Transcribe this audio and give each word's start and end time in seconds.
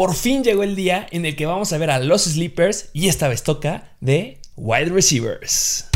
por 0.00 0.14
fin 0.14 0.42
llegó 0.42 0.62
el 0.62 0.76
día 0.76 1.06
en 1.10 1.26
el 1.26 1.36
que 1.36 1.44
vamos 1.44 1.74
a 1.74 1.76
ver 1.76 1.90
a 1.90 1.98
los 1.98 2.24
sleepers 2.24 2.88
y 2.94 3.08
esta 3.08 3.28
vez 3.28 3.42
toca 3.42 3.92
de 4.00 4.38
wide 4.56 4.86
receivers. 4.86 5.89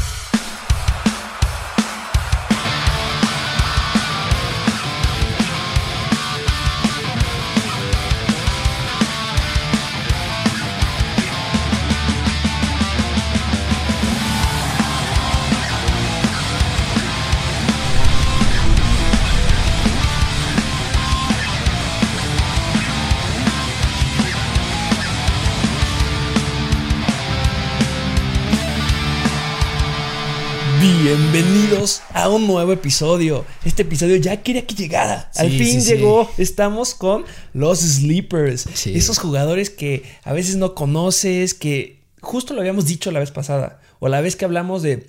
Bienvenidos 31.74 32.02
a 32.12 32.28
un 32.28 32.46
nuevo 32.46 32.72
episodio. 32.72 33.44
Este 33.64 33.82
episodio 33.82 34.14
ya 34.14 34.42
quería 34.42 34.64
que 34.64 34.76
llegara. 34.76 35.32
Al 35.34 35.50
fin 35.50 35.80
sí, 35.80 35.80
sí. 35.80 35.94
llegó. 35.94 36.30
Estamos 36.38 36.94
con 36.94 37.24
los 37.52 37.80
sleepers. 37.80 38.86
Esos 38.86 39.18
jugadores 39.18 39.70
que 39.70 40.04
a 40.22 40.32
veces 40.32 40.54
no 40.54 40.76
conoces, 40.76 41.52
que 41.52 41.98
justo 42.20 42.54
lo 42.54 42.60
habíamos 42.60 42.86
dicho 42.86 43.10
la 43.10 43.18
vez 43.18 43.32
pasada, 43.32 43.80
o 43.98 44.06
la 44.06 44.20
vez 44.20 44.36
que 44.36 44.44
hablamos 44.44 44.82
de 44.82 45.08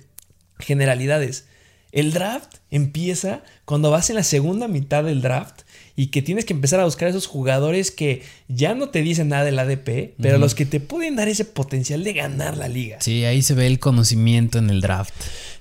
generalidades. 0.58 1.44
El 1.92 2.12
draft 2.12 2.56
empieza 2.72 3.44
cuando 3.64 3.92
vas 3.92 4.10
en 4.10 4.16
la 4.16 4.24
segunda 4.24 4.66
mitad 4.66 5.04
del 5.04 5.22
draft 5.22 5.62
y 5.94 6.08
que 6.08 6.20
tienes 6.20 6.44
que 6.44 6.52
empezar 6.52 6.80
a 6.80 6.84
buscar 6.84 7.08
esos 7.08 7.28
jugadores 7.28 7.92
que 7.92 8.22
ya 8.48 8.74
no 8.74 8.88
te 8.88 9.02
dicen 9.02 9.28
nada 9.28 9.44
del 9.44 9.58
ADP, 9.58 10.14
pero 10.20 10.36
los 10.36 10.56
que 10.56 10.66
te 10.66 10.80
pueden 10.80 11.14
dar 11.14 11.28
ese 11.28 11.44
potencial 11.44 12.02
de 12.02 12.12
ganar 12.12 12.56
la 12.56 12.66
liga. 12.66 13.00
Sí, 13.00 13.24
ahí 13.24 13.40
se 13.40 13.54
ve 13.54 13.68
el 13.68 13.78
conocimiento 13.78 14.58
en 14.58 14.68
el 14.68 14.80
draft. 14.80 15.14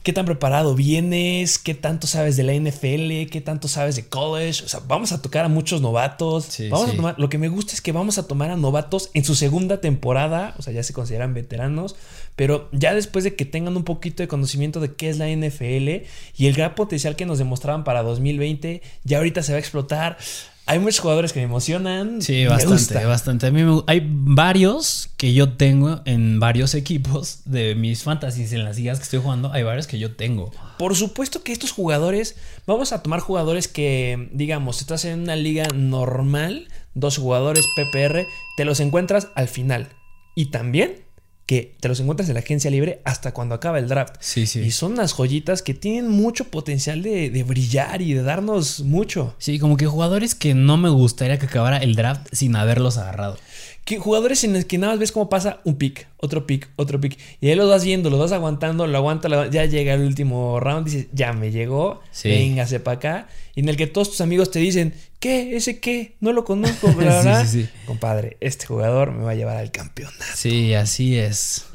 ¿Qué 0.06 0.14
tan 0.14 0.28
preparado 0.28 0.76
vienes? 0.76 1.58
¿Qué 1.58 1.74
tanto 1.74 2.06
sabes 2.06 2.38
de 2.38 2.44
la 2.44 2.54
NFL? 2.54 3.28
¿Qué 3.32 3.42
tanto 3.44 3.68
sabes 3.68 3.96
de 3.96 4.06
college? 4.08 4.64
O 4.64 4.68
sea, 4.68 4.80
vamos 4.88 5.12
a 5.12 5.20
tocar 5.20 5.46
a 5.46 5.48
muchos 5.48 5.82
novatos. 5.82 6.46
Sí, 6.46 6.70
vamos 6.70 6.90
sí. 6.90 6.94
a 6.94 6.96
tomar, 6.96 7.16
lo 7.18 7.28
que 7.28 7.40
me 7.40 7.48
gusta 7.48 7.74
es 7.74 7.82
que 7.82 7.92
vamos 7.92 8.20
a 8.20 8.28
tomar 8.28 8.52
a 8.52 8.56
novatos 8.56 9.10
en 9.16 9.24
su 9.24 9.34
segunda 9.34 9.82
temporada, 9.82 10.54
o 10.60 10.62
sea, 10.62 10.74
ya 10.74 10.84
se 10.84 10.94
consideran 10.94 11.34
veteranos, 11.34 11.96
pero 12.36 12.70
ya 12.72 12.94
después 12.94 13.24
de 13.24 13.36
que 13.36 13.46
tengan 13.46 13.76
un 13.78 13.84
poquito 13.84 14.22
de 14.22 14.28
conocimiento 14.28 14.80
de 14.80 14.94
qué 14.94 15.10
es 15.10 15.18
la 15.18 15.28
NFL 15.28 16.06
y 16.38 16.46
el 16.46 16.54
gran 16.54 16.76
potencial 16.76 17.16
que 17.16 17.26
nos 17.26 17.40
demostraban 17.40 17.84
para 17.84 18.04
2020, 18.04 18.84
ya 19.06 19.18
ahorita 19.18 19.42
se 19.42 19.54
va 19.54 19.56
a 19.56 19.60
explotar. 19.60 20.20
Hay 20.68 20.80
muchos 20.80 21.00
jugadores 21.00 21.32
que 21.32 21.40
me 21.40 21.46
emocionan. 21.46 22.22
Sí, 22.24 22.34
me 22.34 22.48
bastante, 22.48 22.74
gusta. 22.76 23.08
bastante. 23.08 23.48
A 23.48 23.52
mí 23.52 23.64
me- 23.64 23.84
hay 23.86 24.02
varios 24.04 25.10
que 25.16 25.34
yo 25.34 25.54
tengo 25.54 26.02
en 26.06 26.40
varios 26.40 26.74
equipos 26.76 27.42
de 27.46 27.76
mis 27.76 28.02
fantasies 28.04 28.52
en 28.52 28.64
las 28.64 28.78
ligas 28.78 28.98
que 28.98 29.04
estoy 29.04 29.20
jugando. 29.22 29.52
Hay 29.54 29.62
varios 29.64 29.86
que 29.86 30.00
yo 30.00 30.16
tengo. 30.16 30.52
Por 30.80 30.96
supuesto 30.96 31.44
que 31.44 31.52
estos 31.52 31.72
jugadores, 31.72 32.36
vamos 32.66 32.94
a 32.94 33.04
tomar 33.04 33.20
jugadores 33.20 33.68
que, 33.68 34.30
digamos, 34.34 34.82
estás 34.82 35.06
en 35.06 35.20
una 35.22 35.36
liga 35.36 35.68
normal, 35.74 36.68
dos 36.96 37.18
jugadores 37.18 37.66
PPR, 37.76 38.26
te 38.58 38.66
los 38.66 38.80
encuentras 38.80 39.28
al 39.36 39.48
final. 39.48 39.90
Y 40.34 40.48
también 40.48 41.05
que 41.46 41.76
te 41.80 41.88
los 41.88 42.00
encuentras 42.00 42.28
en 42.30 42.34
la 42.36 42.40
agencia 42.40 42.72
libre 42.72 43.02
hasta 43.04 43.34
cuando 43.34 43.56
acaba 43.56 43.78
el 43.78 43.88
draft. 43.88 44.16
Sí, 44.20 44.48
sí. 44.48 44.62
Y 44.62 44.72
son 44.72 44.94
unas 44.94 45.14
joyitas 45.14 45.62
que 45.62 45.74
tienen 45.74 46.10
mucho 46.10 46.46
potencial 46.46 47.04
de, 47.04 47.30
de 47.30 47.44
brillar 47.44 48.02
y 48.02 48.14
de 48.14 48.24
darnos 48.24 48.82
mucho. 48.82 49.36
Sí, 49.38 49.60
como 49.60 49.78
que 49.78 49.86
jugadores 49.86 50.34
que 50.34 50.56
no 50.56 50.78
me 50.78 50.90
gustaría 50.90 51.38
que 51.38 51.46
acabara 51.46 51.78
el 51.78 51.96
draft 51.96 52.28
sin 52.32 52.56
haberlos 52.56 52.98
agarrado. 52.98 53.38
Que 53.86 54.00
jugadores 54.00 54.44
en 54.44 54.54
los 54.54 54.66
que 54.66 54.80
nada 54.80 54.94
más 54.94 55.00
ves 55.00 55.12
cómo 55.12 55.30
pasa 55.30 55.60
un 55.64 55.76
pick, 55.76 56.08
otro 56.18 56.48
pick, 56.48 56.70
otro 56.76 57.00
pick. 57.00 57.20
Y 57.40 57.50
ahí 57.50 57.56
los 57.56 57.70
vas 57.70 57.86
viendo, 57.86 58.10
los 58.10 58.20
vas 58.20 58.32
aguantando, 58.32 58.88
lo 58.88 58.98
aguanta, 58.98 59.30
lo- 59.30 59.46
ya 59.50 59.66
llega 59.66 59.94
el 59.94 60.02
último 60.02 60.60
round, 60.60 60.86
dices, 60.88 61.08
ya 61.14 61.34
me 61.34 61.52
llegó, 61.52 62.02
Sí. 62.12 62.30
véngase 62.30 62.80
para 62.80 62.98
acá. 62.98 63.28
Y 63.54 63.60
en 63.60 63.70
el 63.70 63.78
que 63.78 63.86
todos 63.86 64.10
tus 64.10 64.22
amigos 64.22 64.50
te 64.50 64.58
dicen, 64.58 64.96
¿qué? 65.20 65.56
¿Ese 65.56 65.80
qué? 65.80 66.16
No 66.20 66.34
lo 66.34 66.44
conozco, 66.46 66.92
bla, 66.94 67.22
bla, 67.22 67.22
Sí, 67.22 67.28
bla". 67.28 67.46
sí, 67.46 67.62
sí. 67.64 67.70
Compadre, 67.86 68.38
este 68.42 68.66
jugador 68.66 69.12
me 69.12 69.24
va 69.24 69.32
a 69.32 69.36
llevar 69.36 69.58
al 69.58 69.70
campeonato. 69.72 70.18
Sí, 70.34 70.74
así 70.74 71.18
es. 71.20 71.66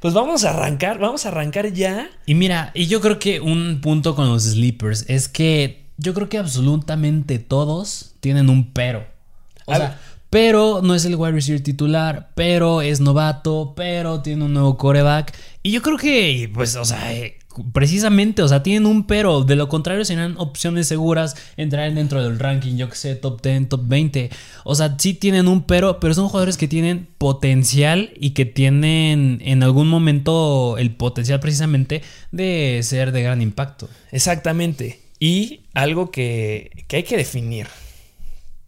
Pues 0.00 0.14
vamos 0.14 0.42
a 0.44 0.50
arrancar, 0.50 0.98
vamos 0.98 1.26
a 1.26 1.28
arrancar 1.28 1.72
ya. 1.72 2.10
Y 2.26 2.34
mira, 2.34 2.72
y 2.74 2.88
yo 2.88 3.00
creo 3.00 3.20
que 3.20 3.38
un 3.38 3.80
punto 3.80 4.16
con 4.16 4.28
los 4.28 4.42
sleepers 4.42 5.04
es 5.08 5.28
que 5.28 5.84
yo 5.96 6.12
creo 6.12 6.28
que 6.28 6.38
absolutamente 6.38 7.38
todos 7.38 8.16
tienen 8.18 8.50
un 8.50 8.72
pero. 8.72 9.06
O 9.66 9.72
A 9.72 9.76
sea. 9.76 10.00
Pero 10.32 10.80
no 10.82 10.94
es 10.94 11.04
el 11.04 11.16
wide 11.16 11.32
receiver 11.32 11.62
titular, 11.62 12.30
pero 12.34 12.80
es 12.80 13.00
novato, 13.00 13.74
pero 13.76 14.22
tiene 14.22 14.46
un 14.46 14.54
nuevo 14.54 14.78
coreback. 14.78 15.30
Y 15.62 15.72
yo 15.72 15.82
creo 15.82 15.98
que, 15.98 16.50
pues, 16.54 16.74
o 16.76 16.86
sea, 16.86 17.12
eh, 17.12 17.36
precisamente, 17.74 18.40
o 18.40 18.48
sea, 18.48 18.62
tienen 18.62 18.86
un 18.86 19.06
pero. 19.06 19.44
De 19.44 19.56
lo 19.56 19.68
contrario, 19.68 20.06
serían 20.06 20.36
opciones 20.38 20.88
seguras 20.88 21.36
entrar 21.58 21.92
dentro 21.92 22.22
del 22.22 22.38
ranking, 22.38 22.78
yo 22.78 22.88
que 22.88 22.96
sé, 22.96 23.14
top 23.14 23.42
10, 23.42 23.68
top 23.68 23.82
20. 23.84 24.30
O 24.64 24.74
sea, 24.74 24.96
sí 24.98 25.12
tienen 25.12 25.48
un 25.48 25.64
pero, 25.64 26.00
pero 26.00 26.14
son 26.14 26.28
jugadores 26.28 26.56
que 26.56 26.66
tienen 26.66 27.08
potencial 27.18 28.14
y 28.16 28.30
que 28.30 28.46
tienen 28.46 29.38
en 29.44 29.62
algún 29.62 29.88
momento 29.88 30.78
el 30.78 30.92
potencial 30.92 31.40
precisamente 31.40 32.00
de 32.30 32.80
ser 32.82 33.12
de 33.12 33.22
gran 33.22 33.42
impacto. 33.42 33.90
Exactamente. 34.10 34.98
Y 35.20 35.60
algo 35.74 36.10
que, 36.10 36.86
que 36.88 36.96
hay 36.96 37.02
que 37.02 37.18
definir. 37.18 37.66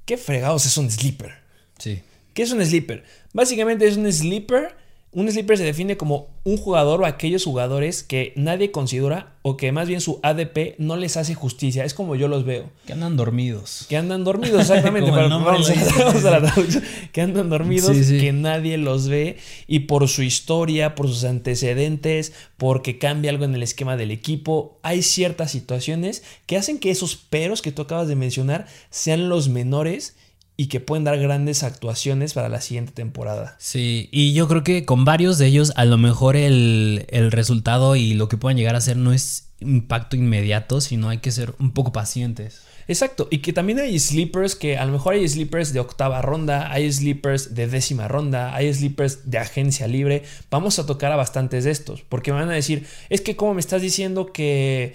¿Qué 0.04 0.18
fregados 0.18 0.66
es 0.66 0.76
un 0.76 0.90
sleeper? 0.90 1.43
Sí. 1.84 2.00
¿Qué 2.32 2.42
es 2.42 2.50
un 2.50 2.64
sleeper? 2.64 3.04
Básicamente 3.34 3.86
es 3.86 3.96
un 3.98 4.10
sleeper. 4.10 4.82
Un 5.12 5.30
sleeper 5.30 5.56
se 5.56 5.62
define 5.62 5.96
como 5.96 6.26
un 6.42 6.56
jugador 6.56 7.02
o 7.02 7.06
aquellos 7.06 7.44
jugadores 7.44 8.02
que 8.02 8.32
nadie 8.34 8.72
considera 8.72 9.34
o 9.42 9.56
que 9.56 9.70
más 9.70 9.86
bien 9.86 10.00
su 10.00 10.18
ADP 10.24 10.74
no 10.78 10.96
les 10.96 11.16
hace 11.16 11.36
justicia. 11.36 11.84
Es 11.84 11.94
como 11.94 12.16
yo 12.16 12.26
los 12.26 12.44
veo. 12.44 12.68
Que 12.84 12.94
andan 12.94 13.16
dormidos. 13.16 13.86
Que 13.88 13.96
andan 13.96 14.24
dormidos, 14.24 14.62
exactamente. 14.62 15.10
Nombre 15.28 15.28
vamos, 15.28 15.70
a, 15.70 15.72
dice. 15.72 15.88
vamos 16.04 16.24
a 16.24 16.30
la 16.32 16.42
traducción. 16.42 16.82
Que 17.12 17.20
andan 17.20 17.48
dormidos, 17.48 17.96
Sí, 17.96 18.02
sí. 18.02 18.18
que 18.18 18.32
nadie 18.32 18.76
los 18.76 19.06
ve. 19.06 19.36
Y 19.68 19.80
por 19.80 20.08
su 20.08 20.22
historia, 20.24 20.96
por 20.96 21.06
sus 21.06 21.22
antecedentes, 21.22 22.32
porque 22.56 22.98
cambia 22.98 23.30
algo 23.30 23.44
en 23.44 23.54
el 23.54 23.62
esquema 23.62 23.96
del 23.96 24.10
equipo, 24.10 24.80
hay 24.82 25.02
ciertas 25.02 25.52
situaciones 25.52 26.24
que 26.46 26.56
hacen 26.56 26.80
que 26.80 26.90
esos 26.90 27.14
peros 27.14 27.62
que 27.62 27.70
tú 27.70 27.82
acabas 27.82 28.08
de 28.08 28.16
mencionar 28.16 28.66
sean 28.90 29.28
los 29.28 29.48
menores 29.48 30.16
y 30.56 30.66
que 30.66 30.80
pueden 30.80 31.04
dar 31.04 31.18
grandes 31.18 31.62
actuaciones 31.62 32.34
para 32.34 32.48
la 32.48 32.60
siguiente 32.60 32.92
temporada. 32.92 33.56
Sí, 33.58 34.08
y 34.12 34.34
yo 34.34 34.46
creo 34.46 34.62
que 34.62 34.84
con 34.84 35.04
varios 35.04 35.38
de 35.38 35.46
ellos 35.46 35.72
a 35.76 35.84
lo 35.84 35.98
mejor 35.98 36.36
el, 36.36 37.06
el 37.08 37.32
resultado 37.32 37.96
y 37.96 38.14
lo 38.14 38.28
que 38.28 38.36
puedan 38.36 38.56
llegar 38.56 38.76
a 38.76 38.80
ser 38.80 38.96
no 38.96 39.12
es 39.12 39.48
impacto 39.60 40.16
inmediato, 40.16 40.80
sino 40.80 41.08
hay 41.08 41.18
que 41.18 41.32
ser 41.32 41.54
un 41.58 41.72
poco 41.72 41.92
pacientes. 41.92 42.62
Exacto, 42.86 43.28
y 43.30 43.38
que 43.38 43.52
también 43.52 43.78
hay 43.78 43.98
sleepers 43.98 44.56
que 44.56 44.76
a 44.76 44.84
lo 44.84 44.92
mejor 44.92 45.14
hay 45.14 45.26
sleepers 45.26 45.72
de 45.72 45.80
octava 45.80 46.20
ronda, 46.20 46.70
hay 46.70 46.92
sleepers 46.92 47.54
de 47.54 47.66
décima 47.66 48.08
ronda, 48.08 48.54
hay 48.54 48.72
sleepers 48.72 49.30
de 49.30 49.38
agencia 49.38 49.88
libre. 49.88 50.22
Vamos 50.50 50.78
a 50.78 50.86
tocar 50.86 51.10
a 51.10 51.16
bastantes 51.16 51.64
de 51.64 51.70
estos, 51.70 52.02
porque 52.02 52.32
me 52.32 52.40
van 52.40 52.50
a 52.50 52.54
decir, 52.54 52.86
es 53.08 53.22
que 53.22 53.36
como 53.36 53.54
me 53.54 53.60
estás 53.60 53.80
diciendo 53.80 54.32
que 54.32 54.94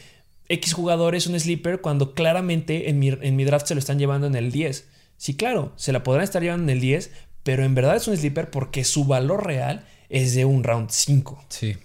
X 0.49 0.73
jugador 0.73 1.15
es 1.15 1.25
un 1.27 1.39
sleeper 1.39 1.81
cuando 1.81 2.13
claramente 2.13 2.89
en 2.89 2.99
mi, 2.99 3.09
en 3.09 3.35
mi 3.35 3.43
draft 3.43 3.67
se 3.67 3.75
lo 3.75 3.79
están 3.79 3.97
llevando 3.97 4.27
en 4.27 4.35
el 4.35 4.51
10. 4.51 4.87
Sí, 5.19 5.35
claro, 5.35 5.73
se 5.75 5.91
la 5.91 6.01
podrán 6.01 6.23
estar 6.23 6.41
llevando 6.41 6.63
en 6.71 6.77
el 6.77 6.79
10, 6.81 7.11
pero 7.43 7.63
en 7.65 7.75
verdad 7.75 7.97
es 7.97 8.07
un 8.07 8.15
sleeper 8.15 8.49
porque 8.49 8.85
su 8.85 9.03
valor 9.03 9.45
real 9.45 9.85
es 10.07 10.33
de 10.33 10.45
un 10.45 10.63
round 10.63 10.89
5. 10.89 11.43
Sí. 11.49 11.75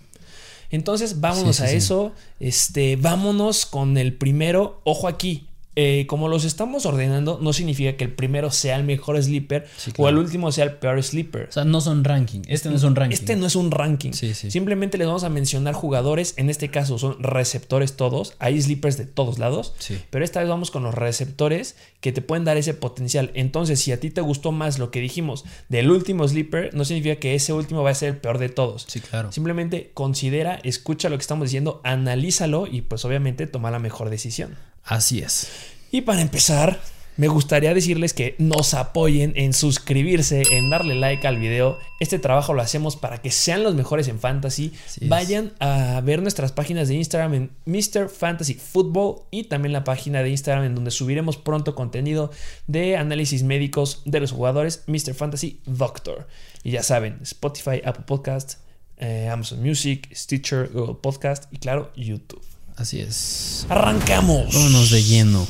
Entonces, 0.70 1.20
vámonos 1.20 1.56
Sí, 1.56 1.62
sí, 1.62 1.66
a 1.66 1.70
sí. 1.70 1.76
eso. 1.76 2.12
Este, 2.38 2.96
vámonos 2.96 3.66
con 3.66 3.98
el 3.98 4.16
primero. 4.16 4.80
Ojo 4.84 5.08
aquí. 5.08 5.48
Eh, 5.76 6.06
como 6.06 6.28
los 6.28 6.44
estamos 6.44 6.86
ordenando, 6.86 7.38
no 7.42 7.52
significa 7.52 7.96
que 7.96 8.04
el 8.04 8.12
primero 8.12 8.50
sea 8.50 8.76
el 8.76 8.84
mejor 8.84 9.20
sleeper 9.22 9.66
Sí, 9.76 9.92
o 9.96 10.08
el 10.08 10.18
último 10.18 10.52
sea 10.52 10.64
el 10.64 10.72
peor 10.72 11.02
sleeper. 11.02 11.48
O 11.48 11.52
sea, 11.52 11.64
no 11.64 11.80
son 11.80 12.04
ranking. 12.04 12.42
Este 12.46 12.68
no 12.68 12.76
es 12.76 12.84
un 12.84 12.94
ranking. 12.94 13.14
Este 13.14 13.36
no 13.36 13.46
es 13.46 13.56
un 13.56 13.70
ranking. 13.70 14.12
Sí, 14.12 14.34
sí. 14.34 14.50
Simplemente 14.50 14.98
les 14.98 15.06
vamos 15.06 15.24
a 15.24 15.28
mencionar 15.28 15.74
jugadores. 15.74 16.34
En 16.36 16.50
este 16.50 16.70
caso 16.70 16.98
son 16.98 17.22
receptores 17.22 17.96
todos. 17.96 18.34
Hay 18.38 18.60
sleepers 18.60 18.96
de 18.96 19.06
todos 19.06 19.38
lados. 19.38 19.74
Sí. 19.78 20.00
Pero 20.10 20.24
esta 20.24 20.40
vez 20.40 20.48
vamos 20.48 20.70
con 20.70 20.82
los 20.82 20.94
receptores 20.94 21.76
que 22.00 22.12
te 22.12 22.22
pueden 22.22 22.44
dar 22.44 22.56
ese 22.56 22.74
potencial. 22.74 23.30
Entonces, 23.34 23.80
si 23.80 23.90
a 23.90 23.98
ti 23.98 24.10
te 24.10 24.20
gustó 24.20 24.52
más 24.52 24.78
lo 24.78 24.90
que 24.90 25.00
dijimos 25.00 25.44
del 25.68 25.90
último 25.90 26.26
sleeper, 26.28 26.74
no 26.74 26.84
significa 26.84 27.16
que 27.16 27.34
ese 27.34 27.52
último 27.52 27.82
va 27.82 27.90
a 27.90 27.94
ser 27.94 28.10
el 28.10 28.16
peor 28.18 28.38
de 28.38 28.48
todos. 28.48 28.84
Sí, 28.88 29.00
claro. 29.00 29.32
Simplemente 29.32 29.90
considera, 29.94 30.60
escucha 30.62 31.08
lo 31.08 31.16
que 31.16 31.22
estamos 31.22 31.46
diciendo, 31.46 31.80
analízalo 31.82 32.66
y 32.70 32.82
pues 32.82 33.04
obviamente 33.04 33.46
toma 33.46 33.70
la 33.70 33.78
mejor 33.78 34.10
decisión. 34.10 34.56
Así 34.84 35.20
es. 35.20 35.48
Y 35.90 36.02
para 36.02 36.20
empezar, 36.20 36.80
me 37.16 37.28
gustaría 37.28 37.72
decirles 37.72 38.12
que 38.12 38.34
nos 38.38 38.74
apoyen 38.74 39.32
en 39.36 39.52
suscribirse, 39.52 40.42
en 40.50 40.68
darle 40.68 40.96
like 40.96 41.24
al 41.28 41.38
video. 41.38 41.78
Este 42.00 42.18
trabajo 42.18 42.54
lo 42.54 42.62
hacemos 42.62 42.96
para 42.96 43.18
que 43.22 43.30
sean 43.30 43.62
los 43.62 43.76
mejores 43.76 44.08
en 44.08 44.18
fantasy. 44.18 44.72
Así 44.84 45.04
es. 45.04 45.08
Vayan 45.08 45.52
a 45.60 46.00
ver 46.02 46.22
nuestras 46.22 46.50
páginas 46.50 46.88
de 46.88 46.96
Instagram 46.96 47.34
en 47.34 47.50
Mr. 47.66 48.08
Fantasy 48.08 48.54
Football 48.54 49.22
y 49.30 49.44
también 49.44 49.72
la 49.72 49.84
página 49.84 50.24
de 50.24 50.30
Instagram 50.30 50.64
en 50.64 50.74
donde 50.74 50.90
subiremos 50.90 51.36
pronto 51.36 51.76
contenido 51.76 52.32
de 52.66 52.96
análisis 52.96 53.44
médicos 53.44 54.02
de 54.04 54.18
los 54.18 54.32
jugadores 54.32 54.82
Mr. 54.88 55.14
Fantasy 55.14 55.60
Doctor. 55.66 56.26
Y 56.64 56.72
ya 56.72 56.82
saben, 56.82 57.20
Spotify, 57.22 57.80
Apple 57.84 58.04
Podcast, 58.08 58.54
eh, 58.96 59.28
Amazon 59.28 59.62
Music, 59.62 60.08
Stitcher, 60.12 60.68
Google 60.72 60.96
Podcast 61.00 61.44
y 61.52 61.58
claro, 61.58 61.92
YouTube. 61.94 62.42
Así 62.76 63.00
es. 63.00 63.66
Arrancamos. 63.68 64.52
Vámonos 64.54 64.90
de 64.90 65.02
lleno. 65.02 65.46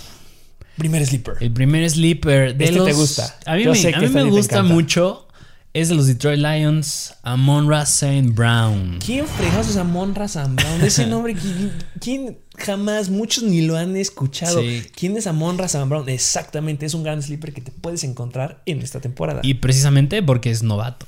Primer 0.77 1.07
sleeper. 1.07 1.35
El 1.41 1.53
primer 1.53 1.89
sleeper 1.89 2.57
de 2.57 2.65
Este 2.65 2.77
los. 2.77 2.87
te 2.87 2.93
gusta. 2.93 3.39
A 3.47 3.55
mí 3.55 3.65
Yo 3.65 3.73
me, 3.73 3.77
sé 3.77 3.95
a 3.95 3.99
mí 3.99 4.07
este 4.07 4.25
me 4.25 4.31
gusta 4.31 4.63
mucho. 4.63 5.21
Es 5.73 5.89
de 5.89 5.97
los 5.97 6.07
Detroit 6.07 6.39
Lions, 6.39 7.15
Amon 7.25 7.69
Ra 7.69 7.83
St. 7.83 8.29
Brown. 8.31 9.01
¿Quién 9.05 9.27
fregados 9.27 9.71
es 9.71 9.77
Amon 9.77 10.15
Razan 10.15 10.55
Brown? 10.55 10.81
Ese 10.81 11.05
nombre, 11.09 11.35
¿quién, 11.35 11.73
quién 11.99 12.39
jamás, 12.57 13.11
muchos 13.11 13.43
ni 13.43 13.61
lo 13.61 13.77
han 13.77 13.97
escuchado? 13.97 14.61
Sí. 14.61 14.85
¿Quién 14.95 15.17
es 15.17 15.27
Amon 15.27 15.59
Razan 15.59 15.89
Brown? 15.89 16.09
Exactamente, 16.09 16.87
es 16.87 16.95
un 16.95 17.03
gran 17.03 17.21
sleeper 17.25 17.53
que 17.53 17.61
te 17.61 17.73
puedes 17.73 18.05
encontrar 18.05 18.63
en 18.67 18.83
esta 18.83 19.01
temporada. 19.01 19.41
Y 19.43 19.55
precisamente 19.55 20.23
porque 20.23 20.53
es 20.53 20.63
novato. 20.63 21.07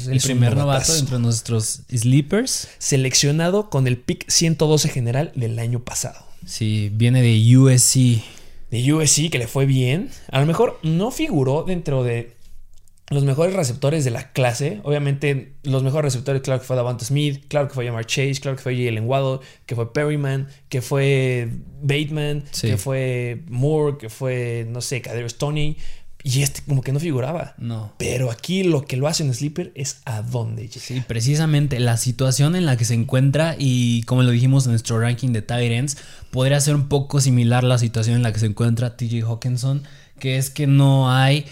Es 0.00 0.06
el 0.08 0.16
Es 0.16 0.24
primer 0.24 0.56
novato 0.56 0.94
entre 0.96 1.18
nuestros 1.18 1.82
sleepers. 1.94 2.68
Seleccionado 2.78 3.70
con 3.70 3.86
el 3.86 3.96
pick 3.98 4.28
112 4.28 4.88
general 4.88 5.32
del 5.34 5.58
año 5.58 5.80
pasado. 5.84 6.24
Sí, 6.44 6.90
viene 6.92 7.22
de 7.22 7.56
USC. 7.56 8.22
De 8.70 8.92
USC, 8.92 9.30
que 9.30 9.38
le 9.38 9.46
fue 9.46 9.66
bien. 9.66 10.10
A 10.30 10.40
lo 10.40 10.46
mejor 10.46 10.78
no 10.82 11.10
figuró 11.10 11.64
dentro 11.64 12.04
de 12.04 12.36
los 13.08 13.22
mejores 13.24 13.54
receptores 13.54 14.04
de 14.04 14.10
la 14.10 14.32
clase. 14.32 14.80
Obviamente, 14.82 15.54
los 15.62 15.82
mejores 15.84 16.12
receptores, 16.12 16.42
claro 16.42 16.60
que 16.60 16.66
fue 16.66 16.74
Davante 16.74 17.04
Smith, 17.04 17.44
claro 17.48 17.68
que 17.68 17.74
fue 17.74 17.86
Jamar 17.86 18.04
Chase, 18.06 18.40
claro 18.40 18.56
que 18.56 18.62
fue 18.64 18.74
Jalen 18.74 19.06
Waddle, 19.06 19.46
que 19.64 19.76
fue 19.76 19.92
Perryman, 19.92 20.48
que 20.68 20.82
fue 20.82 21.48
Bateman, 21.82 22.44
Sí. 22.50 22.66
que 22.68 22.76
fue 22.76 23.44
Moore, 23.48 23.96
que 23.98 24.08
fue, 24.08 24.66
no 24.68 24.80
sé, 24.80 25.00
Kadarius 25.02 25.38
Tony. 25.38 25.76
Y 26.26 26.42
este 26.42 26.60
como 26.66 26.82
que 26.82 26.90
no 26.90 26.98
figuraba. 26.98 27.54
No. 27.56 27.92
Pero 27.98 28.32
aquí 28.32 28.64
lo 28.64 28.84
que 28.84 28.96
lo 28.96 29.06
hace 29.06 29.22
en 29.22 29.32
Sleeper 29.32 29.70
es 29.76 29.98
a 30.06 30.22
dónde 30.22 30.62
llega. 30.66 30.84
Sí, 30.84 31.00
precisamente 31.06 31.78
la 31.78 31.96
situación 31.96 32.56
en 32.56 32.66
la 32.66 32.76
que 32.76 32.84
se 32.84 32.94
encuentra 32.94 33.54
y 33.56 34.02
como 34.02 34.24
lo 34.24 34.32
dijimos 34.32 34.66
en 34.66 34.72
nuestro 34.72 34.98
ranking 34.98 35.28
de 35.28 35.44
ends, 35.48 35.98
podría 36.32 36.58
ser 36.60 36.74
un 36.74 36.88
poco 36.88 37.20
similar 37.20 37.62
la 37.62 37.78
situación 37.78 38.16
en 38.16 38.24
la 38.24 38.32
que 38.32 38.40
se 38.40 38.46
encuentra 38.46 38.96
TJ 38.96 39.22
Hawkinson, 39.22 39.84
que 40.18 40.36
es 40.36 40.50
que 40.50 40.66
no 40.66 41.12
hay 41.12 41.46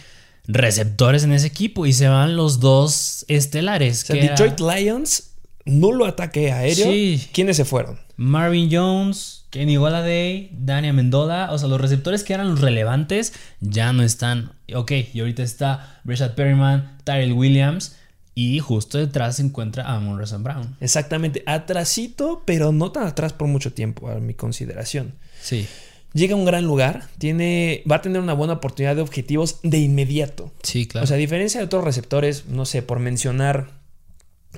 receptores 0.49 1.23
en 1.23 1.33
ese 1.35 1.47
equipo 1.47 1.87
y 1.87 1.93
se 1.93 2.09
van 2.09 2.35
los 2.35 2.59
dos 2.59 3.25
estelares. 3.29 4.03
O 4.03 4.07
sea, 4.07 4.17
que 4.17 4.25
era 4.25 4.35
Detroit 4.35 4.59
Lions, 4.59 5.34
nulo 5.65 6.07
ataque 6.07 6.53
aéreo. 6.53 6.87
Sí. 6.87 7.29
¿Quiénes 7.33 7.57
se 7.57 7.65
fueron? 7.65 7.99
Marvin 8.17 8.69
Jones, 8.71 9.47
Kenny 9.51 9.77
Golladay, 9.77 10.51
Dania 10.53 10.93
Mendola, 10.93 11.51
o 11.53 11.59
sea, 11.59 11.69
los 11.69 11.81
receptores 11.81 12.25
que 12.25 12.35
eran 12.35 12.51
los 12.51 12.61
relevantes 12.61 13.33
ya 13.61 13.93
no 13.93 14.03
están. 14.03 14.53
Ok, 14.75 14.93
y 15.13 15.21
ahorita 15.21 15.43
está 15.43 16.01
Breshad 16.05 16.35
Perryman, 16.35 16.99
Tyrell 17.05 17.33
Williams 17.33 17.97
y 18.35 18.59
justo 18.59 18.99
detrás 18.99 19.37
se 19.37 19.43
encuentra 19.43 19.85
Amon 19.85 20.19
Ra 20.19 20.25
St. 20.25 20.43
Brown. 20.43 20.77
Exactamente, 20.81 21.43
atrasito, 21.47 22.43
pero 22.45 22.73
no 22.73 22.91
tan 22.93 23.07
atrás 23.07 23.33
por 23.33 23.49
mucho 23.49 23.73
tiempo, 23.73 24.09
a 24.09 24.17
mi 24.17 24.35
consideración. 24.35 25.15
Sí. 25.41 25.67
Llega 26.13 26.35
a 26.35 26.37
un 26.37 26.45
gran 26.45 26.65
lugar, 26.65 27.09
tiene, 27.19 27.83
va 27.91 27.97
a 27.97 28.03
tener 28.03 28.21
una 28.21 28.35
buena 28.35 28.55
oportunidad 28.55 28.95
de 28.95 29.03
objetivos 29.03 29.59
de 29.63 29.79
inmediato. 29.79 30.53
Sí, 30.63 30.87
claro. 30.87 31.05
O 31.05 31.07
sea, 31.09 31.17
a 31.17 31.19
diferencia 31.19 31.59
de 31.59 31.67
otros 31.67 31.83
receptores, 31.83 32.47
no 32.47 32.67
sé, 32.67 32.83
por 32.83 33.01
mencionar 33.01 33.74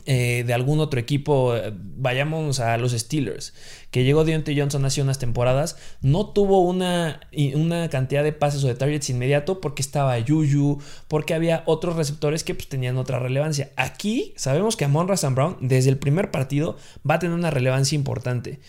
eh, 0.04 0.44
de 0.46 0.52
algún 0.54 0.80
otro 0.80 1.00
equipo, 1.00 1.56
eh, 1.56 1.72
vayamos 1.74 2.60
a 2.60 2.76
los 2.76 2.92
Steelers, 2.92 3.54
que 3.90 4.04
llegó 4.04 4.24
Deontay 4.24 4.58
Johnson 4.58 4.84
hace 4.84 5.00
unas 5.00 5.18
temporadas, 5.18 5.76
no 6.02 6.26
tuvo 6.30 6.60
una, 6.60 7.20
una 7.54 7.88
cantidad 7.88 8.22
de 8.22 8.32
pases 8.32 8.62
o 8.64 8.66
de 8.68 8.74
targets 8.74 9.08
inmediato 9.10 9.60
porque 9.60 9.80
estaba 9.82 10.18
Yuyu, 10.18 10.78
porque 11.08 11.32
había 11.34 11.62
otros 11.66 11.96
receptores 11.96 12.44
que 12.44 12.54
pues, 12.54 12.68
tenían 12.68 12.98
otra 12.98 13.18
relevancia. 13.18 13.70
Aquí 13.76 14.34
sabemos 14.36 14.76
que 14.76 14.84
Amon 14.84 15.08
Ra 15.08 15.14
St. 15.14 15.34
Brown, 15.34 15.56
desde 15.60 15.90
el 15.90 15.96
primer 15.98 16.30
partido, 16.30 16.76
va 17.08 17.14
a 17.14 17.18
tener 17.18 17.34
una 17.34 17.50
relevancia 17.50 17.96
importante. 17.96 18.60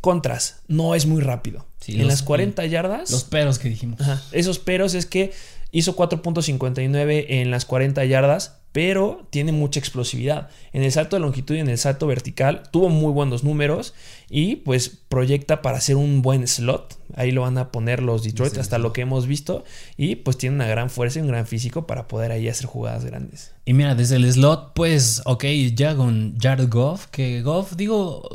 Contras, 0.00 0.62
no 0.66 0.94
es 0.94 1.04
muy 1.06 1.20
rápido. 1.20 1.66
Sí, 1.80 1.92
en 1.92 1.98
los- 1.98 2.06
las 2.08 2.22
40 2.22 2.64
yardas. 2.66 3.10
Los 3.10 3.24
peros 3.24 3.58
que 3.58 3.68
dijimos. 3.68 4.00
Ajá. 4.00 4.22
Esos 4.32 4.58
peros 4.58 4.94
es 4.94 5.04
que 5.04 5.32
hizo 5.72 5.94
4.59 5.94 7.26
en 7.28 7.50
las 7.50 7.64
40 7.66 8.04
yardas, 8.06 8.59
pero 8.72 9.26
tiene 9.30 9.52
mucha 9.52 9.80
explosividad. 9.80 10.48
En 10.72 10.82
el 10.82 10.92
salto 10.92 11.16
de 11.16 11.20
longitud 11.20 11.56
y 11.56 11.58
en 11.58 11.68
el 11.68 11.78
salto 11.78 12.06
vertical 12.06 12.62
tuvo 12.70 12.88
muy 12.88 13.12
buenos 13.12 13.42
números 13.42 13.94
y 14.28 14.56
pues 14.56 14.88
proyecta 15.08 15.60
para 15.60 15.80
ser 15.80 15.96
un 15.96 16.22
buen 16.22 16.46
slot. 16.46 16.96
Ahí 17.16 17.32
lo 17.32 17.42
van 17.42 17.58
a 17.58 17.72
poner 17.72 18.00
los 18.00 18.22
Detroit 18.22 18.54
Sí, 18.54 18.60
hasta 18.60 18.76
sí. 18.76 18.82
lo 18.82 18.92
que 18.92 19.00
hemos 19.00 19.26
visto 19.26 19.64
y 19.96 20.16
pues 20.16 20.38
tiene 20.38 20.54
una 20.54 20.68
gran 20.68 20.88
fuerza 20.88 21.18
y 21.18 21.22
un 21.22 21.28
gran 21.28 21.46
físico 21.46 21.86
para 21.86 22.06
poder 22.06 22.30
ahí 22.30 22.48
hacer 22.48 22.66
jugadas 22.66 23.04
grandes. 23.04 23.52
Y 23.64 23.72
mira, 23.72 23.94
desde 23.94 24.16
el 24.16 24.32
slot, 24.32 24.72
pues, 24.74 25.22
ok, 25.26 25.44
ya 25.74 25.94
con 25.94 26.36
Jared 26.40 26.68
Goff, 26.68 27.06
que 27.06 27.42
Goff, 27.42 27.76
digo, 27.76 28.28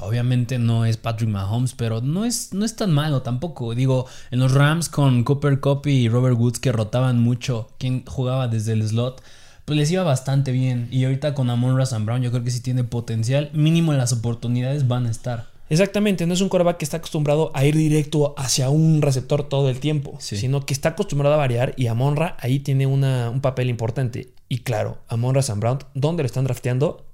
obviamente 0.00 0.58
no 0.58 0.84
es 0.84 0.96
Patrick 0.96 1.30
Mahomes, 1.30 1.74
pero 1.74 2.00
no 2.00 2.24
es, 2.24 2.52
no 2.52 2.64
es 2.64 2.74
tan 2.76 2.92
malo 2.92 3.22
tampoco. 3.22 3.74
Digo, 3.74 4.06
en 4.30 4.38
los 4.38 4.52
Rams 4.52 4.88
con 4.88 5.24
Cooper 5.24 5.60
Cup 5.60 5.86
y 5.86 6.08
Robert 6.08 6.36
Woods 6.38 6.58
que 6.58 6.72
rotaban 6.72 7.20
mucho, 7.20 7.68
quien 7.78 8.04
jugaba 8.06 8.48
desde 8.48 8.72
el 8.72 8.88
slot, 8.88 9.22
pues 9.64 9.78
les 9.78 9.90
iba 9.90 10.02
bastante 10.02 10.52
bien. 10.52 10.88
Y 10.90 11.04
ahorita 11.04 11.34
con 11.34 11.50
Amon 11.50 11.76
Ra 11.76 11.84
St. 11.84 12.04
Brown, 12.04 12.22
yo 12.22 12.30
creo 12.30 12.44
que 12.44 12.50
sí 12.50 12.60
tiene 12.60 12.84
potencial. 12.84 13.50
Mínimo 13.54 13.92
las 13.92 14.12
oportunidades 14.12 14.88
van 14.88 15.06
a 15.06 15.10
estar. 15.10 15.50
Exactamente, 15.70 16.26
no 16.26 16.34
es 16.34 16.40
un 16.42 16.50
quarterback 16.50 16.76
que 16.76 16.84
está 16.84 16.98
acostumbrado 16.98 17.50
a 17.54 17.64
ir 17.64 17.74
directo 17.74 18.34
hacia 18.36 18.68
un 18.68 19.00
receptor 19.00 19.48
todo 19.48 19.70
el 19.70 19.80
tiempo, 19.80 20.16
Sí. 20.20 20.36
sino 20.36 20.66
que 20.66 20.74
está 20.74 20.90
acostumbrado 20.90 21.34
a 21.34 21.38
variar 21.38 21.72
y 21.78 21.86
Amonra 21.86 22.36
ahí 22.40 22.58
tiene 22.58 22.86
una- 22.86 23.30
un 23.30 23.40
papel 23.40 23.70
importante. 23.70 24.34
Y 24.50 24.58
claro, 24.58 24.98
Amonra 25.08 25.40
Sam 25.40 25.60
Brown, 25.60 25.78
¿dónde 25.94 26.22
lo 26.24 26.26
están 26.26 26.44
drafteando? 26.44 27.06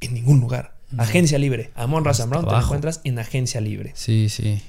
En 0.00 0.14
ningún 0.14 0.38
lugar. 0.38 0.76
Agencia 0.96 1.38
libre. 1.38 1.70
Amonra 1.74 2.14
Sam 2.14 2.30
Brown 2.30 2.44
te 2.46 2.52
lo 2.52 2.60
encuentras 2.60 3.00
en 3.02 3.18
agencia 3.18 3.60
libre. 3.60 3.90
Sí, 3.96 4.28
sí. 4.28 4.62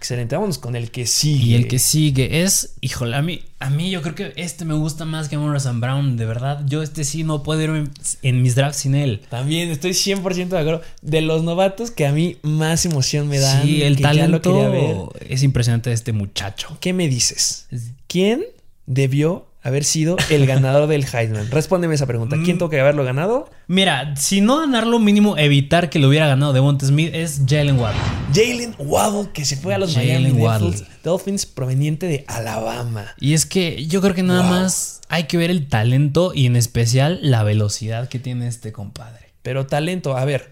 Excelente, 0.00 0.34
vámonos 0.34 0.56
con 0.56 0.76
el 0.76 0.90
que 0.90 1.04
sigue. 1.04 1.48
Y 1.48 1.54
el 1.56 1.68
que 1.68 1.78
sigue 1.78 2.42
es, 2.42 2.72
híjole, 2.80 3.16
a 3.16 3.20
mí, 3.20 3.42
a 3.58 3.68
mí 3.68 3.90
yo 3.90 4.00
creo 4.00 4.14
que 4.14 4.32
este 4.36 4.64
me 4.64 4.72
gusta 4.72 5.04
más 5.04 5.28
que 5.28 5.36
St. 5.36 5.78
Brown, 5.78 6.16
de 6.16 6.24
verdad. 6.24 6.62
Yo 6.64 6.80
este 6.80 7.04
sí 7.04 7.22
no 7.22 7.42
puedo 7.42 7.60
irme 7.60 7.90
en 8.22 8.40
mis 8.40 8.54
drafts 8.54 8.78
sin 8.78 8.94
él. 8.94 9.20
También 9.28 9.68
estoy 9.68 9.90
100% 9.90 10.48
de 10.48 10.58
acuerdo. 10.58 10.80
De 11.02 11.20
los 11.20 11.42
novatos 11.42 11.90
que 11.90 12.06
a 12.06 12.12
mí 12.12 12.38
más 12.40 12.86
emoción 12.86 13.28
me 13.28 13.40
dan. 13.40 13.62
Sí, 13.62 13.82
el 13.82 13.96
que 13.96 14.04
ya 14.04 14.26
lo 14.26 14.40
ver. 14.40 14.42
talento 14.42 15.12
es 15.20 15.42
impresionante 15.42 15.90
de 15.90 15.94
este 15.96 16.14
muchacho. 16.14 16.78
¿Qué 16.80 16.94
me 16.94 17.06
dices? 17.06 17.66
¿Quién 18.06 18.42
debió 18.86 19.49
haber 19.62 19.84
sido 19.84 20.16
el 20.30 20.46
ganador 20.46 20.88
del 20.88 21.04
Heisman? 21.04 21.48
Respóndeme 21.50 21.94
esa 21.94 22.06
pregunta. 22.06 22.36
¿Quién 22.42 22.56
Mm. 22.56 22.58
tuvo 22.58 22.70
que 22.70 22.80
haberlo 22.80 23.04
ganado? 23.04 23.48
Mira, 23.66 24.16
si 24.16 24.40
no 24.40 24.58
ganarlo 24.58 24.98
mínimo, 24.98 25.36
evitar 25.38 25.90
que 25.90 25.98
lo 25.98 26.08
hubiera 26.08 26.26
ganado 26.26 26.52
Devonta 26.52 26.86
Smith 26.86 27.10
es 27.14 27.42
Jalen 27.46 27.78
Waddle. 27.78 28.00
Jalen 28.34 28.74
Waddle, 28.78 29.30
que 29.32 29.44
se 29.44 29.56
fue 29.56 29.74
a 29.74 29.78
los 29.78 29.94
Jalen 29.94 30.22
Miami 30.22 30.40
Waddle. 30.42 30.66
Dolphins, 30.70 31.02
Dolphins 31.02 31.46
proveniente 31.46 32.06
de 32.06 32.24
Alabama. 32.28 33.06
Y 33.20 33.34
es 33.34 33.46
que 33.46 33.86
yo 33.86 34.00
creo 34.00 34.14
que 34.14 34.22
nada 34.22 34.42
Wow. 34.42 34.50
más 34.50 35.00
hay 35.08 35.24
que 35.24 35.36
ver 35.36 35.50
el 35.50 35.68
talento 35.68 36.32
y 36.34 36.46
en 36.46 36.56
especial 36.56 37.18
la 37.22 37.42
velocidad 37.42 38.08
que 38.08 38.18
tiene 38.18 38.46
este 38.48 38.72
compadre. 38.72 39.32
Pero 39.42 39.66
talento, 39.66 40.16
a 40.16 40.24
ver, 40.24 40.50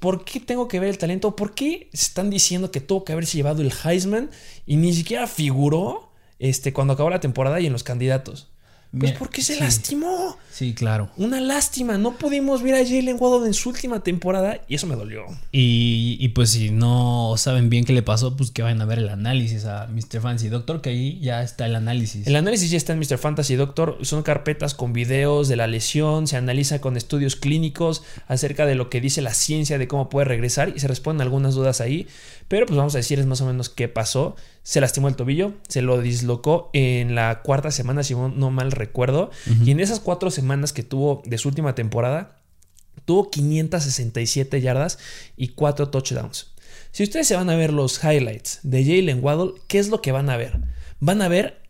¿por 0.00 0.24
qué 0.24 0.40
tengo 0.40 0.66
que 0.68 0.80
ver 0.80 0.88
el 0.88 0.98
talento? 0.98 1.36
¿Por 1.36 1.54
qué 1.54 1.88
están 1.92 2.30
diciendo 2.30 2.70
que 2.70 2.80
tuvo 2.80 3.04
que 3.04 3.12
haberse 3.12 3.36
llevado 3.36 3.62
el 3.62 3.72
Heisman 3.84 4.30
y 4.66 4.76
ni 4.76 4.92
siquiera 4.92 5.26
figuró 5.26 6.10
este, 6.38 6.72
cuando 6.72 6.94
acabó 6.94 7.10
la 7.10 7.20
temporada 7.20 7.60
y 7.60 7.66
en 7.66 7.72
los 7.72 7.84
candidatos? 7.84 8.48
Pues 8.98 9.12
porque 9.12 9.40
se 9.40 9.54
sí. 9.54 9.60
lastimó. 9.60 10.36
Sí, 10.50 10.74
claro. 10.74 11.10
Una 11.16 11.40
lástima. 11.40 11.96
No 11.96 12.12
pudimos 12.18 12.62
ver 12.62 12.74
a 12.74 12.84
Jalen 12.84 13.16
Waddle 13.18 13.46
en 13.46 13.54
su 13.54 13.70
última 13.70 14.00
temporada 14.00 14.60
y 14.68 14.74
eso 14.74 14.86
me 14.86 14.96
dolió. 14.96 15.24
Y, 15.50 16.18
y 16.20 16.28
pues 16.28 16.50
si 16.50 16.70
no 16.70 17.34
saben 17.38 17.70
bien 17.70 17.86
qué 17.86 17.94
le 17.94 18.02
pasó, 18.02 18.36
pues 18.36 18.50
que 18.50 18.62
vayan 18.62 18.82
a 18.82 18.84
ver 18.84 18.98
el 18.98 19.08
análisis 19.08 19.64
a 19.64 19.86
Mr. 19.86 20.20
Fancy 20.20 20.48
Doctor, 20.48 20.82
que 20.82 20.90
ahí 20.90 21.18
ya 21.20 21.42
está 21.42 21.64
el 21.64 21.74
análisis. 21.74 22.26
El 22.26 22.36
análisis 22.36 22.70
ya 22.70 22.76
está 22.76 22.92
en 22.92 22.98
Mr. 22.98 23.16
Fantasy 23.16 23.56
Doctor. 23.56 23.98
Son 24.02 24.22
carpetas 24.22 24.74
con 24.74 24.92
videos 24.92 25.48
de 25.48 25.56
la 25.56 25.66
lesión. 25.66 26.26
Se 26.26 26.36
analiza 26.36 26.82
con 26.82 26.98
estudios 26.98 27.36
clínicos 27.36 28.02
acerca 28.28 28.66
de 28.66 28.74
lo 28.74 28.90
que 28.90 29.00
dice 29.00 29.22
la 29.22 29.32
ciencia 29.32 29.78
de 29.78 29.88
cómo 29.88 30.10
puede 30.10 30.26
regresar 30.26 30.72
y 30.76 30.80
se 30.80 30.88
responden 30.88 31.22
algunas 31.22 31.54
dudas 31.54 31.80
ahí. 31.80 32.08
Pero 32.48 32.66
pues 32.66 32.76
vamos 32.76 32.94
a 32.94 32.98
decirles 32.98 33.26
más 33.26 33.40
o 33.40 33.46
menos 33.46 33.68
qué 33.68 33.88
pasó. 33.88 34.36
Se 34.62 34.80
lastimó 34.80 35.08
el 35.08 35.16
tobillo, 35.16 35.54
se 35.68 35.82
lo 35.82 36.00
dislocó 36.00 36.70
en 36.72 37.14
la 37.14 37.42
cuarta 37.42 37.70
semana, 37.70 38.02
si 38.02 38.14
no 38.14 38.50
mal 38.50 38.72
recuerdo. 38.72 39.30
Y 39.64 39.70
en 39.70 39.80
esas 39.80 40.00
cuatro 40.00 40.30
semanas 40.30 40.72
que 40.72 40.82
tuvo 40.82 41.22
de 41.24 41.38
su 41.38 41.48
última 41.48 41.74
temporada, 41.74 42.36
tuvo 43.04 43.30
567 43.30 44.60
yardas 44.60 44.98
y 45.36 45.48
4 45.48 45.88
touchdowns. 45.88 46.52
Si 46.90 47.02
ustedes 47.02 47.26
se 47.26 47.36
van 47.36 47.48
a 47.50 47.56
ver 47.56 47.72
los 47.72 48.02
highlights 48.04 48.60
de 48.62 48.84
Jalen 48.84 49.24
Waddle, 49.24 49.54
¿qué 49.66 49.78
es 49.78 49.88
lo 49.88 50.02
que 50.02 50.12
van 50.12 50.28
a 50.30 50.36
ver? 50.36 50.60
Van 51.00 51.22
a 51.22 51.28
ver 51.28 51.62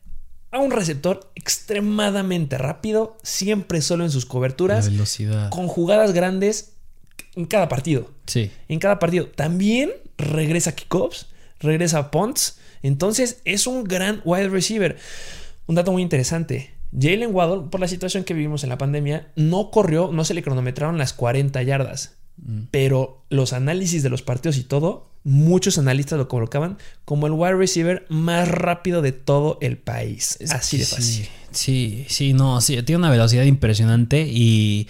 a 0.50 0.58
un 0.58 0.70
receptor 0.70 1.30
extremadamente 1.34 2.58
rápido, 2.58 3.16
siempre 3.22 3.80
solo 3.80 4.04
en 4.04 4.10
sus 4.10 4.24
La 4.24 4.30
coberturas, 4.30 4.90
velocidad. 4.90 5.48
con 5.50 5.66
jugadas 5.68 6.12
grandes 6.12 6.72
en 7.34 7.46
cada 7.46 7.68
partido. 7.68 8.10
Sí. 8.26 8.50
En 8.68 8.78
cada 8.78 8.98
partido. 8.98 9.26
También 9.26 9.90
regresa 10.18 10.74
kickoffs, 10.74 11.26
regresa 11.60 12.10
punts. 12.10 12.58
Entonces 12.82 13.40
es 13.44 13.66
un 13.66 13.84
gran 13.84 14.20
wide 14.24 14.48
receiver. 14.48 14.96
Un 15.66 15.74
dato 15.74 15.92
muy 15.92 16.02
interesante. 16.02 16.74
Jalen 16.98 17.34
Waddle, 17.34 17.68
por 17.70 17.80
la 17.80 17.88
situación 17.88 18.24
que 18.24 18.34
vivimos 18.34 18.64
en 18.64 18.68
la 18.68 18.78
pandemia, 18.78 19.32
no 19.34 19.70
corrió, 19.70 20.10
no 20.12 20.24
se 20.24 20.34
le 20.34 20.42
cronometraron 20.42 20.98
las 20.98 21.12
40 21.12 21.62
yardas. 21.62 22.16
Pero 22.70 23.24
los 23.28 23.52
análisis 23.52 24.02
de 24.02 24.08
los 24.10 24.22
partidos 24.22 24.56
y 24.56 24.64
todo, 24.64 25.10
muchos 25.22 25.78
analistas 25.78 26.18
lo 26.18 26.28
colocaban 26.28 26.78
como 27.04 27.26
el 27.26 27.32
wide 27.34 27.54
receiver 27.54 28.04
más 28.08 28.48
rápido 28.48 29.00
de 29.00 29.12
todo 29.12 29.58
el 29.60 29.78
país. 29.78 30.38
Así 30.50 30.78
de 30.78 30.84
Sí, 30.84 30.94
fácil. 30.94 31.28
Sí, 31.52 32.06
sí, 32.08 32.32
no, 32.32 32.60
sí, 32.60 32.82
tiene 32.82 32.98
una 32.98 33.10
velocidad 33.10 33.44
impresionante 33.44 34.26
y, 34.28 34.88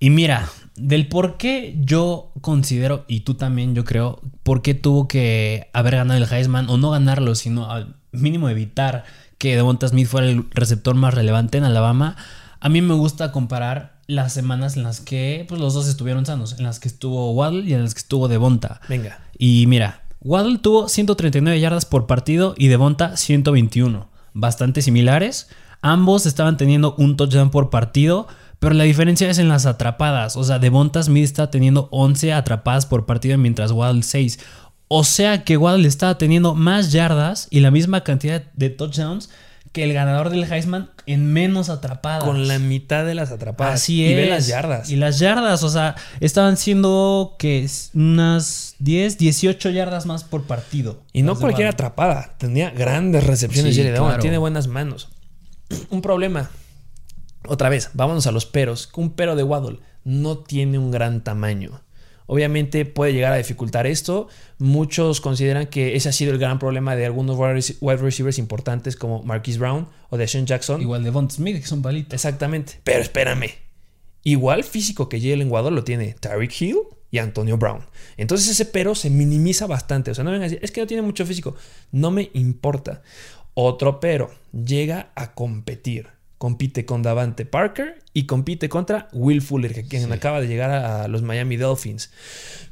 y 0.00 0.10
mira, 0.10 0.50
del 0.76 1.08
por 1.08 1.36
qué 1.36 1.76
yo 1.80 2.32
considero, 2.40 3.04
y 3.08 3.20
tú 3.20 3.34
también 3.34 3.74
yo 3.74 3.84
creo, 3.84 4.20
por 4.42 4.62
qué 4.62 4.74
tuvo 4.74 5.08
que 5.08 5.68
haber 5.72 5.96
ganado 5.96 6.22
el 6.22 6.30
Heisman 6.30 6.68
o 6.70 6.76
no 6.76 6.90
ganarlo, 6.90 7.34
sino 7.34 7.70
al 7.70 7.96
mínimo 8.12 8.48
evitar 8.48 9.04
que 9.38 9.56
Devonta 9.56 9.88
Smith 9.88 10.06
fuera 10.06 10.28
el 10.28 10.48
receptor 10.50 10.94
más 10.94 11.14
relevante 11.14 11.58
en 11.58 11.64
Alabama, 11.64 12.16
a 12.60 12.68
mí 12.68 12.80
me 12.80 12.94
gusta 12.94 13.32
comparar 13.32 14.00
las 14.06 14.32
semanas 14.32 14.76
en 14.76 14.84
las 14.84 15.00
que 15.00 15.44
pues, 15.48 15.60
los 15.60 15.74
dos 15.74 15.88
estuvieron 15.88 16.26
sanos, 16.26 16.56
en 16.58 16.64
las 16.64 16.78
que 16.78 16.88
estuvo 16.88 17.32
Waddle 17.32 17.64
y 17.64 17.74
en 17.74 17.82
las 17.82 17.94
que 17.94 17.98
estuvo 17.98 18.28
Devonta. 18.28 18.80
Venga. 18.88 19.20
Y 19.36 19.66
mira, 19.66 20.02
Waddle 20.20 20.58
tuvo 20.58 20.88
139 20.88 21.58
yardas 21.58 21.86
por 21.86 22.06
partido 22.06 22.54
y 22.56 22.68
Devonta 22.68 23.16
121. 23.16 24.08
Bastante 24.34 24.82
similares. 24.82 25.48
Ambos 25.80 26.26
estaban 26.26 26.56
teniendo 26.56 26.94
un 26.96 27.16
touchdown 27.16 27.50
por 27.50 27.70
partido, 27.70 28.28
pero 28.62 28.76
la 28.76 28.84
diferencia 28.84 29.28
es 29.28 29.38
en 29.38 29.48
las 29.48 29.66
atrapadas. 29.66 30.36
O 30.36 30.44
sea, 30.44 30.60
Devonta 30.60 31.02
Smith 31.02 31.24
está 31.24 31.50
teniendo 31.50 31.88
11 31.90 32.32
atrapadas 32.32 32.86
por 32.86 33.06
partido 33.06 33.36
mientras 33.36 33.72
Waddle 33.72 34.04
6. 34.04 34.38
O 34.86 35.02
sea 35.02 35.42
que 35.42 35.56
Waddle 35.56 35.88
estaba 35.88 36.16
teniendo 36.16 36.54
más 36.54 36.92
yardas 36.92 37.48
y 37.50 37.58
la 37.58 37.72
misma 37.72 38.04
cantidad 38.04 38.44
de 38.54 38.70
touchdowns 38.70 39.30
que 39.72 39.82
el 39.82 39.92
ganador 39.92 40.30
del 40.30 40.44
Heisman 40.44 40.90
en 41.06 41.32
menos 41.32 41.70
atrapadas. 41.70 42.22
Con 42.22 42.46
la 42.46 42.60
mitad 42.60 43.04
de 43.04 43.16
las 43.16 43.32
atrapadas. 43.32 43.82
Así 43.82 43.96
y 43.96 44.04
es. 44.04 44.16
ve 44.16 44.26
las 44.30 44.46
yardas. 44.46 44.90
Y 44.90 44.94
las 44.94 45.18
yardas, 45.18 45.64
o 45.64 45.68
sea, 45.68 45.96
estaban 46.20 46.56
siendo 46.56 47.34
que 47.40 47.68
unas 47.94 48.76
10, 48.78 49.18
18 49.18 49.70
yardas 49.70 50.06
más 50.06 50.22
por 50.22 50.44
partido. 50.44 51.02
Y 51.12 51.22
no 51.22 51.34
cualquier 51.34 51.66
atrapada. 51.66 52.36
Tenía 52.38 52.70
grandes 52.70 53.26
recepciones. 53.26 53.74
Sí, 53.74 53.82
Devon. 53.82 54.06
claro. 54.06 54.22
Tiene 54.22 54.38
buenas 54.38 54.68
manos. 54.68 55.08
Un 55.90 56.00
problema. 56.00 56.48
Otra 57.46 57.68
vez, 57.68 57.90
vámonos 57.94 58.26
a 58.26 58.32
los 58.32 58.46
peros. 58.46 58.88
Un 58.96 59.10
pero 59.10 59.36
de 59.36 59.42
Waddle 59.42 59.80
no 60.04 60.38
tiene 60.38 60.78
un 60.78 60.90
gran 60.90 61.24
tamaño. 61.24 61.80
Obviamente 62.26 62.84
puede 62.84 63.12
llegar 63.12 63.32
a 63.32 63.36
dificultar 63.36 63.86
esto. 63.86 64.28
Muchos 64.58 65.20
consideran 65.20 65.66
que 65.66 65.96
ese 65.96 66.08
ha 66.08 66.12
sido 66.12 66.32
el 66.32 66.38
gran 66.38 66.58
problema 66.58 66.94
de 66.96 67.04
algunos 67.04 67.36
wide 67.36 67.54
rec- 67.54 67.76
wide 67.80 67.96
receivers 67.96 68.38
importantes 68.38 68.96
como 68.96 69.22
Marquise 69.24 69.58
Brown 69.58 69.88
o 70.08 70.16
Deshaun 70.16 70.46
Jackson. 70.46 70.80
Igual 70.80 71.02
de 71.04 71.10
Von 71.10 71.30
Smith, 71.30 71.60
que 71.60 71.66
son 71.66 71.82
palitos. 71.82 72.14
Exactamente. 72.14 72.80
Pero 72.84 73.00
espérame. 73.02 73.50
Igual 74.24 74.62
físico 74.64 75.08
que 75.08 75.20
Jalen 75.20 75.50
Waddle 75.50 75.72
lo 75.72 75.84
tiene 75.84 76.14
Tyreek 76.20 76.60
Hill 76.60 76.76
y 77.10 77.18
Antonio 77.18 77.58
Brown. 77.58 77.84
Entonces 78.16 78.48
ese 78.48 78.66
pero 78.66 78.94
se 78.94 79.10
minimiza 79.10 79.66
bastante. 79.66 80.12
O 80.12 80.14
sea, 80.14 80.22
no 80.22 80.30
vengan 80.30 80.44
a 80.46 80.48
decir, 80.50 80.60
es 80.64 80.70
que 80.70 80.80
no 80.80 80.86
tiene 80.86 81.02
mucho 81.02 81.26
físico. 81.26 81.56
No 81.90 82.10
me 82.12 82.30
importa. 82.34 83.02
Otro 83.54 83.98
pero, 84.00 84.30
llega 84.52 85.10
a 85.16 85.34
competir. 85.34 86.06
Compite 86.42 86.84
con 86.84 87.04
Davante 87.04 87.46
Parker 87.46 88.00
y 88.14 88.26
compite 88.26 88.68
contra 88.68 89.08
Will 89.12 89.42
Fuller, 89.42 89.72
que 89.72 89.84
quien 89.86 90.02
Sí. 90.06 90.12
acaba 90.12 90.40
de 90.40 90.48
llegar 90.48 90.72
a, 90.72 91.04
a 91.04 91.06
los 91.08 91.22
Miami 91.22 91.56
Dolphins. 91.56 92.10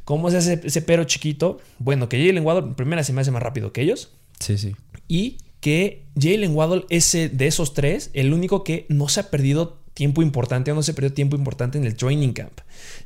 ¿Cómo 0.05 0.29
se 0.29 0.39
hace 0.39 0.61
ese 0.65 0.83
pero 0.83 1.05
chiquito? 1.05 1.59
Bueno, 1.79 2.09
que 2.09 2.19
Jalen 2.19 2.45
Waddle 2.45 2.75
primera 2.75 3.05
se 3.05 3.13
me 3.13 3.21
hace 3.21 3.31
más 3.31 3.41
rápido 3.45 3.73
que 3.73 3.83
ellos 3.83 4.11
Sí, 4.41 4.59
sí. 4.59 4.75
y 5.07 5.39
que 5.61 6.03
Jalen 6.21 6.57
Waddle 6.57 6.85
es 6.91 7.13
de 7.13 7.47
esos 7.47 7.73
tres 7.73 8.11
el 8.13 8.33
único 8.35 8.65
que 8.65 8.87
no 8.89 9.09
se 9.09 9.21
ha 9.21 9.31
perdido 9.31 9.79
tiempo 9.95 10.21
importante 10.21 10.73
o 10.73 10.75
no 10.75 10.83
se 10.83 10.93
perdió 10.93 11.13
tiempo 11.13 11.37
importante 11.37 11.79
en 11.79 11.85
el 11.85 11.95
training 11.95 12.33
camp. 12.33 12.59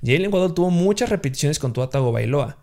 Jalen 0.02 0.32
Waddle 0.32 0.54
tuvo 0.54 0.70
muchas 0.70 1.10
repeticiones 1.10 1.58
con 1.58 1.74
Tua 1.74 1.90
Tagovailoa. 1.90 2.56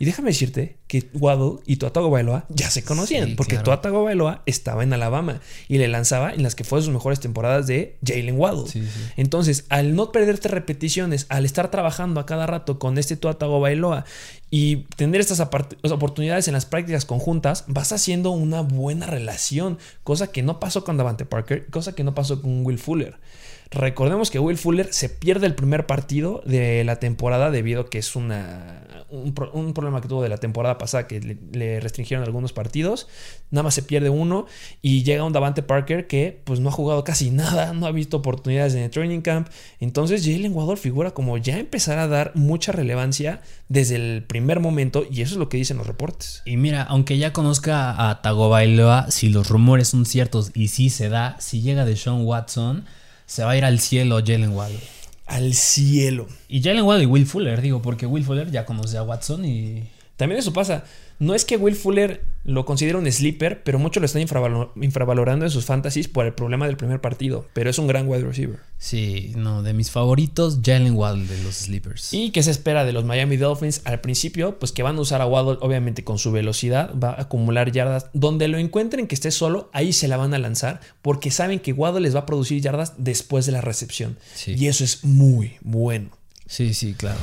Y 0.00 0.04
déjame 0.04 0.30
decirte 0.30 0.76
que 0.86 1.10
Waddle 1.14 1.60
y 1.66 1.76
Tua 1.76 1.92
Tagovailoa 1.92 2.46
ya 2.48 2.70
se 2.70 2.84
conocían 2.84 3.28
Sí, 3.30 3.34
porque 3.34 3.56
claro. 3.56 3.64
Tua 3.64 3.80
Tagovailoa 3.82 4.42
estaba 4.46 4.84
en 4.84 4.92
Alabama 4.92 5.40
y 5.66 5.78
le 5.78 5.88
lanzaba 5.88 6.32
en 6.32 6.44
las 6.44 6.54
que 6.54 6.62
fue 6.62 6.80
sus 6.80 6.92
mejores 6.92 7.18
temporadas 7.18 7.66
de 7.66 7.98
Jalen 8.06 8.38
Waddle. 8.38 8.70
Sí, 8.70 8.82
sí. 8.82 9.00
Entonces, 9.16 9.66
al 9.70 9.96
no 9.96 10.12
perderte 10.12 10.48
repeticiones, 10.48 11.26
al 11.30 11.44
estar 11.44 11.70
trabajando 11.70 12.20
a 12.20 12.26
cada 12.26 12.46
rato 12.46 12.78
con 12.78 12.96
este 12.96 13.16
Tua 13.16 13.38
Tagovailoa 13.38 14.04
y 14.50 14.86
tener 14.96 15.20
estas 15.20 15.40
oportunidades 15.40 16.46
en 16.46 16.54
las 16.54 16.64
prácticas 16.64 17.04
conjuntas, 17.04 17.64
vas 17.66 17.92
haciendo 17.92 18.30
una 18.30 18.60
buena 18.60 19.06
relación, 19.06 19.78
cosa 20.04 20.28
que 20.28 20.42
no 20.42 20.60
pasó 20.60 20.84
con 20.84 20.96
Davante 20.96 21.26
Parker, 21.26 21.66
cosa 21.66 21.94
que 21.94 22.04
no 22.04 22.14
pasó 22.14 22.40
con 22.40 22.64
Will 22.64 22.78
Fuller. 22.78 23.18
Recordemos 23.70 24.30
que 24.30 24.38
Will 24.38 24.56
Fuller 24.56 24.92
se 24.92 25.08
pierde 25.10 25.46
el 25.46 25.54
primer 25.54 25.86
partido 25.86 26.42
de 26.46 26.84
la 26.84 26.96
temporada 26.96 27.50
debido 27.50 27.82
a 27.82 27.90
que 27.90 27.98
es 27.98 28.16
un, 28.16 28.32
un 29.10 29.74
problema 29.74 30.00
que 30.00 30.08
tuvo 30.08 30.22
de 30.22 30.30
la 30.30 30.38
temporada 30.38 30.78
pasada 30.78 31.06
que 31.06 31.20
le, 31.20 31.80
restringieron 31.80 32.24
algunos 32.24 32.54
partidos. 32.54 33.08
Nada 33.50 33.64
más 33.64 33.74
se 33.74 33.82
pierde 33.82 34.08
uno 34.08 34.46
y 34.80 35.02
llega 35.02 35.24
un 35.24 35.32
Davante 35.32 35.62
Parker 35.62 36.06
que 36.06 36.40
pues 36.44 36.60
no 36.60 36.70
ha 36.70 36.72
jugado 36.72 37.04
casi 37.04 37.30
nada, 37.30 37.74
no 37.74 37.86
ha 37.86 37.92
visto 37.92 38.18
oportunidades 38.18 38.74
en 38.74 38.82
el 38.82 38.90
training 38.90 39.20
camp. 39.20 39.48
Entonces 39.80 40.24
Jalen 40.24 40.54
Waddle 40.54 40.76
figura 40.76 41.10
como 41.10 41.36
ya 41.36 41.58
empezar 41.58 41.98
a 41.98 42.08
dar 42.08 42.32
mucha 42.34 42.72
relevancia 42.72 43.42
desde 43.68 43.96
el 43.96 44.24
primer 44.24 44.60
momento 44.60 45.04
y 45.10 45.22
eso 45.22 45.34
es 45.34 45.38
lo 45.38 45.48
que 45.50 45.58
dicen 45.58 45.76
los 45.76 45.86
reportes. 45.86 46.42
Y 46.46 46.56
mira, 46.56 46.82
aunque 46.84 47.18
ya 47.18 47.34
conozca 47.34 48.08
a 48.08 48.22
Tagovailoa, 48.22 49.10
si 49.10 49.28
los 49.28 49.48
rumores 49.48 49.88
son 49.88 50.06
ciertos 50.06 50.52
y 50.54 50.68
si 50.68 50.88
se 50.88 51.10
da, 51.10 51.36
si 51.38 51.60
llega 51.60 51.84
de 51.84 51.96
Sean 51.96 52.24
Watson, 52.24 52.86
se 53.28 53.44
va 53.44 53.50
a 53.50 53.56
ir 53.58 53.64
al 53.64 53.78
cielo 53.78 54.20
Jalen 54.24 54.54
Waddle. 54.54 54.80
Al 55.26 55.52
cielo. 55.52 56.26
Y 56.48 56.62
Jalen 56.62 56.84
Waddle 56.84 57.04
y 57.04 57.06
Will 57.06 57.26
Fuller, 57.26 57.60
digo, 57.60 57.82
porque 57.82 58.06
Will 58.06 58.24
Fuller 58.24 58.50
ya 58.50 58.64
conoce 58.64 58.96
a 58.96 59.02
Watson 59.02 59.44
y... 59.44 59.84
También 60.16 60.40
eso 60.40 60.52
pasa. 60.52 60.84
No 61.20 61.34
es 61.34 61.44
que 61.44 61.56
Will 61.56 61.74
Fuller 61.74 62.24
lo 62.44 62.64
considere 62.64 62.96
un 62.96 63.10
sleeper, 63.10 63.62
pero 63.64 63.78
muchos 63.80 64.00
lo 64.00 64.06
están 64.06 64.22
infravalo- 64.22 64.70
infravalorando 64.80 65.44
en 65.44 65.50
sus 65.50 65.64
fantasies 65.64 66.06
por 66.06 66.24
el 66.26 66.32
problema 66.32 66.66
del 66.66 66.76
primer 66.76 67.00
partido. 67.00 67.44
Pero 67.54 67.68
es 67.70 67.78
un 67.78 67.88
gran 67.88 68.06
wide 68.08 68.22
receiver. 68.24 68.60
Sí, 68.78 69.32
no, 69.36 69.62
de 69.64 69.72
mis 69.74 69.90
favoritos, 69.90 70.60
Jalen 70.64 70.94
Waddle 70.94 71.26
de 71.26 71.42
los 71.42 71.56
Sleepers. 71.56 72.14
¿Y 72.14 72.30
qué 72.30 72.42
se 72.44 72.52
espera 72.52 72.84
de 72.84 72.92
los 72.92 73.04
Miami 73.04 73.36
Dolphins 73.36 73.82
al 73.84 74.00
principio? 74.00 74.58
Pues 74.60 74.70
que 74.70 74.84
van 74.84 74.96
a 74.96 75.00
usar 75.00 75.20
a 75.20 75.26
Waddle, 75.26 75.58
obviamente 75.60 76.04
con 76.04 76.18
su 76.18 76.30
velocidad, 76.30 76.94
va 76.94 77.10
a 77.10 77.22
acumular 77.22 77.72
yardas. 77.72 78.06
Donde 78.12 78.46
lo 78.46 78.56
encuentren 78.56 79.08
que 79.08 79.16
esté 79.16 79.32
solo, 79.32 79.70
ahí 79.72 79.92
se 79.92 80.06
la 80.06 80.16
van 80.16 80.34
a 80.34 80.38
lanzar, 80.38 80.80
porque 81.02 81.32
saben 81.32 81.58
que 81.58 81.72
Waddle 81.72 82.00
les 82.02 82.14
va 82.14 82.20
a 82.20 82.26
producir 82.26 82.62
yardas 82.62 82.92
después 82.96 83.44
de 83.44 83.52
la 83.52 83.60
recepción. 83.60 84.16
Sí. 84.34 84.54
Y 84.56 84.68
eso 84.68 84.84
es 84.84 85.04
muy 85.04 85.56
bueno. 85.62 86.10
Sí, 86.46 86.72
sí, 86.74 86.94
claro. 86.94 87.18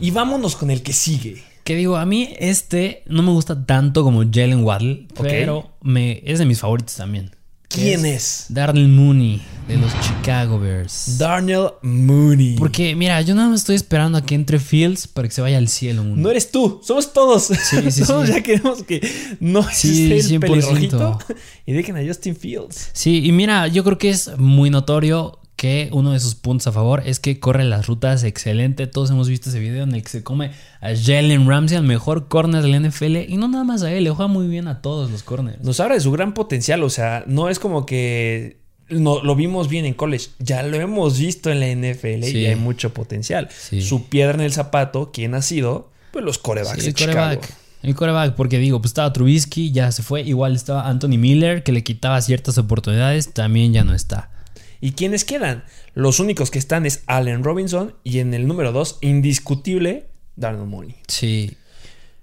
Y 0.00 0.12
vámonos 0.12 0.54
con 0.56 0.70
el 0.70 0.82
que 0.82 0.92
sigue. 0.92 1.42
Que 1.66 1.74
digo, 1.74 1.96
a 1.96 2.06
mí 2.06 2.28
este 2.38 3.02
no 3.06 3.24
me 3.24 3.32
gusta 3.32 3.66
tanto 3.66 4.04
como 4.04 4.20
Jalen 4.22 4.62
Waddle, 4.62 5.08
pero 5.20 5.72
me, 5.82 6.22
es 6.24 6.38
de 6.38 6.46
mis 6.46 6.60
favoritos 6.60 6.94
también. 6.94 7.32
¿Quién 7.68 8.06
es? 8.06 8.46
Darnell 8.50 8.86
Mooney 8.86 9.42
de 9.66 9.76
los 9.76 9.90
Chicago 10.00 10.60
Bears. 10.60 11.18
Darnell 11.18 11.70
Mooney. 11.82 12.54
Porque, 12.56 12.94
mira, 12.94 13.20
yo 13.22 13.34
nada 13.34 13.48
más 13.48 13.62
estoy 13.62 13.74
esperando 13.74 14.16
a 14.16 14.24
que 14.24 14.36
entre 14.36 14.60
Fields 14.60 15.08
para 15.08 15.26
que 15.26 15.34
se 15.34 15.40
vaya 15.40 15.58
al 15.58 15.66
cielo. 15.66 16.04
Mooney. 16.04 16.22
No 16.22 16.30
eres 16.30 16.52
tú, 16.52 16.80
somos 16.84 17.12
todos. 17.12 17.46
sí, 17.46 17.76
todos 18.06 18.28
sí. 18.28 18.32
ya 18.32 18.42
queremos 18.44 18.84
que 18.84 19.00
no 19.40 19.64
Sí, 19.64 20.12
esté 20.12 20.34
el 20.36 20.40
100%. 20.40 20.46
pelirrojito 20.46 21.18
y 21.66 21.72
dejen 21.72 21.96
a 21.96 22.06
Justin 22.06 22.36
Fields. 22.36 22.90
Sí, 22.92 23.26
y 23.26 23.32
mira, 23.32 23.66
yo 23.66 23.82
creo 23.82 23.98
que 23.98 24.10
es 24.10 24.38
muy 24.38 24.70
notorio 24.70 25.40
que 25.56 25.88
uno 25.92 26.12
de 26.12 26.20
sus 26.20 26.34
puntos 26.34 26.66
a 26.66 26.72
favor 26.72 27.02
es 27.06 27.18
que 27.18 27.40
corre 27.40 27.64
las 27.64 27.86
rutas 27.86 28.22
excelente. 28.24 28.86
Todos 28.86 29.10
hemos 29.10 29.28
visto 29.28 29.48
ese 29.48 29.58
video 29.58 29.84
en 29.84 29.94
el 29.94 30.02
que 30.02 30.08
se 30.10 30.22
come 30.22 30.50
a 30.80 30.90
Jalen 30.94 31.48
Ramsey, 31.48 31.78
al 31.78 31.84
mejor 31.84 32.28
corner 32.28 32.62
de 32.62 32.68
la 32.68 32.78
NFL. 32.78 33.16
Y 33.28 33.36
no 33.38 33.48
nada 33.48 33.64
más 33.64 33.82
a 33.82 33.90
él, 33.92 34.04
le 34.04 34.10
juega 34.10 34.30
muy 34.30 34.46
bien 34.48 34.68
a 34.68 34.82
todos 34.82 35.10
los 35.10 35.22
corners. 35.22 35.62
Nos 35.64 35.80
habla 35.80 35.94
de 35.94 36.00
su 36.00 36.12
gran 36.12 36.34
potencial, 36.34 36.82
o 36.82 36.90
sea, 36.90 37.24
no 37.26 37.48
es 37.48 37.58
como 37.58 37.86
que 37.86 38.58
no, 38.88 39.22
lo 39.22 39.34
vimos 39.34 39.68
bien 39.68 39.84
en 39.86 39.94
college, 39.94 40.26
ya 40.38 40.62
lo 40.62 40.76
hemos 40.76 41.18
visto 41.18 41.50
en 41.50 41.58
la 41.60 41.66
NFL 41.68 42.22
Sí. 42.24 42.38
y 42.38 42.46
hay 42.46 42.56
mucho 42.56 42.92
potencial. 42.94 43.48
Sí. 43.50 43.80
Su 43.82 44.08
piedra 44.08 44.34
en 44.34 44.42
el 44.42 44.52
zapato, 44.52 45.10
¿quién 45.12 45.34
ha 45.34 45.42
sido? 45.42 45.90
Pues 46.12 46.24
los 46.24 46.38
corebacks 46.38 46.80
Sí, 46.80 46.86
de 46.88 46.94
Chicago. 46.94 47.18
coreback. 47.18 47.54
El 47.82 47.94
coreback, 47.94 48.34
porque 48.34 48.58
digo, 48.58 48.80
pues 48.80 48.90
estaba 48.90 49.12
Trubisky, 49.12 49.70
ya 49.72 49.90
se 49.92 50.02
fue. 50.02 50.20
Igual 50.22 50.54
estaba 50.54 50.88
Anthony 50.88 51.18
Miller, 51.18 51.62
que 51.62 51.72
le 51.72 51.82
quitaba 51.82 52.20
ciertas 52.20 52.58
oportunidades, 52.58 53.32
también 53.32 53.72
ya 53.72 53.84
no 53.84 53.94
está. 53.94 54.30
¿Y 54.80 54.92
quiénes 54.92 55.24
quedan? 55.24 55.64
Los 55.94 56.20
únicos 56.20 56.50
que 56.50 56.58
están 56.58 56.86
es 56.86 57.02
Allen 57.06 57.44
Robinson 57.44 57.94
y 58.04 58.18
en 58.18 58.34
el 58.34 58.46
número 58.46 58.72
2, 58.72 58.98
indiscutible, 59.00 60.08
Darnell 60.36 60.66
Mooney. 60.66 60.96
Sí. 61.08 61.56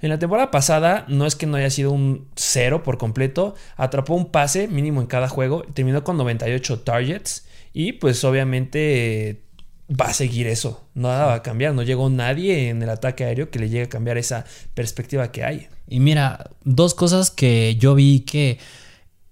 En 0.03 0.09
la 0.09 0.19
temporada 0.19 0.51
pasada 0.51 1.05
no 1.07 1.25
es 1.25 1.35
que 1.35 1.45
no 1.45 1.55
haya 1.55 1.69
sido 1.69 1.91
un 1.91 2.27
cero 2.35 2.83
por 2.83 2.97
completo, 2.97 3.55
atrapó 3.77 4.15
un 4.15 4.31
pase 4.31 4.67
mínimo 4.67 4.99
en 4.99 5.07
cada 5.07 5.29
juego, 5.29 5.63
terminó 5.73 6.03
con 6.03 6.17
98 6.17 6.81
targets 6.81 7.45
y 7.71 7.93
pues 7.93 8.23
obviamente 8.25 9.43
va 9.89 10.07
a 10.07 10.13
seguir 10.13 10.47
eso, 10.47 10.85
nada 10.93 11.27
va 11.27 11.33
a 11.35 11.41
cambiar, 11.41 11.73
no 11.73 11.83
llegó 11.83 12.09
nadie 12.09 12.69
en 12.69 12.81
el 12.83 12.89
ataque 12.89 13.23
aéreo 13.23 13.49
que 13.49 13.59
le 13.59 13.69
llegue 13.69 13.83
a 13.83 13.89
cambiar 13.89 14.17
esa 14.17 14.45
perspectiva 14.73 15.31
que 15.31 15.45
hay. 15.45 15.67
Y 15.87 16.01
mira, 16.01 16.49
dos 16.63 16.93
cosas 16.95 17.31
que 17.31 17.77
yo 17.77 17.95
vi 17.95 18.21
que, 18.21 18.59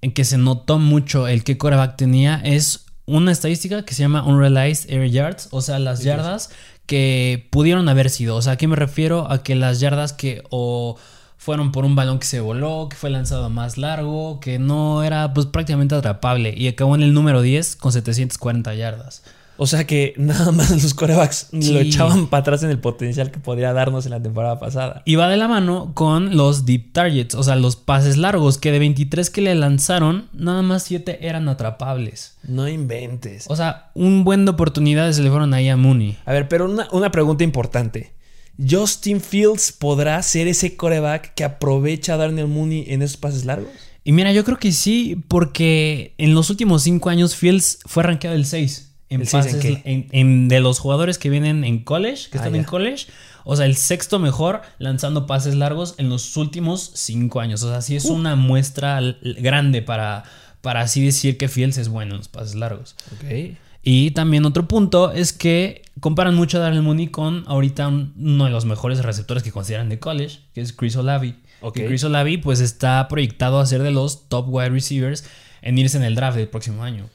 en 0.02 0.14
que 0.14 0.24
se 0.24 0.38
notó 0.38 0.80
mucho 0.80 1.28
el 1.28 1.44
que 1.44 1.58
coreback 1.58 1.98
tenía 1.98 2.42
es 2.44 2.86
una 3.12 3.32
estadística 3.32 3.84
que 3.84 3.94
se 3.94 4.02
llama 4.02 4.24
Unrealized 4.24 4.90
Air 4.90 5.10
Yards, 5.10 5.50
o 5.52 5.62
sea, 5.62 5.80
las 5.80 6.04
yardas 6.04 6.50
que 6.86 7.48
pudieron 7.52 7.88
haber 7.90 8.10
sido. 8.10 8.36
O 8.36 8.42
sea, 8.42 8.54
¿a 8.54 8.58
qué 8.58 8.68
me 8.68 8.76
refiero? 8.76 9.32
A 9.32 9.44
que 9.44 9.56
las 9.56 9.80
yardas 9.80 10.14
que 10.14 10.44
o 10.50 10.98
fueron 11.38 11.72
por 11.72 11.86
un 11.86 11.96
balón 11.96 12.20
que 12.20 12.28
se 12.28 12.40
voló, 12.40 12.88
que 12.90 12.96
fue 12.96 13.10
lanzado 13.10 13.50
más 13.50 13.78
largo, 13.78 14.40
que 14.40 14.60
no 14.60 15.04
era 15.04 15.34
pues 15.34 15.48
prácticamente 15.48 15.96
atrapable 15.96 16.54
y 16.56 16.68
acabó 16.68 16.96
en 16.96 17.02
el 17.02 17.14
número 17.14 17.42
10 17.42 17.78
con 17.78 17.92
740 17.92 18.74
yardas. 18.76 19.24
O 19.64 19.68
sea 19.68 19.86
que 19.86 20.16
nada 20.18 20.52
más 20.52 20.72
los 20.72 20.96
corebacks 20.96 21.50
lo 21.52 21.80
echaban 21.80 22.26
para 22.26 22.42
atrás 22.42 22.64
en 22.64 22.72
el 22.72 22.80
potencial 22.80 23.30
que 23.30 23.40
podría 23.40 23.74
darnos 23.74 24.08
en 24.08 24.12
la 24.12 24.20
temporada 24.20 24.60
pasada. 24.60 25.04
Y 25.06 25.18
va 25.18 25.30
de 25.30 25.38
la 25.38 25.48
mano 25.48 25.92
con 25.94 26.36
los 26.36 26.66
deep 26.66 26.92
targets, 26.94 27.36
o 27.36 27.44
sea, 27.44 27.56
los 27.56 27.76
pases 27.76 28.18
largos, 28.18 28.58
que 28.58 28.72
de 28.72 28.80
23 28.80 29.30
que 29.30 29.42
le 29.42 29.54
lanzaron, 29.54 30.30
nada 30.34 30.64
más 30.64 30.82
7 30.86 31.28
eran 31.28 31.48
atrapables. 31.48 32.40
No 32.42 32.68
inventes. 32.68 33.46
O 33.50 33.56
sea, 33.56 33.92
un 33.94 34.24
buen 34.24 34.46
de 34.46 34.52
oportunidades 34.52 35.18
se 35.18 35.22
le 35.22 35.30
fueron 35.30 35.54
ahí 35.54 35.70
a 35.70 35.78
Mooney. 35.78 36.18
A 36.26 36.32
ver, 36.32 36.48
pero 36.48 36.66
una, 36.66 36.88
una 36.92 37.12
pregunta 37.12 37.44
importante. 37.44 38.14
¿Justin 38.58 39.22
Fields 39.22 39.74
podrá 39.74 40.24
ser 40.24 40.48
ese 40.48 40.76
coreback 40.76 41.36
que 41.36 41.44
aprovecha 41.44 42.16
a 42.16 42.18
Darnell 42.18 42.48
Mooney 42.48 42.86
en 42.88 43.04
esos 43.04 43.18
pases 43.18 43.46
largos? 43.46 43.70
Y 44.04 44.12
mira, 44.12 44.34
yo 44.34 44.44
creo 44.44 44.58
que 44.58 44.72
sí, 44.72 45.24
porque 45.28 46.16
en 46.18 46.34
los 46.34 46.50
últimos 46.50 46.82
5 46.82 47.12
años 47.12 47.36
Fields 47.36 47.78
fue 47.86 48.02
rankeado 48.02 48.36
el 48.36 48.48
6 48.48 48.88
en 49.12 49.26
pases 49.26 49.82
en, 49.84 50.48
de 50.48 50.60
los 50.62 50.80
jugadores 50.80 51.18
que 51.18 51.30
vienen 51.30 51.64
en 51.64 51.84
college, 51.84 52.30
que 52.32 52.38
ah, 52.38 52.42
están 52.42 52.56
en 52.56 52.64
college. 52.64 53.08
O 53.44 53.56
sea, 53.56 53.66
el 53.66 53.76
sexto 53.76 54.20
mejor 54.20 54.62
lanzando 54.80 55.28
pases 55.28 55.56
largos 55.56 55.96
en 55.98 56.10
los 56.10 56.38
últimos 56.38 56.92
cinco 56.96 57.40
años. 57.40 57.62
O 57.64 57.70
sea, 57.70 57.82
sí 57.82 57.96
es 57.96 58.06
uh. 58.06 58.14
una 58.14 58.36
muestra 58.36 59.00
grande 59.22 59.82
para, 59.82 60.24
para 60.62 60.82
así 60.82 61.04
decir 61.04 61.38
que 61.38 61.50
Fields 61.50 61.78
es 61.78 61.90
bueno 61.90 62.14
en 62.14 62.20
los 62.20 62.30
pases 62.30 62.56
largos. 62.56 62.96
Ok. 63.14 63.58
Y 63.84 64.12
también 64.12 64.46
otro 64.46 64.68
punto 64.68 65.12
es 65.12 65.34
que 65.34 65.82
comparan 66.00 66.36
mucho 66.36 66.58
a 66.58 66.62
Darnell 66.62 66.84
Mooney 66.84 67.08
con 67.08 67.44
ahorita 67.48 67.88
uno 67.88 68.46
de 68.46 68.52
los 68.52 68.66
mejores 68.66 69.04
receptores 69.04 69.44
que 69.44 69.52
consideran 69.52 69.90
de 69.90 70.00
college, 70.00 70.40
que 70.54 70.62
es 70.62 70.72
Chris 70.72 70.96
Olavi. 70.96 71.36
Okay. 71.62 71.88
Chris 71.88 72.04
Olavi 72.04 72.38
pues 72.38 72.60
está 72.60 73.08
proyectado 73.08 73.60
a 73.60 73.66
ser 73.66 73.84
de 73.84 73.92
los 73.92 74.30
top 74.30 74.46
wide 74.50 74.70
receivers 74.70 75.26
en 75.62 75.78
irse 75.78 75.98
en 75.98 76.04
el 76.04 76.16
draft 76.16 76.38
del 76.38 76.48
próximo 76.48 76.84
año. 76.84 77.10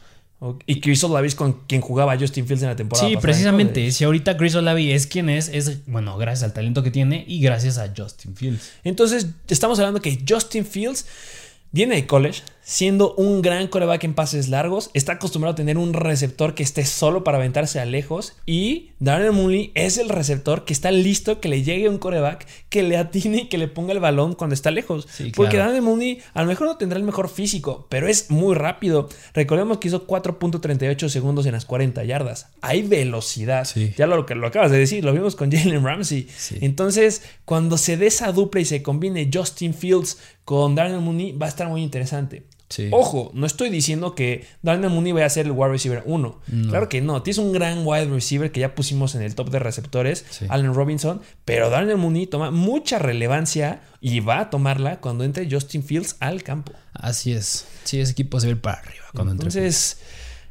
Y 0.66 0.81
Chris 0.81 1.02
Olavi 1.02 1.33
con 1.33 1.64
quien 1.66 1.81
jugaba 1.81 2.19
Justin 2.19 2.47
Fields 2.47 2.62
en 2.62 2.69
la 2.69 2.76
temporada. 2.76 3.09
Sí, 3.09 3.16
precisamente. 3.16 3.90
Si 3.90 4.05
ahorita 4.05 4.37
Chris 4.37 4.55
Olavi 4.55 4.93
es 4.93 5.07
quien 5.07 5.31
es, 5.31 5.49
es, 5.49 5.87
bueno, 5.87 6.16
gracias 6.19 6.45
al 6.45 6.52
talento 6.52 6.83
que 6.83 6.90
tiene 6.90 7.25
y 7.26 7.40
gracias 7.40 7.78
a 7.78 7.93
Justin 7.97 8.37
Fields. 8.37 8.73
Entonces, 8.85 9.28
estamos 9.49 9.78
hablando 9.78 10.00
que 10.00 10.23
Justin 10.28 10.66
Fields 10.66 11.07
Viene 11.76 11.97
de 11.97 12.07
college, 12.07 12.43
siendo 12.68 13.14
un 13.14 13.42
gran 13.42 13.68
coreback 13.68 14.02
en 14.02 14.14
pases 14.14 14.49
largos, 14.49 14.90
está 14.92 15.12
acostumbrado 15.12 15.52
a 15.52 15.54
tener 15.54 15.78
un 15.78 15.92
receptor 15.92 16.56
que 16.56 16.64
esté 16.64 16.85
solo 16.85 17.23
para 17.23 17.38
aventarse 17.38 17.78
a 17.78 17.85
lejos 17.85 18.37
y 18.44 18.90
Darnell 18.99 19.30
Mooney 19.30 19.70
es 19.76 19.99
el 19.99 20.08
receptor 20.08 20.64
que 20.64 20.73
está 20.73 20.90
listo 20.90 21.40
que 21.40 21.49
le 21.49 21.62
llegue 21.62 21.88
un 21.88 21.99
coreback 21.99 22.44
que 22.68 22.82
le 22.82 22.96
atine 22.96 23.42
y 23.42 23.49
que 23.49 23.56
le 23.56 23.68
ponga 23.68 23.92
el 23.92 24.00
balón 24.00 24.35
cuando 24.35 24.54
está 24.54 24.73
lejos. 24.73 25.06
Porque 25.37 25.58
Darnell 25.58 25.80
Mooney 25.80 26.18
a 26.35 26.42
lo 26.42 26.49
mejor 26.49 26.66
no 26.66 26.76
tendrá 26.76 26.99
el 26.99 27.04
mejor 27.04 27.28
físico, 27.28 27.87
pero 27.88 28.08
es 28.08 28.32
muy 28.32 28.56
rápido. 28.56 29.08
Recordemos 29.32 29.78
que 29.78 29.87
hizo 29.87 30.08
4.38 30.08 31.08
segundos 31.08 31.46
en 31.46 31.52
las 31.52 31.66
40 31.66 32.02
yardas. 32.02 32.49
Hay 32.62 32.82
velocidad. 32.82 33.68
Ya 33.96 34.08
lo, 34.08 34.26
lo 34.26 34.46
acabas 34.49 34.73
de 34.73 34.78
decir, 34.78 35.04
lo 35.04 35.12
vimos 35.12 35.37
con 35.37 35.52
Jalen 35.52 35.85
Ramsey. 35.85 36.26
Entonces, 36.61 37.23
cuando 37.44 37.78
se 37.78 37.96
dé 37.96 38.08
esa 38.08 38.32
dupla 38.32 38.61
y 38.61 38.64
se 38.64 38.82
combine 38.82 39.30
Justin 39.32 39.73
Fields 39.73 40.18
con 40.44 40.75
Darnell 40.75 41.00
Mooney 41.00 41.32
va 41.32 41.46
a 41.46 41.49
estar 41.49 41.68
muy 41.68 41.82
interesante. 41.82 42.44
Ojo, 42.90 43.30
no 43.32 43.46
estoy 43.46 43.70
diciendo 43.70 44.14
que 44.14 44.46
Darnell 44.62 44.90
Mooney 44.90 45.12
vaya 45.12 45.26
a 45.26 45.30
ser 45.30 45.46
el 45.46 45.52
wide 45.52 45.70
receiver 45.70 46.02
1. 46.04 46.40
Claro 46.68 46.88
que 46.88 47.00
no. 47.00 47.23
Tienes 47.23 47.38
un 47.38 47.52
gran 47.52 47.87
wide 47.87 48.06
receiver 48.06 48.50
que 48.50 48.61
ya 48.61 48.75
pusimos 48.75 49.14
en 49.14 49.23
el 49.23 49.35
top 49.35 49.50
de 49.50 49.58
receptores, 49.58 50.25
Allen 50.49 50.75
Robinson. 50.75 51.20
Pero 51.44 51.70
Darnell 51.70 51.96
Mooney 51.96 52.26
toma 52.26 52.50
mucha 52.50 52.98
relevancia 52.98 53.83
y 54.00 54.20
va 54.20 54.40
a 54.40 54.50
tomarla 54.50 55.00
cuando 55.00 55.24
entre 55.24 55.48
Justin 55.50 55.85
Fields 55.85 56.16
al 56.20 56.42
campo. 56.42 56.72
Así 56.92 57.33
es. 57.33 57.66
Sí, 57.85 58.00
ese 58.00 58.12
equipo 58.12 58.40
se 58.40 58.46
va 58.46 58.50
a 58.50 58.57
ir 58.57 58.61
para 58.61 58.79
arriba 58.81 59.05
cuando 59.12 59.33
Entonces, 59.33 59.98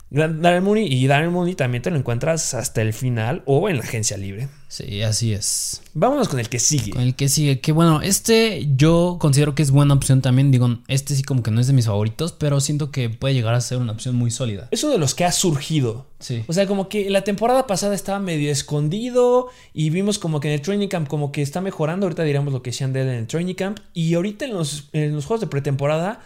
Darnell 0.10 0.62
Mooney 0.62 0.88
y 0.92 1.08
Darnell 1.08 1.32
Mooney 1.32 1.56
también 1.56 1.82
te 1.82 1.90
lo 1.90 1.98
encuentras 1.98 2.54
hasta 2.54 2.82
el 2.82 2.94
final 2.94 3.42
o 3.46 3.70
en 3.70 3.78
la 3.78 3.84
agencia 3.84 4.18
libre. 4.18 4.48
Sí, 4.68 5.02
así 5.02 5.34
es. 5.34 5.82
Vámonos 5.94 6.28
con 6.28 6.40
el 6.40 6.50
que 6.50 6.60
sigue. 6.60 6.92
Con 6.92 7.02
el 7.02 7.16
que 7.16 7.30
sigue. 7.30 7.60
Que 7.60 7.72
bueno, 7.72 8.02
este 8.02 8.68
yo 8.76 9.18
considero 9.20 9.56
que 9.56 9.64
es 9.64 9.72
buena 9.72 9.94
opción 9.94 10.22
también. 10.22 10.52
Digo, 10.52 10.80
este 10.88 11.16
sí 11.16 11.24
como 11.24 11.44
que 11.44 11.52
no 11.52 11.62
es 11.62 11.68
de 11.68 11.74
mis 11.74 11.86
favoritos, 11.86 12.34
pero 12.34 12.60
siento 12.60 12.92
que 12.92 13.10
puede 13.10 13.34
llegar 13.34 13.54
a 13.56 13.62
ser 13.62 13.78
una 13.78 13.94
opción 13.94 14.16
muy 14.16 14.32
sólida. 14.32 14.68
Es 14.72 14.84
uno 14.84 14.94
de 14.94 15.00
los 15.00 15.16
que 15.16 15.26
ha 15.26 15.32
surgido. 15.32 16.08
Sí. 16.20 16.44
O 16.48 16.54
sea, 16.54 16.68
como 16.68 16.90
que 16.90 17.10
la 17.10 17.24
temporada 17.24 17.68
pasada 17.68 17.96
estaba 17.96 18.20
medio 18.20 18.52
escondido 18.52 19.48
y 19.74 19.90
vimos 19.90 20.20
como 20.20 20.40
que 20.40 20.50
en 20.50 20.56
el 20.56 20.62
training 20.62 20.88
camp 20.88 21.08
como 21.08 21.32
que 21.32 21.42
está 21.42 21.62
mejorando. 21.62 22.06
Ahorita 22.06 22.24
diríamos 22.24 22.54
lo 22.54 22.62
que 22.62 22.72
decían 22.72 22.94
de 22.94 23.02
él 23.02 23.08
en 23.08 23.16
el 23.16 23.28
training 23.28 23.56
camp. 23.56 23.80
Y 23.94 24.14
ahorita 24.14 24.46
en 24.46 24.54
los, 24.54 24.90
en 24.94 25.16
los 25.16 25.26
juegos 25.26 25.42
de 25.42 25.48
pretemporada 25.48 26.22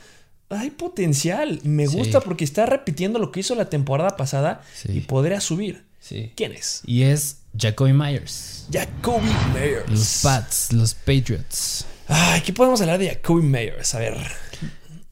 hay 0.49 0.69
potencial. 0.71 1.59
Me 1.63 1.87
gusta 1.87 2.21
porque 2.21 2.43
está 2.43 2.65
repitiendo 2.65 3.19
lo 3.19 3.31
que 3.31 3.41
hizo 3.41 3.55
la 3.55 3.69
temporada 3.69 4.17
pasada 4.17 4.61
y 4.87 5.01
podría 5.01 5.41
subir. 5.41 5.85
Sí. 5.99 6.31
¿Quién 6.35 6.53
es? 6.53 6.81
Y 6.85 7.03
es 7.03 7.41
Jacoby 7.57 7.93
Myers. 7.93 8.67
Jacoby 8.71 9.29
Myers. 9.53 9.89
Los 9.89 10.19
Pats, 10.23 10.73
los 10.73 10.93
Patriots. 10.93 11.85
Ay, 12.07 12.41
¿qué 12.41 12.53
podemos 12.53 12.81
hablar 12.81 12.99
de 12.99 13.09
Jacoby 13.09 13.43
Myers? 13.43 13.93
A 13.95 13.99
ver. 13.99 14.17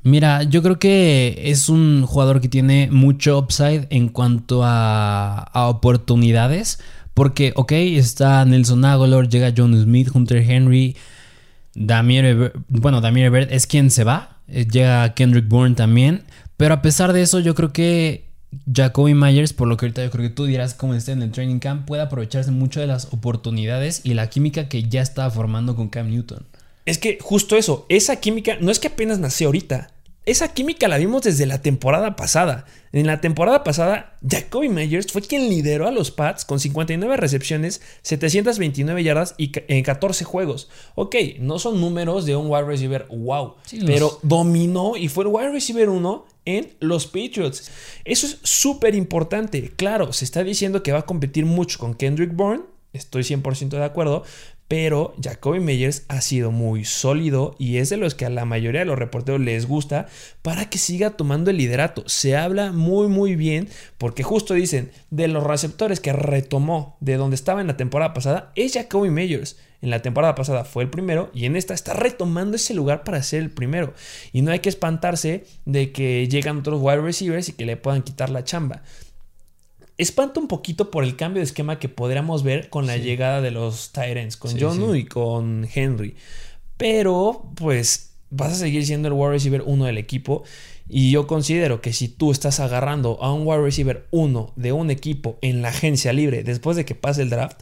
Mira, 0.04 0.44
yo 0.44 0.64
creo 0.64 0.80
que 0.80 1.42
es 1.44 1.70
un 1.70 2.06
jugador 2.06 2.40
que 2.40 2.48
tiene 2.48 2.90
mucho 2.90 3.38
upside 3.38 3.88
en 3.90 4.10
cuanto 4.10 4.64
a, 4.64 5.40
a 5.40 5.68
oportunidades. 5.68 6.80
Porque, 7.14 7.52
ok, 7.56 7.72
está 7.72 8.46
Nelson 8.46 8.86
Aguilar, 8.86 9.28
llega 9.28 9.54
John 9.56 9.80
Smith, 9.82 10.10
Hunter 10.14 10.38
Henry, 10.38 10.96
Damir, 11.74 12.54
bueno, 12.70 13.02
Damir 13.02 13.30
Bird 13.30 13.52
es 13.52 13.68
quien 13.68 13.90
se 13.92 14.04
va, 14.04 14.37
llega 14.48 15.14
Kendrick 15.14 15.48
Bourne 15.48 15.76
también. 15.76 16.24
Pero 16.58 16.74
a 16.74 16.82
pesar 16.82 17.14
de 17.14 17.22
eso, 17.22 17.40
yo 17.40 17.54
creo 17.56 17.72
que 17.72 18.28
Jacoby 18.74 19.14
Myers, 19.14 19.54
por 19.54 19.68
lo 19.68 19.78
que 19.78 19.86
ahorita 19.86 20.04
yo 20.04 20.10
creo 20.10 20.30
que 20.30 20.34
tú 20.34 20.46
dirás 20.46 20.74
cómo 20.74 20.94
está 20.94 21.12
en 21.12 21.22
el 21.22 21.32
training 21.32 21.60
camp, 21.60 21.86
puede 21.86 22.02
aprovecharse 22.02 22.52
mucho 22.52 22.80
de 22.80 22.88
las 22.88 23.14
oportunidades 23.14 24.02
y 24.04 24.14
la 24.14 24.30
química 24.30 24.70
que 24.70 24.84
ya 24.84 25.02
estaba 25.02 25.30
formando 25.30 25.76
con 25.76 25.90
Cam 25.90 26.10
Newton. 26.10 26.46
Es 26.86 26.98
que 26.98 27.18
justo 27.22 27.58
eso, 27.58 27.86
esa 27.90 28.16
química 28.16 28.58
no 28.62 28.72
es 28.72 28.80
que 28.80 28.88
apenas 28.88 29.20
nació 29.20 29.48
ahorita. 29.48 29.90
Esa 30.28 30.54
química 30.54 30.90
la 30.90 30.98
vimos 30.98 31.22
desde 31.22 31.46
la 31.46 31.62
temporada 31.62 32.18
pasada. 32.18 32.66
En 32.92 33.08
la 33.08 33.22
temporada 33.22 33.64
pasada, 33.64 34.18
Jacoby 34.30 34.68
Myers 34.68 35.10
fue 35.10 35.22
quien 35.22 35.48
lideró 35.48 35.88
a 35.88 35.92
los 35.92 36.12
Pats 36.12 36.44
con 36.44 36.60
59 36.60 37.16
recepciones, 37.16 37.82
729 38.02 39.04
yardas 39.06 39.36
y 39.38 39.54
en 39.70 39.86
14 39.86 40.26
juegos. 40.26 40.70
Ok, 40.96 41.16
no 41.40 41.60
son 41.60 41.80
números 41.80 42.26
de 42.26 42.36
un 42.36 42.52
wide 42.52 42.66
receiver 42.66 43.08
wow, 43.10 43.56
pero 43.86 44.20
dominó 44.22 44.98
y 44.98 45.08
fue 45.08 45.24
el 45.24 45.30
wide 45.30 45.54
receiver 45.54 45.88
1 45.88 46.26
en 46.44 46.74
los 46.82 47.08
Patriots. 47.08 47.72
Eso 48.04 48.28
es 48.28 48.40
súper 48.44 48.96
importante. 48.96 49.72
Claro, 49.78 50.12
se 50.12 50.26
está 50.26 50.44
diciendo 50.44 50.84
que 50.84 50.92
va 50.92 51.00
a 51.00 51.06
competir 51.06 51.46
mucho 51.46 51.80
con 51.80 51.94
Kendrick 51.94 52.36
Bourne. 52.36 52.64
Estoy 52.92 53.24
100% 53.24 53.70
de 53.70 53.84
acuerdo, 53.84 54.24
pero 54.68 55.16
Jacoby 55.22 55.60
Meyers 55.60 56.04
ha 56.10 56.22
sido 56.22 56.52
muy 56.52 56.84
sólido 56.84 57.56
y 57.58 57.78
es 57.78 57.90
de 57.90 57.98
los 57.98 58.16
que 58.16 58.26
a 58.26 58.30
la 58.30 58.46
mayoría 58.46 58.82
de 58.82 58.86
los 58.86 59.00
reporteros 59.00 59.40
les 59.40 59.66
gusta 59.66 60.08
para 60.42 60.70
que 60.70 60.78
siga 60.78 61.12
tomando 61.12 61.52
el 61.52 61.58
liderato. 61.58 62.04
Se 62.08 62.36
habla 62.36 62.72
muy 62.74 63.08
muy 63.08 63.36
bien 63.36 63.70
porque 63.98 64.24
justo 64.24 64.54
dicen 64.54 64.92
de 65.10 65.28
los 65.28 65.44
receptores 65.44 66.00
que 66.00 66.14
retomó 66.14 66.98
de 67.00 67.16
donde 67.16 67.36
estaba 67.36 67.62
en 67.62 67.68
la 67.68 67.78
temporada 67.78 68.14
pasada 68.14 68.52
es 68.56 68.74
Jacoby 68.74 69.10
Meyers. 69.10 69.58
En 69.80 69.92
la 69.92 70.02
temporada 70.02 70.34
pasada 70.34 70.66
fue 70.66 70.84
el 70.84 70.90
primero 70.90 71.30
y 71.36 71.46
en 71.46 71.56
esta 71.56 71.76
está 71.76 71.94
retomando 71.94 72.56
ese 72.56 72.74
lugar 72.74 73.04
para 73.04 73.22
ser 73.22 73.44
el 73.44 73.52
primero. 73.52 73.94
Y 74.34 74.42
no 74.42 74.52
hay 74.52 74.60
que 74.60 74.70
espantarse 74.70 75.46
de 75.66 75.92
que 75.92 76.28
llegan 76.28 76.58
otros 76.58 76.82
wide 76.82 77.02
receivers 77.02 77.50
y 77.50 77.54
que 77.54 77.66
le 77.66 77.78
puedan 77.78 78.02
quitar 78.02 78.32
la 78.32 78.44
chamba 78.44 78.82
espanta 79.98 80.40
un 80.40 80.48
poquito 80.48 80.92
por 80.92 81.04
el 81.04 81.16
cambio 81.16 81.40
de 81.40 81.46
esquema 81.46 81.80
que 81.80 81.90
podríamos 81.90 82.44
ver 82.44 82.70
con 82.70 82.86
la 82.88 82.98
llegada 82.98 83.42
de 83.42 83.52
los 83.52 83.92
Tyrants, 83.92 84.38
con 84.38 84.60
John 84.60 84.96
y 84.96 85.06
con 85.06 85.68
Henry. 85.74 86.16
Pero, 86.78 87.52
pues, 87.56 88.14
vas 88.30 88.54
a 88.54 88.56
seguir 88.56 88.86
siendo 88.86 89.08
el 89.08 89.14
wide 89.14 89.32
receiver 89.32 89.64
1 89.66 89.86
del 89.86 89.98
equipo. 89.98 90.44
Y 90.90 91.12
yo 91.12 91.28
considero 91.28 91.82
que 91.82 91.92
si 91.92 92.08
tú 92.08 92.32
estás 92.32 92.60
agarrando 92.60 93.18
a 93.22 93.34
un 93.34 93.46
wide 93.46 93.62
receiver 93.62 94.08
1 94.12 94.54
de 94.56 94.72
un 94.72 94.90
equipo 94.90 95.38
en 95.42 95.62
la 95.62 95.70
agencia 95.70 96.14
libre 96.14 96.44
después 96.44 96.78
de 96.78 96.86
que 96.86 96.96
pase 96.96 97.24
el 97.24 97.30
draft, 97.30 97.62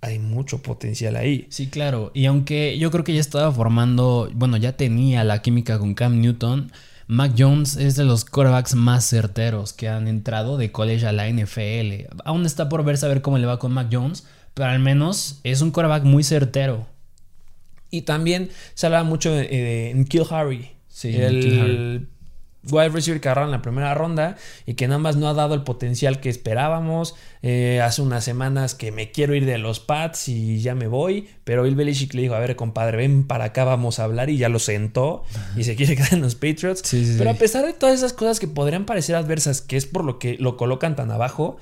hay 0.00 0.18
mucho 0.18 0.62
potencial 0.62 1.16
ahí. 1.16 1.46
Sí, 1.50 1.68
claro. 1.68 2.10
Y 2.14 2.26
aunque 2.26 2.78
yo 2.78 2.90
creo 2.90 3.04
que 3.04 3.14
ya 3.14 3.20
estaba 3.20 3.52
formando, 3.52 4.30
bueno, 4.34 4.56
ya 4.56 4.76
tenía 4.76 5.22
la 5.22 5.42
química 5.42 5.78
con 5.78 5.94
Cam 5.94 6.20
Newton, 6.20 6.72
Mac 7.06 7.32
Jones 7.36 7.76
es 7.76 7.96
de 7.96 8.04
los 8.04 8.24
quarterbacks 8.24 8.74
más 8.74 9.04
certeros 9.08 9.72
que 9.72 9.88
han 9.88 10.08
entrado 10.08 10.56
de 10.56 10.72
college 10.72 11.06
a 11.06 11.12
la 11.12 11.28
NFL. 11.28 12.06
Aún 12.24 12.46
está 12.46 12.68
por 12.68 12.84
ver 12.84 12.98
saber 12.98 13.22
cómo 13.22 13.38
le 13.38 13.46
va 13.46 13.58
con 13.58 13.72
Mac 13.72 13.88
Jones, 13.90 14.24
pero 14.54 14.70
al 14.70 14.78
menos 14.78 15.40
es 15.44 15.60
un 15.60 15.70
quarterback 15.70 16.04
muy 16.04 16.24
certero. 16.24 16.86
Y 17.90 18.02
también 18.02 18.50
se 18.74 18.86
hablaba 18.86 19.04
mucho 19.04 19.32
de, 19.32 19.42
de 19.42 20.06
Kill 20.08 20.24
Harry. 20.30 20.70
Sí, 20.88 21.14
el. 21.16 22.08
Wide 22.70 22.90
receiver 22.90 23.20
que 23.20 23.28
agarraron 23.28 23.48
en 23.48 23.52
la 23.52 23.62
primera 23.62 23.94
ronda 23.94 24.36
y 24.66 24.74
que 24.74 24.86
nada 24.86 24.98
más 24.98 25.16
no 25.16 25.28
ha 25.28 25.34
dado 25.34 25.54
el 25.54 25.62
potencial 25.62 26.20
que 26.20 26.28
esperábamos. 26.28 27.14
Eh, 27.42 27.80
hace 27.82 28.02
unas 28.02 28.24
semanas 28.24 28.74
que 28.74 28.92
me 28.92 29.10
quiero 29.10 29.34
ir 29.34 29.46
de 29.46 29.58
los 29.58 29.80
Pats 29.80 30.28
y 30.28 30.60
ya 30.60 30.74
me 30.74 30.86
voy, 30.86 31.28
pero 31.44 31.64
Bill 31.64 31.74
Belichick 31.74 32.14
le 32.14 32.22
dijo, 32.22 32.34
a 32.34 32.38
ver 32.38 32.54
compadre, 32.54 32.98
ven 32.98 33.26
para 33.26 33.46
acá, 33.46 33.64
vamos 33.64 33.98
a 33.98 34.04
hablar 34.04 34.30
y 34.30 34.36
ya 34.38 34.48
lo 34.48 34.58
sentó 34.58 35.24
y 35.56 35.64
se 35.64 35.74
quiere 35.74 35.96
quedar 35.96 36.14
en 36.14 36.20
los 36.20 36.34
Patriots. 36.34 36.82
Sí, 36.84 37.04
sí, 37.04 37.14
pero 37.18 37.30
a 37.30 37.34
pesar 37.34 37.66
de 37.66 37.72
todas 37.72 37.94
esas 37.96 38.12
cosas 38.12 38.38
que 38.38 38.46
podrían 38.46 38.84
parecer 38.86 39.16
adversas, 39.16 39.60
que 39.60 39.76
es 39.76 39.86
por 39.86 40.04
lo 40.04 40.18
que 40.18 40.36
lo 40.38 40.56
colocan 40.56 40.94
tan 40.94 41.10
abajo, 41.10 41.56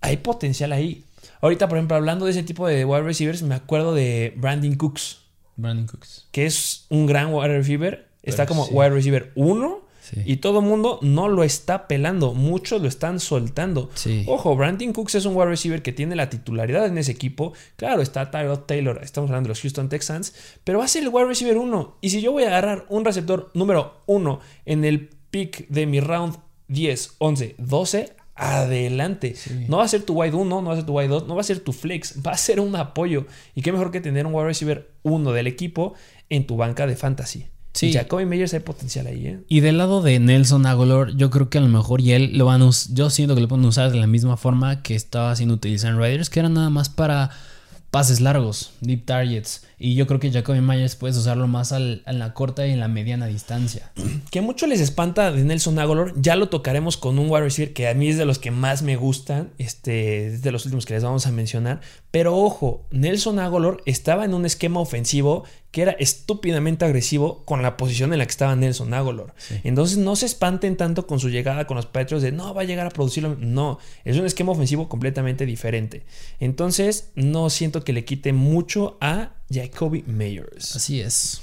hay 0.00 0.18
potencial 0.18 0.72
ahí. 0.72 1.04
Ahorita, 1.40 1.68
por 1.68 1.78
ejemplo, 1.78 1.96
hablando 1.96 2.26
de 2.26 2.32
ese 2.32 2.42
tipo 2.42 2.66
de 2.66 2.84
wide 2.84 3.02
receivers, 3.02 3.42
me 3.42 3.54
acuerdo 3.54 3.94
de 3.94 4.34
Brandon 4.36 4.74
Cooks, 4.74 5.18
Brandon 5.56 5.86
Cooks. 5.86 6.28
que 6.32 6.46
es 6.46 6.86
un 6.90 7.06
gran 7.06 7.32
wide 7.32 7.48
receiver. 7.48 8.06
Está 8.22 8.46
como 8.46 8.66
sí. 8.66 8.74
wide 8.74 8.90
receiver 8.90 9.32
1 9.36 9.85
Sí. 10.08 10.22
y 10.24 10.36
todo 10.36 10.60
el 10.60 10.66
mundo 10.66 11.00
no 11.02 11.28
lo 11.28 11.42
está 11.42 11.88
pelando. 11.88 12.32
Muchos 12.32 12.80
lo 12.80 12.88
están 12.88 13.18
soltando. 13.18 13.90
Sí. 13.94 14.24
Ojo, 14.28 14.54
Brandon 14.54 14.92
Cooks 14.92 15.16
es 15.16 15.24
un 15.24 15.34
wide 15.34 15.46
receiver 15.46 15.82
que 15.82 15.92
tiene 15.92 16.14
la 16.14 16.30
titularidad 16.30 16.86
en 16.86 16.98
ese 16.98 17.12
equipo. 17.12 17.54
Claro, 17.76 18.02
está 18.02 18.30
Tyrod 18.30 18.60
Taylor, 18.60 19.00
estamos 19.02 19.30
hablando 19.30 19.48
de 19.48 19.50
los 19.50 19.60
Houston 19.60 19.88
Texans, 19.88 20.34
pero 20.62 20.78
va 20.78 20.84
a 20.84 20.88
ser 20.88 21.02
el 21.02 21.08
wide 21.08 21.26
receiver 21.26 21.58
1. 21.58 21.98
Y 22.00 22.10
si 22.10 22.20
yo 22.20 22.32
voy 22.32 22.44
a 22.44 22.48
agarrar 22.48 22.86
un 22.88 23.04
receptor 23.04 23.50
número 23.54 24.02
1 24.06 24.40
en 24.64 24.84
el 24.84 25.08
pick 25.30 25.66
de 25.68 25.86
mi 25.86 26.00
round 26.00 26.36
10, 26.68 27.16
11, 27.18 27.54
12, 27.58 28.12
adelante. 28.36 29.34
No 29.68 29.78
va 29.78 29.84
a 29.84 29.88
ser 29.88 30.02
tu 30.02 30.20
wide 30.20 30.34
1, 30.34 30.62
no 30.62 30.68
va 30.68 30.74
a 30.74 30.76
ser 30.76 30.86
tu 30.86 30.96
wide 30.96 31.08
2, 31.08 31.26
no 31.26 31.34
va 31.34 31.40
a 31.40 31.44
ser 31.44 31.60
tu 31.60 31.72
flex, 31.72 32.22
va 32.24 32.32
a 32.32 32.36
ser 32.36 32.60
un 32.60 32.76
apoyo. 32.76 33.26
Y 33.54 33.62
qué 33.62 33.72
mejor 33.72 33.90
que 33.90 34.00
tener 34.00 34.26
un 34.26 34.34
wide 34.34 34.46
receiver 34.46 34.90
1 35.02 35.32
del 35.32 35.46
equipo 35.46 35.94
en 36.28 36.46
tu 36.46 36.56
banca 36.56 36.86
de 36.86 36.96
fantasy. 36.96 37.46
Sí. 37.78 37.92
Jacoby 37.92 38.24
Meyers 38.26 38.54
hay 38.54 38.60
potencial 38.60 39.06
ahí, 39.06 39.26
¿eh? 39.26 39.40
Y 39.48 39.60
del 39.60 39.78
lado 39.78 40.02
de 40.02 40.18
Nelson 40.18 40.66
Aguilar, 40.66 41.10
yo 41.16 41.30
creo 41.30 41.48
que 41.50 41.58
a 41.58 41.60
lo 41.60 41.68
mejor 41.68 42.00
y 42.00 42.12
él 42.12 42.36
lo 42.38 42.46
van 42.46 42.62
a 42.62 42.70
yo 42.92 43.10
siento 43.10 43.34
que 43.34 43.40
lo 43.40 43.48
pueden 43.48 43.64
usar 43.66 43.90
de 43.92 43.98
la 43.98 44.06
misma 44.06 44.36
forma 44.36 44.82
que 44.82 44.94
estaba 44.94 45.30
haciendo 45.30 45.54
utilizar 45.54 45.90
en 45.92 45.98
Raiders, 45.98 46.30
que 46.30 46.40
era 46.40 46.48
nada 46.48 46.70
más 46.70 46.88
para 46.88 47.30
pases 47.90 48.20
largos, 48.20 48.72
deep 48.80 49.04
targets. 49.06 49.62
Y 49.78 49.94
yo 49.94 50.06
creo 50.06 50.18
que 50.20 50.30
Jacoby 50.30 50.60
Myers 50.60 50.96
puedes 50.96 51.16
usarlo 51.16 51.46
más 51.48 51.72
al- 51.72 52.02
en 52.06 52.18
la 52.18 52.34
corta 52.34 52.66
y 52.66 52.72
en 52.72 52.80
la 52.80 52.88
mediana 52.88 53.26
distancia. 53.26 53.90
que 54.30 54.40
mucho 54.40 54.66
les 54.66 54.80
espanta 54.80 55.30
de 55.32 55.44
Nelson 55.44 55.78
Aguilar, 55.78 56.12
ya 56.16 56.36
lo 56.36 56.48
tocaremos 56.48 56.96
con 56.96 57.18
un 57.18 57.30
wide 57.30 57.44
receiver 57.44 57.72
que 57.72 57.88
a 57.88 57.94
mí 57.94 58.08
es 58.08 58.18
de 58.18 58.24
los 58.24 58.38
que 58.38 58.50
más 58.50 58.82
me 58.82 58.96
gustan, 58.96 59.50
este, 59.58 60.26
es 60.28 60.42
de 60.42 60.52
los 60.52 60.64
últimos 60.66 60.84
que 60.86 60.94
les 60.94 61.04
vamos 61.04 61.26
a 61.26 61.30
mencionar, 61.32 61.80
pero 62.10 62.36
ojo, 62.36 62.86
Nelson 62.90 63.38
Aguilar 63.38 63.78
estaba 63.86 64.24
en 64.24 64.34
un 64.34 64.44
esquema 64.46 64.80
ofensivo 64.80 65.44
que 65.76 65.82
era 65.82 65.92
estúpidamente 65.92 66.86
agresivo 66.86 67.44
con 67.44 67.60
la 67.60 67.76
posición 67.76 68.10
en 68.14 68.18
la 68.20 68.24
que 68.24 68.30
estaba 68.30 68.56
Nelson 68.56 68.94
Aguilar. 68.94 69.34
Entonces 69.62 69.98
no 69.98 70.16
se 70.16 70.24
espanten 70.24 70.78
tanto 70.78 71.06
con 71.06 71.20
su 71.20 71.28
llegada 71.28 71.66
con 71.66 71.76
los 71.76 71.84
Patriots 71.84 72.22
de 72.22 72.32
no 72.32 72.54
va 72.54 72.62
a 72.62 72.64
llegar 72.64 72.86
a 72.86 72.90
producirlo, 72.90 73.36
no, 73.38 73.78
es 74.06 74.16
un 74.16 74.24
esquema 74.24 74.52
ofensivo 74.52 74.88
completamente 74.88 75.44
diferente. 75.44 76.06
Entonces 76.40 77.10
no 77.14 77.50
siento 77.50 77.84
que 77.84 77.92
le 77.92 78.06
quite 78.06 78.32
mucho 78.32 78.96
a 79.02 79.32
Jacoby 79.52 80.02
Meyers. 80.06 80.76
Así 80.76 81.02
es. 81.02 81.42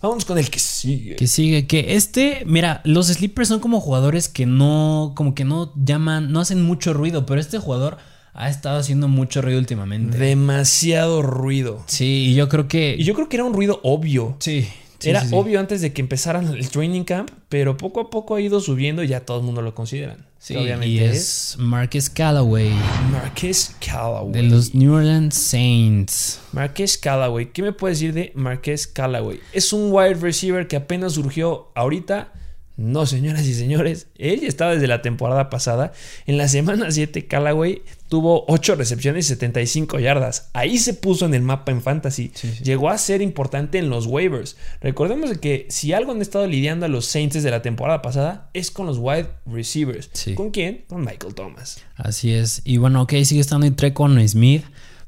Vamos 0.00 0.24
con 0.24 0.38
el 0.38 0.50
que 0.50 0.60
sigue. 0.60 1.16
Que 1.16 1.26
sigue, 1.26 1.66
que 1.66 1.96
este, 1.96 2.44
mira, 2.46 2.80
los 2.84 3.08
sleepers 3.08 3.48
son 3.48 3.58
como 3.58 3.80
jugadores 3.80 4.28
que 4.28 4.46
no, 4.46 5.14
como 5.16 5.34
que 5.34 5.44
no 5.44 5.72
llaman, 5.74 6.30
no 6.30 6.38
hacen 6.38 6.62
mucho 6.62 6.92
ruido, 6.92 7.26
pero 7.26 7.40
este 7.40 7.58
jugador 7.58 7.98
ha 8.34 8.50
estado 8.50 8.78
haciendo 8.78 9.08
mucho 9.08 9.40
ruido 9.40 9.58
últimamente. 9.58 10.18
Demasiado 10.18 11.22
ruido. 11.22 11.82
Sí, 11.86 12.30
y 12.30 12.34
yo 12.34 12.48
creo 12.48 12.68
que... 12.68 12.96
Y 12.98 13.04
yo 13.04 13.14
creo 13.14 13.28
que 13.28 13.36
era 13.36 13.44
un 13.44 13.54
ruido 13.54 13.80
obvio. 13.84 14.36
sí. 14.40 14.68
sí, 14.98 15.10
era 15.10 15.20
sí, 15.22 15.28
sí. 15.28 15.34
obvio 15.34 15.60
antes 15.60 15.80
de 15.80 15.92
que 15.92 16.00
empezaran 16.02 16.48
el 16.48 16.68
training 16.68 17.04
camp, 17.04 17.30
pero 17.48 17.76
poco 17.76 18.00
a 18.00 18.10
poco 18.10 18.34
ha 18.34 18.40
ido 18.40 18.60
subiendo 18.60 19.02
y 19.02 19.08
ya 19.08 19.20
todo 19.20 19.38
el 19.38 19.44
mundo 19.44 19.62
lo 19.62 19.74
consideran. 19.74 20.26
Sí, 20.38 20.56
obviamente 20.56 20.88
y 20.88 20.98
es 20.98 21.56
Marcus 21.58 22.10
Callaway 22.10 22.70
Marquez 23.10 23.74
Callaway. 23.80 24.32
de 24.32 24.42
los 24.42 24.74
New 24.74 24.92
Orleans 24.92 25.34
Saints. 25.34 26.40
Marquez 26.52 26.98
Callaway. 26.98 27.46
¿Qué 27.46 27.62
me 27.62 27.72
puedes 27.72 27.98
decir 27.98 28.12
de 28.12 28.30
Marquez 28.34 28.86
Callaway? 28.86 29.40
Es 29.54 29.72
un 29.72 29.90
wide 29.90 30.16
receiver 30.16 30.68
que 30.68 30.76
apenas 30.76 31.14
surgió 31.14 31.68
ahorita. 31.74 32.30
No, 32.76 33.06
señoras 33.06 33.46
y 33.46 33.54
señores, 33.54 34.08
él 34.18 34.40
ya 34.40 34.48
estaba 34.48 34.72
desde 34.72 34.88
la 34.88 35.00
temporada 35.00 35.48
pasada. 35.48 35.92
En 36.26 36.38
la 36.38 36.48
semana 36.48 36.90
7, 36.90 37.26
Callaway 37.26 37.82
tuvo 38.08 38.44
8 38.48 38.74
recepciones 38.74 39.26
y 39.26 39.28
75 39.28 40.00
yardas. 40.00 40.50
Ahí 40.54 40.78
se 40.78 40.94
puso 40.94 41.24
en 41.24 41.34
el 41.34 41.42
mapa 41.42 41.70
en 41.70 41.82
fantasy. 41.82 42.32
Sí, 42.34 42.52
sí. 42.52 42.64
Llegó 42.64 42.90
a 42.90 42.98
ser 42.98 43.22
importante 43.22 43.78
en 43.78 43.90
los 43.90 44.06
waivers. 44.06 44.56
Recordemos 44.80 45.30
de 45.30 45.36
que 45.36 45.66
si 45.70 45.92
algo 45.92 46.12
han 46.12 46.20
estado 46.20 46.46
lidiando 46.48 46.86
a 46.86 46.88
los 46.88 47.06
Saints 47.06 47.34
desde 47.34 47.50
la 47.50 47.62
temporada 47.62 48.02
pasada 48.02 48.50
es 48.54 48.72
con 48.72 48.86
los 48.86 48.98
wide 48.98 49.28
receivers. 49.46 50.10
Sí. 50.12 50.34
¿Con 50.34 50.50
quién? 50.50 50.84
Con 50.88 51.02
Michael 51.04 51.34
Thomas. 51.34 51.78
Así 51.96 52.34
es. 52.34 52.60
Y 52.64 52.78
bueno, 52.78 53.02
ok, 53.02 53.12
sigue 53.24 53.40
estando 53.40 53.66
en 53.66 53.76
Trecon 53.76 54.28
Smith. 54.28 54.64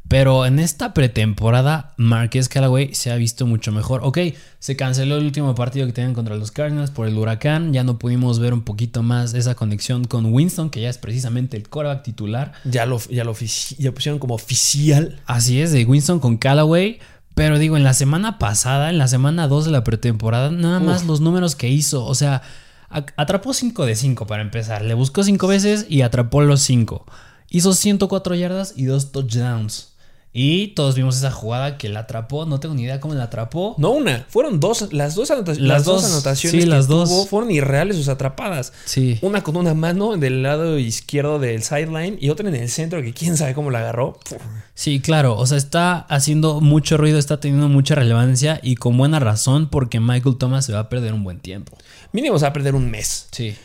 Pero 0.08 0.46
en 0.46 0.60
esta 0.60 0.94
pretemporada, 0.94 1.94
Marquez 1.96 2.48
Callaway 2.48 2.94
se 2.94 3.10
ha 3.10 3.16
visto 3.16 3.44
mucho 3.44 3.72
mejor. 3.72 4.02
Ok, 4.04 4.18
se 4.60 4.76
canceló 4.76 5.16
el 5.16 5.24
último 5.24 5.54
partido 5.56 5.84
que 5.86 5.92
tenían 5.92 6.14
contra 6.14 6.36
los 6.36 6.52
Cardinals 6.52 6.92
por 6.92 7.08
el 7.08 7.18
huracán. 7.18 7.72
Ya 7.72 7.82
no 7.82 7.98
pudimos 7.98 8.38
ver 8.38 8.54
un 8.54 8.62
poquito 8.62 9.02
más 9.02 9.34
esa 9.34 9.56
conexión 9.56 10.04
con 10.04 10.26
Winston, 10.26 10.70
que 10.70 10.80
ya 10.80 10.90
es 10.90 10.98
precisamente 10.98 11.56
el 11.56 11.68
quarterback 11.68 12.04
titular. 12.04 12.52
Ya 12.64 12.86
lo, 12.86 13.00
ya 13.10 13.24
lo, 13.24 13.34
ya 13.34 13.92
pusieron 13.92 14.20
como 14.20 14.34
oficial. 14.34 15.20
Así 15.26 15.60
es, 15.60 15.72
de 15.72 15.84
Winston 15.84 16.20
con 16.20 16.36
Callaway. 16.36 17.00
Pero 17.34 17.58
digo, 17.58 17.76
en 17.76 17.82
la 17.82 17.92
semana 17.92 18.38
pasada, 18.38 18.90
en 18.90 18.98
la 18.98 19.08
semana 19.08 19.48
2 19.48 19.66
de 19.66 19.70
la 19.72 19.84
pretemporada, 19.84 20.50
nada 20.52 20.78
más 20.78 21.04
los 21.04 21.20
números 21.20 21.56
que 21.56 21.68
hizo. 21.68 22.04
O 22.04 22.14
sea, 22.14 22.42
atrapó 22.88 23.52
5 23.52 23.84
de 23.84 23.96
5 23.96 24.26
para 24.28 24.42
empezar. 24.42 24.82
Le 24.82 24.94
buscó 24.94 25.24
5 25.24 25.46
veces 25.48 25.86
y 25.88 26.02
atrapó 26.02 26.42
los 26.42 26.62
5. 26.62 27.04
Hizo 27.50 27.74
104 27.74 28.36
yardas 28.36 28.72
y 28.76 28.84
2 28.84 29.12
touchdowns. 29.12 29.95
Y 30.38 30.68
todos 30.74 30.94
vimos 30.96 31.16
esa 31.16 31.30
jugada 31.30 31.78
que 31.78 31.88
la 31.88 32.00
atrapó. 32.00 32.44
No 32.44 32.60
tengo 32.60 32.74
ni 32.74 32.82
idea 32.82 33.00
cómo 33.00 33.14
la 33.14 33.24
atrapó. 33.24 33.74
No 33.78 33.92
una, 33.92 34.26
fueron 34.28 34.60
dos. 34.60 34.92
Las 34.92 35.14
dos, 35.14 35.30
anota- 35.30 35.52
Las 35.52 35.58
las 35.60 35.84
dos 35.84 36.02
dos, 36.02 36.12
anotaciones 36.12 36.52
sí, 36.52 36.58
que 36.58 36.66
las 36.70 36.88
dos. 36.88 37.08
tuvo 37.08 37.24
fueron 37.26 37.50
irreales 37.50 37.96
sus 37.96 38.08
atrapadas. 38.08 38.74
Sí. 38.84 39.18
Una 39.22 39.42
con 39.42 39.56
una 39.56 39.72
mano 39.72 40.14
del 40.18 40.42
lado 40.42 40.78
izquierdo 40.78 41.38
del 41.38 41.62
sideline 41.62 42.18
y 42.20 42.28
otra 42.28 42.46
en 42.50 42.54
el 42.54 42.68
centro 42.68 43.00
que 43.00 43.14
quién 43.14 43.38
sabe 43.38 43.54
cómo 43.54 43.70
la 43.70 43.78
agarró. 43.78 44.20
Puf. 44.28 44.42
Sí, 44.74 45.00
claro. 45.00 45.38
O 45.38 45.46
sea, 45.46 45.56
está 45.56 46.00
haciendo 46.00 46.60
mucho 46.60 46.98
ruido, 46.98 47.18
está 47.18 47.40
teniendo 47.40 47.68
mucha 47.70 47.94
relevancia 47.94 48.60
y 48.62 48.74
con 48.74 48.98
buena 48.98 49.18
razón 49.20 49.70
porque 49.70 50.00
Michael 50.00 50.36
Thomas 50.36 50.66
se 50.66 50.74
va 50.74 50.80
a 50.80 50.88
perder 50.90 51.14
un 51.14 51.24
buen 51.24 51.40
tiempo. 51.40 51.78
Mínimo 52.12 52.38
se 52.38 52.42
va 52.44 52.50
a 52.50 52.52
perder 52.52 52.74
un 52.74 52.90
mes. 52.90 53.28
Sí. 53.30 53.56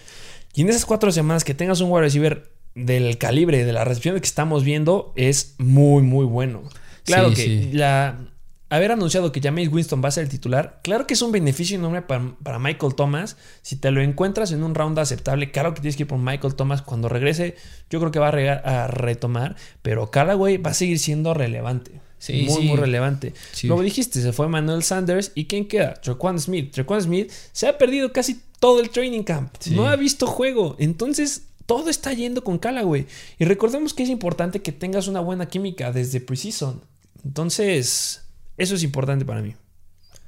Y 0.53 0.61
en 0.61 0.69
esas 0.69 0.85
cuatro 0.85 1.11
semanas 1.11 1.43
que 1.43 1.53
tengas 1.53 1.81
un 1.81 1.91
wide 1.91 2.03
receiver 2.03 2.49
del 2.75 3.17
calibre 3.17 3.65
de 3.65 3.73
la 3.73 3.83
recepción 3.83 4.19
que 4.19 4.25
estamos 4.25 4.63
viendo 4.63 5.13
es 5.15 5.55
muy, 5.57 6.03
muy 6.03 6.25
bueno. 6.25 6.63
Claro 7.03 7.29
Sí, 7.29 7.35
que 7.35 7.43
sí. 7.43 7.69
la 7.73 8.31
haber 8.71 8.93
anunciado 8.93 9.33
que 9.33 9.41
Jameis 9.41 9.67
Winston 9.69 10.01
va 10.01 10.07
a 10.07 10.11
ser 10.11 10.23
el 10.23 10.29
titular, 10.29 10.79
claro 10.81 11.05
que 11.05 11.13
es 11.13 11.21
un 11.21 11.33
beneficio 11.33 11.77
enorme 11.77 12.01
para, 12.01 12.35
para 12.41 12.57
Michael 12.57 12.95
Thomas. 12.95 13.35
Si 13.61 13.75
te 13.75 13.91
lo 13.91 14.01
encuentras 14.01 14.53
en 14.53 14.63
un 14.63 14.73
round 14.73 14.97
aceptable, 14.97 15.51
claro 15.51 15.73
que 15.73 15.81
tienes 15.81 15.97
que 15.97 16.03
ir 16.03 16.07
por 16.07 16.19
Michael 16.19 16.55
Thomas. 16.55 16.81
Cuando 16.81 17.09
regrese, 17.09 17.57
yo 17.89 17.99
creo 17.99 18.11
que 18.11 18.19
va 18.19 18.29
a, 18.29 18.87
retomar, 18.87 19.57
pero 19.81 20.09
Callaway 20.09 20.55
va 20.55 20.71
a 20.71 20.73
seguir 20.73 20.99
siendo 20.99 21.33
relevante. 21.33 21.99
Sí, 22.17 22.43
muy, 22.47 22.61
sí. 22.61 22.67
muy 22.69 22.77
relevante. 22.77 23.33
Sí. 23.51 23.67
Luego 23.67 23.81
dijiste, 23.81 24.21
se 24.21 24.31
fue 24.31 24.47
Manuel 24.47 24.83
Sanders. 24.83 25.33
¿Y 25.35 25.45
quién 25.45 25.67
queda? 25.67 25.95
Trequan 25.95 26.39
Smith. 26.39 26.71
Trequan 26.71 27.01
Smith 27.01 27.29
se 27.51 27.67
ha 27.67 27.77
perdido 27.77 28.13
casi 28.13 28.39
todo 28.59 28.79
el 28.79 28.89
training 28.89 29.23
camp. 29.23 29.53
Sí. 29.59 29.75
No 29.75 29.87
ha 29.87 29.97
visto 29.97 30.27
juego. 30.27 30.77
Entonces, 30.79 31.47
todo 31.71 31.89
está 31.89 32.11
yendo 32.11 32.43
con 32.43 32.57
Callaway. 32.57 33.07
Y 33.39 33.45
recordemos 33.45 33.93
que 33.93 34.03
es 34.03 34.09
importante 34.09 34.61
que 34.61 34.73
tengas 34.73 35.07
una 35.07 35.21
buena 35.21 35.45
química 35.45 35.93
desde 35.93 36.19
preseason. 36.19 36.81
Entonces, 37.23 38.25
eso 38.57 38.75
es 38.75 38.83
importante 38.83 39.23
para 39.23 39.41
mí. 39.41 39.55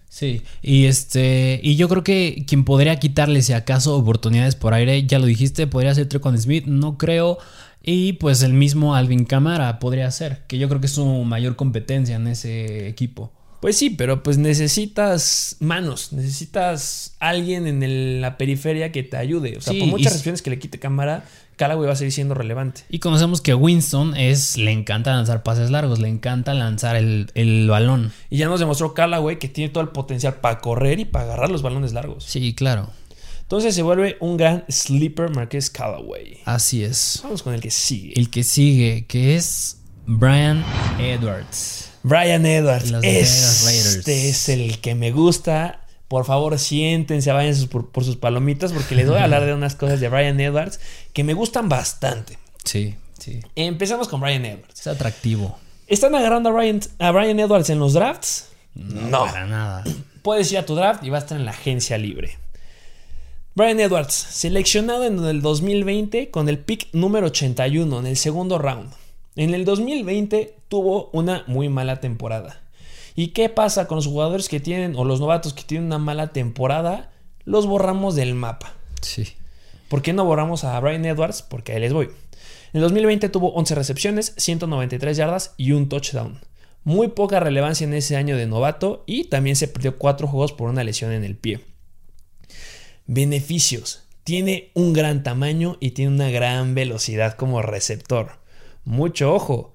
Sí, 0.08 0.42
y 0.62 0.86
este, 0.86 1.60
y 1.62 1.76
yo 1.76 1.90
creo 1.90 2.02
que 2.02 2.46
quien 2.48 2.64
podría 2.64 2.98
quitarle 2.98 3.42
si 3.42 3.52
acaso 3.52 3.98
oportunidades 3.98 4.56
por 4.56 4.74
aire, 4.74 5.06
ya 5.06 5.20
lo 5.20 5.26
dijiste, 5.26 5.68
podría 5.68 5.94
ser 5.94 6.08
Trequan 6.08 6.40
Smith, 6.40 6.64
no 6.66 6.98
creo, 6.98 7.40
y 7.82 8.14
pues 8.14 8.42
el 8.42 8.54
mismo 8.54 8.96
Alvin 8.96 9.26
Camara 9.26 9.80
podría 9.80 10.10
ser, 10.12 10.46
que 10.48 10.58
yo 10.58 10.70
creo 10.70 10.80
que 10.80 10.88
es 10.88 10.94
su 10.94 11.06
mayor 11.26 11.58
competencia 11.58 12.16
en 12.16 12.28
ese 12.28 12.88
equipo. 12.88 13.34
Pues 13.64 13.78
sí, 13.78 13.90
pero 13.92 14.24
pues 14.24 14.38
necesitas 14.38 15.56
manos, 15.62 16.12
necesitas 16.12 17.16
alguien 17.20 17.66
en 17.66 17.82
el- 17.82 18.20
la 18.20 18.38
periferia 18.38 18.92
que 18.92 19.04
te 19.04 19.16
ayude. 19.16 19.58
O 19.58 19.62
sea, 19.62 19.72
Sí, 19.74 19.80
por 19.80 19.88
muchas 19.88 20.08
s- 20.08 20.14
recepciones 20.16 20.42
que 20.42 20.50
le 20.50 20.60
quite 20.60 20.80
cámara, 20.80 21.24
Callaway 21.56 21.88
va 21.88 21.94
a 21.94 21.96
seguir 21.96 22.12
siendo 22.12 22.34
relevante. 22.34 22.82
Y 22.90 23.00
conocemos 23.00 23.40
que 23.40 23.54
Winston 23.54 24.18
es, 24.18 24.58
le 24.58 24.72
encanta 24.72 25.14
lanzar 25.14 25.44
pases 25.44 25.72
largos, 25.72 26.00
le 26.00 26.10
encanta 26.10 26.54
lanzar 26.54 26.98
el, 26.98 27.32
el 27.36 27.70
balón. 27.70 28.12
Y 28.30 28.38
ya 28.38 28.48
nos 28.50 28.60
demostró 28.60 28.94
Callaway 28.94 29.40
que 29.40 29.48
tiene 29.48 29.70
todo 29.72 29.82
el 29.84 29.90
potencial 29.92 30.36
para 30.42 30.60
correr 30.60 31.00
y 31.00 31.06
para 31.06 31.24
agarrar 31.26 31.50
los 31.50 31.62
balones 31.62 31.94
largos. 31.94 32.26
Sí, 32.26 32.54
claro. 32.54 32.90
Entonces 33.44 33.74
se 33.76 33.82
vuelve 33.82 34.18
un 34.20 34.36
gran 34.36 34.66
sleeper 34.70 35.30
Marqués 35.30 35.70
Callaway. 35.70 36.40
Así 36.44 36.84
es. 36.84 37.22
Vamos 37.24 37.44
con 37.44 37.54
el 37.54 37.62
que 37.62 37.72
sigue. 37.72 38.12
El 38.20 38.30
que 38.30 38.44
sigue, 38.44 39.06
que 39.08 39.36
es 39.38 39.78
Brian 40.06 40.66
Edwards. 41.00 41.92
Brian 42.04 42.46
Edwards. 42.46 42.92
Los 42.92 43.04
Este 43.04 44.30
es 44.30 44.50
el 44.50 44.80
que 44.80 44.96
me 44.96 45.12
gusta. 45.12 45.80
Por 46.08 46.26
favor, 46.26 46.60
siéntense, 46.60 47.32
vayan 47.32 47.56
sus- 47.56 47.68
por, 47.68 47.90
por 47.90 48.04
sus 48.04 48.18
palomitas 48.18 48.72
porque 48.74 48.94
les 48.96 49.08
voy 49.08 49.18
a 49.18 49.24
hablar 49.26 49.46
de 49.46 49.54
unas 49.54 49.76
cosas 49.76 50.00
de 50.00 50.10
Brian 50.10 50.40
Edwards 50.40 50.80
que 51.14 51.24
me 51.24 51.34
gustan 51.34 51.70
bastante. 51.70 52.38
Sí, 52.64 52.96
sí. 53.20 53.40
Empezamos 53.56 54.08
con 54.08 54.20
Brian 54.22 54.46
Edwards. 54.46 54.80
Es 54.82 54.88
atractivo. 54.88 55.58
¿Están 55.88 56.14
agarrando 56.16 56.50
a 56.50 56.52
Brian, 56.54 56.80
a 57.00 57.12
Brian 57.12 57.40
Edwards 57.40 57.70
en 57.70 57.80
los 57.80 57.94
drafts? 57.94 58.50
No, 58.76 59.26
para 59.26 59.46
nada. 59.48 59.84
Puedes 60.22 60.52
ir 60.52 60.58
a 60.58 60.66
tu 60.66 60.76
draft 60.76 61.04
y 61.04 61.10
va 61.10 61.18
a 61.18 61.22
estar 61.22 61.38
en 61.38 61.46
la 61.46 61.52
agencia 61.52 61.98
libre. 61.98 62.38
Brian 63.56 63.80
Edwards, 63.80 64.14
seleccionado 64.14 65.06
en 65.06 65.24
el 65.26 65.42
2020 65.42 66.32
con 66.32 66.50
el 66.50 66.58
pick 66.60 66.88
número 66.94 67.28
81 67.28 68.00
en 68.00 68.08
el 68.08 68.18
segundo 68.18 68.58
round. 68.58 68.90
En 69.36 69.56
el 69.56 69.66
2020 69.66 70.56
tuvo 70.68 71.10
una 71.12 71.44
muy 71.48 71.68
mala 71.68 72.00
temporada. 72.00 72.62
¿Y 73.16 73.30
qué 73.30 73.50
pasa 73.50 73.88
con 73.88 73.96
los 73.96 74.06
jugadores 74.06 74.48
que 74.48 74.60
tienen 74.60 74.96
o 74.96 75.06
los 75.06 75.20
novatos 75.20 75.54
que 75.54 75.64
tienen 75.64 75.88
una 75.88 75.98
mala 75.98 76.34
temporada? 76.34 77.12
Los 77.44 77.66
borramos 77.66 78.16
del 78.16 78.36
mapa. 78.36 78.74
Sí. 79.02 79.34
¿Por 79.90 80.02
qué 80.02 80.14
no 80.14 80.26
borramos 80.26 80.64
a 80.64 80.80
Brian 80.80 81.06
Edwards? 81.06 81.42
Porque 81.42 81.74
ahí 81.74 81.80
les 81.80 81.94
voy. 81.94 82.06
En 82.06 82.78
el 82.78 82.82
2020 82.82 83.30
tuvo 83.30 83.54
11 83.54 83.76
recepciones, 83.76 84.34
193 84.38 85.18
yardas 85.18 85.54
y 85.58 85.72
un 85.72 85.90
touchdown. 85.90 86.40
Muy 86.84 87.08
poca 87.08 87.40
relevancia 87.40 87.86
en 87.86 87.94
ese 87.94 88.16
año 88.16 88.38
de 88.38 88.46
novato 88.46 89.04
y 89.08 89.26
también 89.26 89.56
se 89.56 89.68
perdió 89.68 89.98
4 89.98 90.28
juegos 90.28 90.54
por 90.54 90.70
una 90.70 90.84
lesión 90.84 91.12
en 91.12 91.24
el 91.24 91.36
pie. 91.36 91.60
Beneficios. 93.08 94.04
Tiene 94.24 94.72
un 94.74 94.94
gran 94.94 95.24
tamaño 95.24 95.78
y 95.80 95.92
tiene 95.92 96.14
una 96.14 96.30
gran 96.30 96.76
velocidad 96.76 97.34
como 97.34 97.62
receptor. 97.62 98.43
Mucho 98.86 99.34
ojo. 99.34 99.74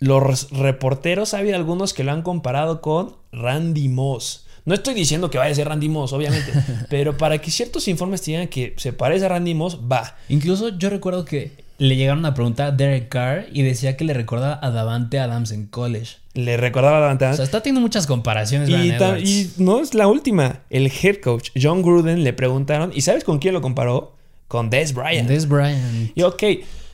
Los 0.00 0.50
reporteros, 0.50 1.34
ha 1.34 1.38
habido 1.38 1.56
algunos 1.56 1.92
que 1.92 2.04
lo 2.04 2.12
han 2.12 2.22
comparado 2.22 2.80
con 2.80 3.16
Randy 3.32 3.88
Moss. 3.88 4.46
No 4.64 4.74
estoy 4.74 4.94
diciendo 4.94 5.30
que 5.30 5.38
vaya 5.38 5.50
a 5.50 5.54
ser 5.54 5.68
Randy 5.68 5.88
Moss, 5.88 6.12
obviamente, 6.12 6.52
pero 6.90 7.16
para 7.16 7.38
que 7.38 7.50
ciertos 7.50 7.88
informes 7.88 8.22
te 8.22 8.32
digan 8.32 8.48
que 8.48 8.74
se 8.76 8.92
parece 8.92 9.24
a 9.26 9.30
Randy 9.30 9.54
Moss, 9.54 9.78
va. 9.90 10.16
Incluso 10.28 10.68
yo 10.76 10.90
recuerdo 10.90 11.24
que 11.24 11.52
le 11.78 11.96
llegaron 11.96 12.26
a 12.26 12.34
preguntar 12.34 12.66
a 12.68 12.70
Derek 12.72 13.08
Carr 13.08 13.46
y 13.52 13.62
decía 13.62 13.96
que 13.96 14.04
le 14.04 14.12
recordaba 14.12 14.58
a 14.60 14.70
Davante 14.70 15.18
Adams 15.20 15.52
en 15.52 15.66
college. 15.66 16.16
Le 16.34 16.56
recordaba 16.56 17.00
la 17.00 17.14
O 17.14 17.34
sea, 17.34 17.44
está 17.44 17.62
teniendo 17.62 17.80
muchas 17.80 18.06
comparaciones. 18.06 18.68
y, 18.68 18.92
y 19.28 19.52
no 19.58 19.80
es 19.80 19.94
la 19.94 20.08
última. 20.08 20.60
El 20.70 20.86
head 20.86 21.16
coach 21.22 21.50
John 21.60 21.82
Gruden 21.82 22.24
le 22.24 22.32
preguntaron, 22.32 22.90
¿y 22.94 23.02
sabes 23.02 23.24
con 23.24 23.38
quién 23.38 23.54
lo 23.54 23.60
comparó? 23.60 24.16
Con 24.48 24.70
Des 24.70 24.92
Bryant. 24.92 25.28
Des 25.28 25.48
Bryant. 25.48 26.12
Y 26.16 26.22
ok, 26.22 26.42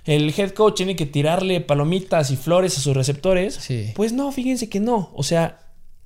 el 0.05 0.35
head 0.37 0.51
coach 0.51 0.77
tiene 0.77 0.97
que 0.97 1.07
tirarle 1.07 1.61
palomitas 1.61 2.31
y 2.31 2.37
flores 2.37 2.77
a 2.77 2.81
sus 2.81 2.95
receptores. 2.95 3.55
Sí. 3.55 3.93
Pues 3.95 4.13
no, 4.13 4.31
fíjense 4.33 4.69
que 4.69 4.81
no. 4.81 5.11
O 5.15 5.23
sea, 5.23 5.61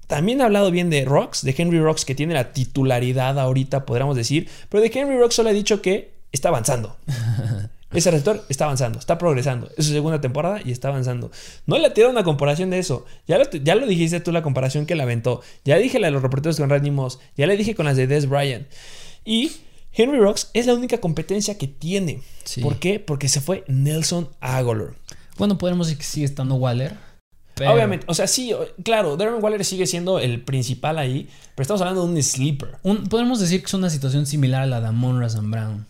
también 0.06 0.40
ha 0.40 0.46
hablado 0.46 0.70
bien 0.70 0.88
de 0.88 1.04
Rocks, 1.04 1.42
de 1.42 1.54
Henry 1.56 1.80
Rocks, 1.80 2.04
que 2.04 2.14
tiene 2.14 2.34
la 2.34 2.52
titularidad 2.52 3.38
ahorita, 3.38 3.84
podríamos 3.84 4.16
decir. 4.16 4.48
Pero 4.68 4.82
de 4.82 4.90
Henry 4.92 5.18
Rocks 5.18 5.34
solo 5.34 5.50
ha 5.50 5.52
dicho 5.52 5.82
que 5.82 6.12
está 6.32 6.48
avanzando. 6.48 6.96
Ese 7.92 8.10
receptor 8.10 8.44
está 8.50 8.64
avanzando, 8.64 8.98
está 8.98 9.16
progresando. 9.16 9.70
Es 9.76 9.86
su 9.86 9.92
segunda 9.92 10.20
temporada 10.20 10.60
y 10.62 10.72
está 10.72 10.88
avanzando. 10.88 11.30
No 11.66 11.78
le 11.78 11.86
ha 11.86 11.94
tirado 11.94 12.12
una 12.12 12.22
comparación 12.22 12.68
de 12.68 12.78
eso. 12.78 13.06
Ya 13.26 13.38
lo, 13.38 13.50
ya 13.50 13.74
lo 13.74 13.86
dijiste 13.86 14.20
tú, 14.20 14.30
la 14.30 14.42
comparación 14.42 14.84
que 14.84 14.94
la 14.94 15.04
aventó. 15.04 15.40
Ya 15.64 15.76
dije 15.78 15.98
la 15.98 16.08
de 16.08 16.12
los 16.12 16.22
reporteros 16.22 16.58
con 16.58 16.68
Randy 16.68 16.90
Moss. 16.90 17.18
Ya 17.36 17.46
le 17.46 17.56
dije 17.56 17.74
con 17.74 17.86
las 17.86 17.96
de 17.96 18.06
Des 18.06 18.28
Bryant. 18.28 18.66
Y 19.24 19.52
Henry 19.98 20.18
Rocks 20.18 20.50
es 20.54 20.66
la 20.66 20.74
única 20.74 20.98
competencia 20.98 21.58
que 21.58 21.66
tiene. 21.66 22.22
Sí. 22.44 22.60
¿Por 22.62 22.78
qué? 22.78 23.00
Porque 23.00 23.28
se 23.28 23.40
fue 23.40 23.64
Nelson 23.68 24.28
Aguilar. 24.40 24.94
Bueno, 25.36 25.58
podemos 25.58 25.88
decir 25.88 25.98
que 25.98 26.04
sigue 26.04 26.24
estando 26.26 26.54
Waller. 26.54 26.94
pero- 27.54 27.72
Obviamente, 27.72 28.06
o 28.08 28.14
sea, 28.14 28.26
sí, 28.28 28.52
claro, 28.84 29.16
Darren 29.16 29.42
Waller 29.42 29.64
sigue 29.64 29.86
siendo 29.86 30.20
el 30.20 30.40
principal 30.42 30.96
ahí, 30.98 31.28
pero 31.56 31.62
estamos 31.62 31.80
hablando 31.80 32.06
de 32.06 32.12
un 32.14 32.22
sleeper. 32.22 32.76
Un- 32.84 33.08
podemos 33.08 33.40
decir 33.40 33.60
que 33.60 33.66
es 33.66 33.74
una 33.74 33.90
situación 33.90 34.26
similar 34.26 34.62
a 34.62 34.66
la 34.66 34.80
de 34.80 34.86
Amon 34.86 35.20
Razan 35.20 35.50
Brown. 35.50 35.84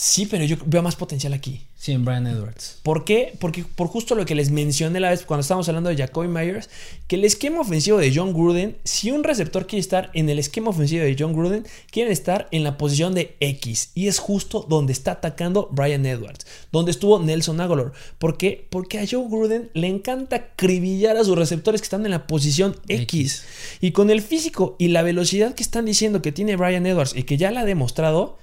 Sí, 0.00 0.26
pero 0.26 0.44
yo 0.44 0.56
veo 0.64 0.80
más 0.80 0.94
potencial 0.94 1.32
aquí. 1.32 1.62
Sí, 1.74 1.90
en 1.90 2.04
Brian 2.04 2.28
Edwards. 2.28 2.78
¿Por 2.84 3.04
qué? 3.04 3.34
Porque 3.40 3.64
por 3.64 3.88
justo 3.88 4.14
lo 4.14 4.24
que 4.26 4.36
les 4.36 4.52
mencioné 4.52 5.00
la 5.00 5.10
vez 5.10 5.24
cuando 5.24 5.40
estábamos 5.40 5.68
hablando 5.68 5.90
de 5.90 5.96
Jacoby 5.96 6.28
Myers, 6.28 6.70
que 7.08 7.16
el 7.16 7.24
esquema 7.24 7.62
ofensivo 7.62 7.98
de 7.98 8.14
John 8.14 8.32
Gruden, 8.32 8.76
si 8.84 9.10
un 9.10 9.24
receptor 9.24 9.66
quiere 9.66 9.80
estar 9.80 10.10
en 10.14 10.28
el 10.28 10.38
esquema 10.38 10.70
ofensivo 10.70 11.02
de 11.02 11.16
John 11.18 11.32
Gruden, 11.32 11.66
quieren 11.90 12.12
estar 12.12 12.46
en 12.52 12.62
la 12.62 12.78
posición 12.78 13.12
de 13.12 13.36
X. 13.40 13.90
Y 13.96 14.06
es 14.06 14.20
justo 14.20 14.64
donde 14.68 14.92
está 14.92 15.10
atacando 15.10 15.68
Brian 15.72 16.06
Edwards, 16.06 16.46
donde 16.70 16.92
estuvo 16.92 17.18
Nelson 17.18 17.60
Aguilar. 17.60 17.90
¿Por 18.20 18.36
qué? 18.36 18.68
Porque 18.70 19.00
a 19.00 19.04
Joe 19.04 19.26
Gruden 19.28 19.68
le 19.74 19.88
encanta 19.88 20.36
acribillar 20.36 21.16
a 21.16 21.24
sus 21.24 21.36
receptores 21.36 21.80
que 21.80 21.86
están 21.86 22.04
en 22.04 22.12
la 22.12 22.28
posición 22.28 22.76
X. 22.86 23.42
Y 23.80 23.90
con 23.90 24.10
el 24.10 24.22
físico 24.22 24.76
y 24.78 24.88
la 24.88 25.02
velocidad 25.02 25.56
que 25.56 25.64
están 25.64 25.86
diciendo 25.86 26.22
que 26.22 26.30
tiene 26.30 26.54
Brian 26.54 26.86
Edwards 26.86 27.16
y 27.16 27.24
que 27.24 27.36
ya 27.36 27.50
la 27.50 27.62
ha 27.62 27.64
demostrado, 27.64 28.38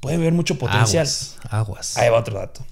puede 0.00 0.16
haber 0.16 0.32
mucho 0.32 0.58
potencial. 0.58 1.06
Aguas. 1.06 1.38
Aguas. 1.50 1.96
Ahí 1.96 2.10
va 2.10 2.18
otro 2.18 2.38
dato. 2.38 2.64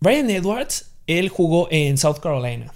Brian 0.00 0.28
Edwards, 0.30 0.90
él 1.06 1.28
jugó 1.28 1.68
en 1.70 1.98
South 1.98 2.18
Carolina. 2.18 2.72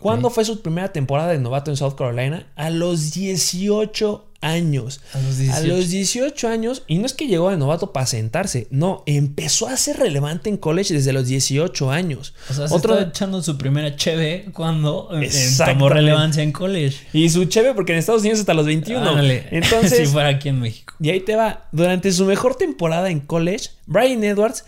¿Cuándo 0.00 0.30
fue 0.30 0.44
su 0.44 0.62
primera 0.62 0.92
temporada 0.92 1.32
de 1.32 1.38
novato 1.38 1.70
en 1.70 1.76
South 1.76 1.96
Carolina? 1.96 2.46
A 2.54 2.70
los 2.70 3.12
18 3.12 4.27
años. 4.40 5.00
A 5.12 5.20
los 5.20 5.38
18. 5.38 5.58
A 5.58 5.66
los 5.66 5.88
18 5.88 6.48
años. 6.48 6.82
Y 6.86 6.98
no 6.98 7.06
es 7.06 7.12
que 7.12 7.26
llegó 7.26 7.50
de 7.50 7.56
novato 7.56 7.92
para 7.92 8.06
sentarse. 8.06 8.66
No, 8.70 9.02
empezó 9.06 9.68
a 9.68 9.76
ser 9.76 9.98
relevante 9.98 10.48
en 10.48 10.56
college 10.56 10.94
desde 10.94 11.12
los 11.12 11.26
18 11.26 11.90
años. 11.90 12.34
O 12.50 12.54
sea, 12.54 12.68
se 12.68 12.74
Otro, 12.74 12.94
estaba 12.94 13.10
echando 13.10 13.42
su 13.42 13.58
primera 13.58 13.96
cheve 13.96 14.50
cuando 14.52 15.08
eh, 15.12 15.28
eh, 15.32 15.50
tomó 15.64 15.88
relevancia 15.88 16.42
en 16.42 16.52
college. 16.52 16.98
y 17.12 17.28
su 17.30 17.46
cheve, 17.46 17.74
porque 17.74 17.92
en 17.92 17.98
Estados 17.98 18.22
Unidos 18.22 18.40
hasta 18.40 18.54
los 18.54 18.66
21. 18.66 19.08
Ándale. 19.08 19.46
Entonces, 19.50 19.98
si 19.98 20.06
fuera 20.06 20.28
aquí 20.28 20.48
en 20.48 20.60
México. 20.60 20.94
Y 21.00 21.10
ahí 21.10 21.20
te 21.20 21.36
va. 21.36 21.68
Durante 21.72 22.12
su 22.12 22.24
mejor 22.24 22.54
temporada 22.54 23.10
en 23.10 23.20
college, 23.20 23.70
Brian 23.86 24.22
Edwards 24.24 24.64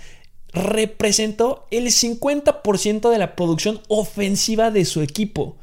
representó 0.52 1.66
el 1.70 1.87
50% 1.87 3.11
de 3.11 3.18
la 3.18 3.37
producción 3.37 3.80
ofensiva 3.88 4.70
de 4.70 4.85
su 4.85 5.00
equipo. 5.00 5.56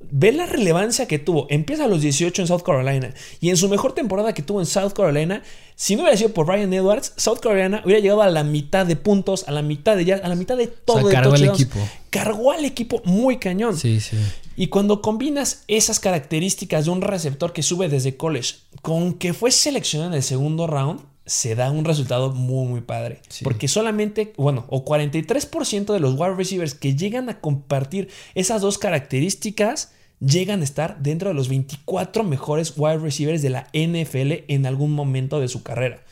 Ve 0.00 0.32
la 0.32 0.46
relevancia 0.46 1.06
que 1.06 1.18
tuvo. 1.18 1.46
Empieza 1.50 1.84
a 1.84 1.88
los 1.88 2.00
18 2.00 2.42
en 2.42 2.48
South 2.48 2.62
Carolina. 2.62 3.12
Y 3.40 3.50
en 3.50 3.56
su 3.56 3.68
mejor 3.68 3.92
temporada 3.92 4.32
que 4.32 4.42
tuvo 4.42 4.60
en 4.60 4.66
South 4.66 4.92
Carolina, 4.92 5.42
si 5.76 5.94
no 5.94 6.02
hubiera 6.02 6.16
sido 6.16 6.32
por 6.32 6.46
Brian 6.46 6.72
Edwards, 6.72 7.12
South 7.16 7.40
Carolina 7.40 7.82
hubiera 7.84 8.00
llegado 8.00 8.22
a 8.22 8.30
la 8.30 8.42
mitad 8.42 8.86
de 8.86 8.96
puntos, 8.96 9.44
a 9.46 9.50
la 9.50 9.62
mitad 9.62 9.96
de 9.96 10.06
yardas, 10.06 10.24
a 10.24 10.28
la 10.28 10.36
mitad 10.36 10.56
de 10.56 10.68
todo. 10.68 11.06
de 11.06 11.12
cargó 11.12 11.34
al 11.34 11.44
equipo. 11.44 11.78
Cargó 12.08 12.52
al 12.52 12.64
equipo 12.64 13.02
muy 13.04 13.38
cañón. 13.38 13.76
Sí, 13.76 14.00
sí. 14.00 14.16
Y 14.56 14.68
cuando 14.68 15.02
combinas 15.02 15.64
esas 15.68 16.00
características 16.00 16.86
de 16.86 16.90
un 16.90 17.02
receptor 17.02 17.52
que 17.52 17.62
sube 17.62 17.88
desde 17.88 18.16
college 18.16 18.56
con 18.82 19.14
que 19.14 19.32
fue 19.32 19.50
seleccionado 19.50 20.10
en 20.10 20.16
el 20.16 20.22
segundo 20.22 20.66
round, 20.66 21.00
se 21.30 21.54
da 21.54 21.70
un 21.70 21.84
resultado 21.84 22.32
muy, 22.32 22.66
muy 22.66 22.80
padre. 22.80 23.20
Sí. 23.28 23.44
Porque 23.44 23.68
solamente, 23.68 24.32
bueno, 24.36 24.64
o 24.68 24.84
43% 24.84 25.92
de 25.92 26.00
los 26.00 26.14
wide 26.14 26.34
receivers 26.34 26.74
que 26.74 26.96
llegan 26.96 27.28
a 27.28 27.40
compartir 27.40 28.08
esas 28.34 28.62
dos 28.62 28.78
características 28.78 29.92
llegan 30.18 30.60
a 30.60 30.64
estar 30.64 30.98
dentro 30.98 31.28
de 31.28 31.34
los 31.36 31.48
24 31.48 32.24
mejores 32.24 32.74
wide 32.76 32.98
receivers 32.98 33.42
de 33.42 33.50
la 33.50 33.68
NFL 33.72 34.44
en 34.52 34.66
algún 34.66 34.90
momento 34.90 35.38
de 35.38 35.46
su 35.46 35.62
carrera. 35.62 36.02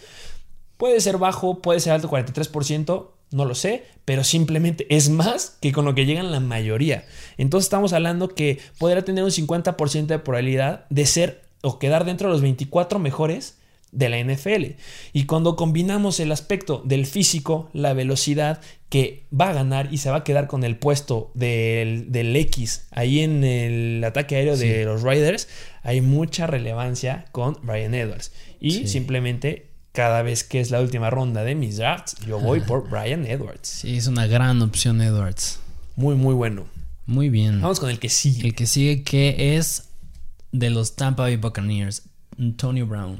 Puede 0.77 1.01
ser 1.01 1.19
bajo, 1.19 1.63
puede 1.63 1.81
ser 1.81 1.95
alto, 1.95 2.09
43%, 2.09 3.09
no 3.33 3.45
lo 3.45 3.57
sé, 3.57 3.87
pero 4.05 4.23
simplemente 4.23 4.87
es 4.89 5.11
más 5.11 5.59
que 5.61 5.73
con 5.73 5.85
lo 5.85 5.97
que 5.97 6.07
llegan 6.07 6.31
la 6.31 6.39
mayoría. 6.39 7.05
Entonces 7.39 7.67
estamos 7.67 7.93
hablando 7.93 8.29
que 8.29 8.61
podrá 8.79 9.03
tener 9.03 9.25
un 9.25 9.31
50% 9.31 10.07
de 10.07 10.21
probabilidad 10.21 10.87
de 10.91 11.07
ser 11.07 11.43
o 11.61 11.81
quedar 11.81 12.05
dentro 12.05 12.29
de 12.29 12.35
los 12.35 12.43
24 12.43 13.01
mejores 13.01 13.58
de 13.92 14.09
la 14.09 14.18
NFL. 14.22 14.77
Y 15.12 15.24
cuando 15.24 15.57
combinamos 15.57 16.20
el 16.20 16.33
aspecto 16.33 16.83
del 16.85 17.07
físico, 17.07 17.70
la 17.72 17.92
velocidad, 17.94 18.61
que 18.88 19.24
va 19.38 19.51
a 19.51 19.53
ganar 19.53 19.92
y 19.92 19.98
se 19.98 20.11
va 20.11 20.18
a 20.18 20.24
quedar 20.24 20.46
con 20.46 20.64
el 20.64 20.77
puesto 20.77 21.31
del, 21.35 22.11
del 22.11 22.35
X 22.37 22.87
ahí 22.90 23.20
en 23.20 23.44
el 23.44 24.03
ataque 24.05 24.37
aéreo 24.37 24.57
de 24.57 24.85
los 24.85 25.03
Raiders, 25.03 25.48
hay 25.83 26.01
mucha 26.01 26.46
relevancia 26.46 27.27
con 27.33 27.59
Brian 27.62 27.94
Edwards. 27.94 28.33
Y 28.61 28.70
Sí. 28.72 28.88
simplemente 28.88 29.66
cada 29.92 30.22
vez 30.22 30.44
que 30.44 30.61
es 30.61 30.70
la 30.70 30.81
última 30.81 31.11
ronda 31.11 31.44
de 31.44 31.55
mis 31.55 31.77
drafts, 31.77 32.16
yo 32.27 32.38
voy 32.40 32.61
por 32.61 32.88
Brian 32.88 33.27
Edwards. 33.27 33.68
Sí, 33.68 33.96
es 33.96 34.07
una 34.07 34.27
gran 34.27 34.61
opción 34.62 35.01
Edwards. 35.03 35.61
Muy, 35.96 36.14
muy 36.14 36.35
bueno. 36.35 36.66
Muy 37.07 37.29
bien. 37.31 37.61
Vamos 37.61 37.81
con 37.81 37.90
el 37.90 37.98
que 37.98 38.09
sigue. 38.09 38.46
El 38.46 38.55
que 38.55 38.66
sigue 38.66 39.03
que 39.03 39.57
es 39.57 39.88
de 40.53 40.70
los 40.70 40.94
Tampa 40.94 41.22
Bay 41.24 41.37
Buccaneers, 41.37 42.03
Antonio 42.38 42.87
Brown. 42.87 43.18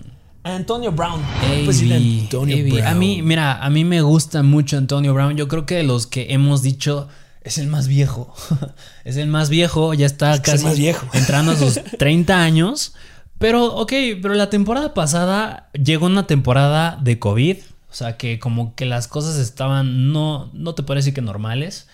Antonio 0.57 0.93
Brown. 0.93 1.23
Pues 1.65 1.81
vi, 1.81 2.21
Antonio. 2.23 2.57
Brown. 2.65 2.87
A 2.87 2.95
mí, 2.95 3.23
mira, 3.23 3.65
a 3.65 3.71
mí 3.71 3.85
me 3.85 4.03
gusta 4.03 4.43
mucho 4.43 4.77
Antonio 4.77 5.15
Brown. 5.15 5.37
Yo 5.37 5.49
creo 5.49 5.67
que 5.67 5.77
de 5.77 5.83
los 5.83 6.07
que 6.07 6.33
hemos 6.33 6.63
dicho 6.63 7.09
es 7.43 7.59
el 7.59 7.67
más 7.67 7.89
viejo. 7.89 8.35
es 9.05 9.17
el 9.17 9.29
más 9.29 9.49
viejo, 9.49 9.95
ya 9.95 10.07
está 10.07 10.35
Es 10.35 10.41
casi 10.41 10.65
más 10.65 10.79
viejo. 10.79 11.07
entrando 11.13 11.53
a 11.53 11.57
sus 11.57 11.81
30 11.99 12.43
años. 12.43 12.95
Pero, 13.39 13.67
ok, 13.77 13.93
pero 14.21 14.35
la 14.35 14.51
temporada 14.51 14.95
pasada 14.95 15.71
llegó 15.73 16.07
una 16.07 16.27
temporada 16.27 16.99
de 17.01 17.19
COVID. 17.19 17.57
O 17.91 17.95
sea 17.95 18.17
que 18.17 18.39
como 18.39 18.75
que 18.75 18.85
las 18.85 19.09
cosas 19.09 19.37
estaban, 19.39 20.13
no, 20.13 20.51
no 20.53 20.75
te 20.75 20.83
parece 20.83 21.15
que 21.15 21.23
normales. 21.23 21.89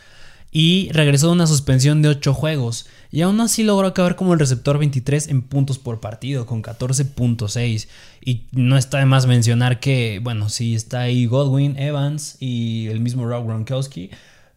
Y 0.51 0.89
regresó 0.93 1.27
de 1.27 1.33
una 1.35 1.47
suspensión 1.47 2.03
de 2.03 2.09
8 2.09 2.33
juegos. 2.33 2.87
Y 3.15 3.23
aún 3.23 3.41
así 3.41 3.63
logró 3.63 3.87
acabar 3.87 4.17
como 4.17 4.33
el 4.33 4.41
receptor 4.41 4.77
23 4.77 5.29
en 5.29 5.43
puntos 5.43 5.79
por 5.79 6.01
partido, 6.01 6.47
con 6.47 6.65
14.6. 6.65 7.87
Y 8.21 8.47
no 8.51 8.77
está 8.77 8.99
de 8.99 9.05
más 9.07 9.27
mencionar 9.27 9.79
que, 9.79 10.19
bueno, 10.21 10.49
sí 10.49 10.75
está 10.75 11.03
ahí 11.03 11.27
Godwin, 11.27 11.79
Evans 11.79 12.37
y 12.41 12.89
el 12.89 12.99
mismo 12.99 13.25
Rob 13.25 13.47
Gronkowski. 13.47 14.11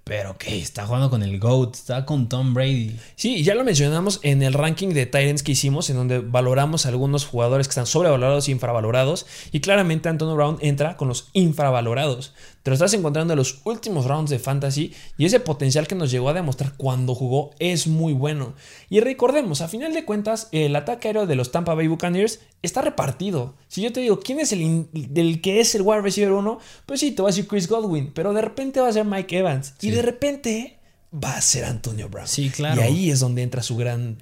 Pero 0.04 0.40
que 0.40 0.58
está 0.58 0.88
jugando 0.88 1.12
con 1.12 1.22
el 1.22 1.38
GOAT, 1.38 1.76
está 1.76 2.04
con 2.06 2.30
Tom 2.30 2.56
Brady. 2.56 2.98
Sí, 3.16 3.44
ya 3.44 3.54
lo 3.54 3.64
mencionamos 3.64 4.22
en 4.24 4.42
el 4.42 4.54
ranking 4.54 4.90
de 4.90 5.06
Titans 5.06 5.44
que 5.44 5.52
hicimos, 5.52 5.92
en 5.92 5.98
donde 5.98 6.18
valoramos 6.18 6.88
a 6.88 6.90
algunos 6.90 7.28
jugadores 7.28 7.68
que 7.68 7.74
están 7.74 7.86
sobrevalorados 7.86 8.48
e 8.48 8.52
infravalorados. 8.52 9.28
Y 9.52 9.60
claramente 9.60 10.10
Antonio 10.10 10.34
Brown 10.34 10.58
entra 10.62 10.98
con 10.98 11.10
los 11.10 11.28
infravalorados. 11.34 12.34
Te 12.68 12.72
lo 12.72 12.74
estás 12.74 12.96
encontrando 12.96 13.32
en 13.32 13.38
los 13.38 13.62
últimos 13.64 14.08
rounds 14.08 14.30
de 14.30 14.40
Fantasy 14.40 14.94
y 15.18 15.24
ese 15.24 15.40
potencial 15.40 15.88
que 15.88 15.96
nos 15.96 16.12
llegó 16.12 16.28
a 16.28 16.34
demostrar 16.34 16.74
cuando 16.76 17.16
jugó 17.16 17.52
es 17.60 17.88
muy 17.88 18.12
bueno. 18.12 18.56
Y 18.90 19.00
recordemos, 19.00 19.62
a 19.62 19.70
final 19.70 19.94
de 19.94 20.04
cuentas, 20.04 20.50
el 20.52 20.76
ataque 20.76 21.08
aéreo 21.08 21.28
de 21.28 21.38
los 21.38 21.54
Tampa 21.54 21.76
Bay 21.76 21.88
Buccaneers 21.88 22.42
está 22.62 22.82
repartido. 22.82 23.56
Si 23.70 23.82
yo 23.82 23.94
te 23.94 24.02
digo, 24.02 24.20
¿quién 24.20 24.42
es 24.42 24.52
el 24.52 24.90
del 24.92 25.40
que 25.40 25.62
es 25.62 25.76
el 25.76 25.82
wide 25.82 26.02
receiver 26.02 26.34
1? 26.34 26.60
Pues 26.86 27.00
sí, 27.00 27.12
te 27.12 27.22
va 27.22 27.30
a 27.30 27.32
decir 27.32 27.48
Chris 27.48 27.70
Godwin, 27.70 28.12
pero 28.14 28.34
de 28.34 28.42
repente 28.42 28.82
va 28.82 28.90
a 28.90 28.92
ser 28.92 29.06
Mike 29.06 29.38
Evans. 29.38 29.74
Y 29.80 29.92
de 29.92 30.02
repente 30.02 30.78
va 31.14 31.38
a 31.38 31.42
ser 31.42 31.64
Antonio 31.64 32.10
Brown. 32.10 32.28
Sí, 32.28 32.50
claro. 32.50 32.82
Y 32.82 32.84
ahí 32.84 33.10
es 33.10 33.22
donde 33.22 33.44
entra 33.44 33.64
su 33.64 33.78
gran 33.78 34.18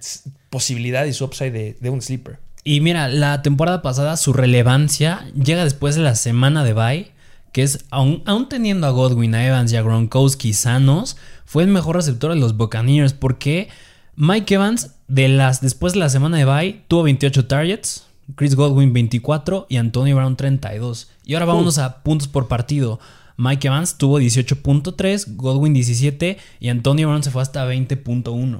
posibilidad 0.51 1.03
y 1.05 1.13
su 1.13 1.25
upside 1.25 1.51
de, 1.51 1.77
de 1.79 1.89
un 1.89 2.03
sleeper. 2.03 2.37
Y 2.63 2.79
mira, 2.81 3.07
la 3.07 3.41
temporada 3.41 3.81
pasada 3.81 4.17
su 4.17 4.33
relevancia 4.33 5.25
llega 5.33 5.63
después 5.63 5.95
de 5.95 6.03
la 6.03 6.13
semana 6.13 6.63
de 6.63 6.73
bye, 6.73 7.14
que 7.55 7.63
es, 7.63 7.85
aún, 7.89 8.21
aún 8.25 8.49
teniendo 8.49 8.85
a 8.85 8.89
Godwin, 8.89 9.33
a 9.33 9.47
Evans 9.47 9.71
y 9.71 9.77
a 9.77 9.81
Gronkowski 9.81 10.51
sanos, 10.51 11.15
fue 11.45 11.63
el 11.63 11.69
mejor 11.69 11.95
receptor 11.95 12.33
de 12.33 12.37
los 12.37 12.57
Buccaneers, 12.57 13.13
porque 13.13 13.69
Mike 14.17 14.55
Evans, 14.55 14.91
de 15.07 15.29
las, 15.29 15.61
después 15.61 15.93
de 15.93 15.99
la 15.99 16.09
semana 16.09 16.35
de 16.35 16.43
bye, 16.43 16.81
tuvo 16.89 17.03
28 17.03 17.47
targets, 17.47 18.07
Chris 18.35 18.55
Godwin 18.55 18.91
24 18.91 19.67
y 19.69 19.77
Antonio 19.77 20.17
Brown 20.17 20.35
32. 20.35 21.09
Y 21.23 21.35
ahora 21.35 21.45
vámonos 21.45 21.77
a 21.77 22.03
puntos 22.03 22.27
por 22.27 22.49
partido. 22.49 22.99
Mike 23.37 23.69
Evans 23.69 23.97
tuvo 23.97 24.19
18.3, 24.19 25.37
Godwin 25.37 25.73
17 25.73 26.37
y 26.59 26.67
Antonio 26.67 27.07
Brown 27.07 27.23
se 27.23 27.31
fue 27.31 27.41
hasta 27.41 27.65
20.1. 27.65 28.59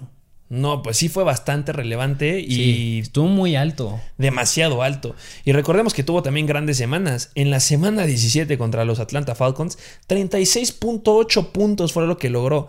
No, 0.56 0.82
pues 0.82 0.98
sí 0.98 1.10
fue 1.10 1.24
bastante 1.24 1.72
relevante 1.74 2.40
y 2.40 2.52
Sí, 2.56 3.00
estuvo 3.04 3.28
muy 3.28 3.56
alto. 3.56 4.00
demasiado 4.18 4.82
alto. 4.82 5.16
Y 5.44 5.52
recordemos 5.52 5.94
que 5.94 6.04
tuvo 6.04 6.24
también 6.24 6.46
grandes 6.48 6.78
semanas. 6.78 7.32
En 7.36 7.52
la 7.52 7.60
semana 7.60 8.06
17 8.06 8.58
contra 8.58 8.86
los 8.86 9.00
Atlanta 9.00 9.36
Falcons, 9.36 9.78
36.8 10.08 11.52
puntos 11.52 11.94
fue 11.94 12.08
lo 12.08 12.18
que 12.18 12.30
logró. 12.30 12.68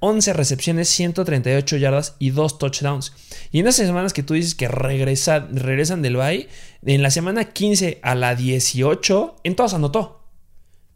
11 0.00 0.32
recepciones, 0.32 0.88
138 0.90 1.76
yardas 1.76 2.14
y 2.20 2.30
2 2.30 2.58
touchdowns. 2.58 3.12
Y 3.50 3.58
en 3.60 3.66
esas 3.66 3.86
semanas 3.86 4.12
que 4.12 4.22
tú 4.22 4.34
dices 4.34 4.54
que 4.54 4.68
regresa- 4.68 5.48
regresan 5.52 6.02
del 6.02 6.16
bye, 6.16 6.48
en 6.86 7.02
la 7.02 7.10
semana 7.10 7.44
15 7.46 7.98
a 8.02 8.14
la 8.14 8.36
18, 8.36 9.36
en 9.42 9.56
todas 9.56 9.74
anotó. 9.74 10.20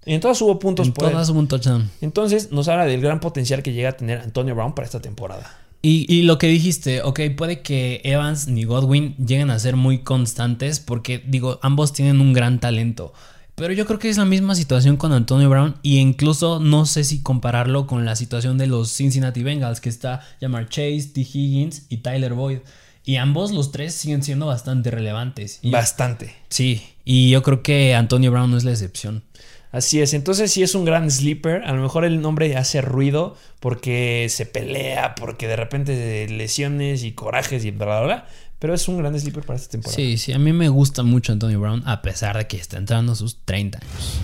En 0.04 0.20
todas 0.20 0.40
hubo 0.42 0.58
puntos 0.58 0.86
En 0.88 0.92
por 0.92 1.04
él. 1.06 1.12
todas 1.12 1.30
hubo 1.30 1.38
un 1.40 1.48
touchdown. 1.48 1.90
Entonces 2.00 2.52
nos 2.52 2.68
habla 2.68 2.86
del 2.86 3.00
gran 3.00 3.18
potencial 3.20 3.62
que 3.62 3.72
llega 3.72 3.90
a 3.90 3.96
tener 3.96 4.18
Antonio 4.18 4.54
Brown 4.54 4.74
para 4.74 4.86
esta 4.86 5.00
temporada. 5.00 5.58
Y, 5.82 6.06
y 6.12 6.22
lo 6.22 6.38
que 6.38 6.46
dijiste, 6.46 7.02
ok, 7.02 7.20
puede 7.36 7.60
que 7.60 8.00
Evans 8.04 8.46
ni 8.46 8.62
Godwin 8.64 9.16
lleguen 9.16 9.50
a 9.50 9.58
ser 9.58 9.74
muy 9.76 9.98
constantes 9.98 10.78
porque, 10.78 11.22
digo, 11.26 11.58
ambos 11.62 11.92
tienen 11.92 12.20
un 12.20 12.32
gran 12.32 12.60
talento. 12.60 13.12
Pero 13.56 13.74
yo 13.74 13.84
creo 13.84 13.98
que 13.98 14.08
es 14.08 14.16
la 14.16 14.24
misma 14.24 14.54
situación 14.54 14.96
con 14.96 15.12
Antonio 15.12 15.50
Brown 15.50 15.74
y 15.82 15.98
incluso 15.98 16.58
no 16.60 16.86
sé 16.86 17.04
si 17.04 17.20
compararlo 17.20 17.86
con 17.86 18.04
la 18.04 18.16
situación 18.16 18.58
de 18.58 18.66
los 18.68 18.90
Cincinnati 18.92 19.42
Bengals, 19.42 19.80
que 19.80 19.88
está 19.88 20.20
Jamar 20.40 20.68
Chase, 20.68 21.10
T. 21.12 21.20
Higgins 21.20 21.82
y 21.88 21.98
Tyler 21.98 22.34
Boyd. 22.34 22.58
Y 23.04 23.16
ambos 23.16 23.50
los 23.50 23.72
tres 23.72 23.94
siguen 23.94 24.22
siendo 24.22 24.46
bastante 24.46 24.90
relevantes. 24.92 25.58
Y- 25.62 25.70
Bastante. 25.70 26.34
sí, 26.48 26.80
y 27.04 27.30
yo 27.30 27.42
creo 27.42 27.62
que 27.62 27.96
Antonio 27.96 28.30
Brown 28.30 28.50
no 28.52 28.56
es 28.56 28.62
la 28.64 28.70
excepción. 28.70 29.24
Así 29.72 30.02
es, 30.02 30.12
entonces 30.12 30.52
sí 30.52 30.62
es 30.62 30.74
un 30.74 30.84
gran 30.84 31.10
sleeper. 31.10 31.64
A 31.64 31.72
lo 31.72 31.82
mejor 31.82 32.04
el 32.04 32.20
nombre 32.20 32.56
hace 32.56 32.82
ruido 32.82 33.36
porque 33.58 34.26
se 34.28 34.44
pelea, 34.44 35.14
porque 35.14 35.48
de 35.48 35.56
repente 35.56 36.28
lesiones 36.28 37.02
y 37.04 37.12
corajes 37.12 37.64
y 37.64 37.70
bla, 37.70 37.86
bla, 37.86 38.00
bla. 38.02 38.28
Pero 38.58 38.74
es 38.74 38.86
un 38.86 38.98
gran 38.98 39.18
sleeper 39.18 39.44
para 39.44 39.58
esta 39.58 39.70
temporada. 39.70 39.96
Sí, 39.96 40.18
sí, 40.18 40.32
a 40.32 40.38
mí 40.38 40.52
me 40.52 40.68
gusta 40.68 41.02
mucho 41.02 41.32
Antonio 41.32 41.58
Brown, 41.58 41.82
a 41.86 42.02
pesar 42.02 42.36
de 42.36 42.46
que 42.46 42.58
está 42.58 42.76
entrando 42.76 43.12
a 43.12 43.14
sus 43.16 43.44
30 43.44 43.78
años. 43.78 44.20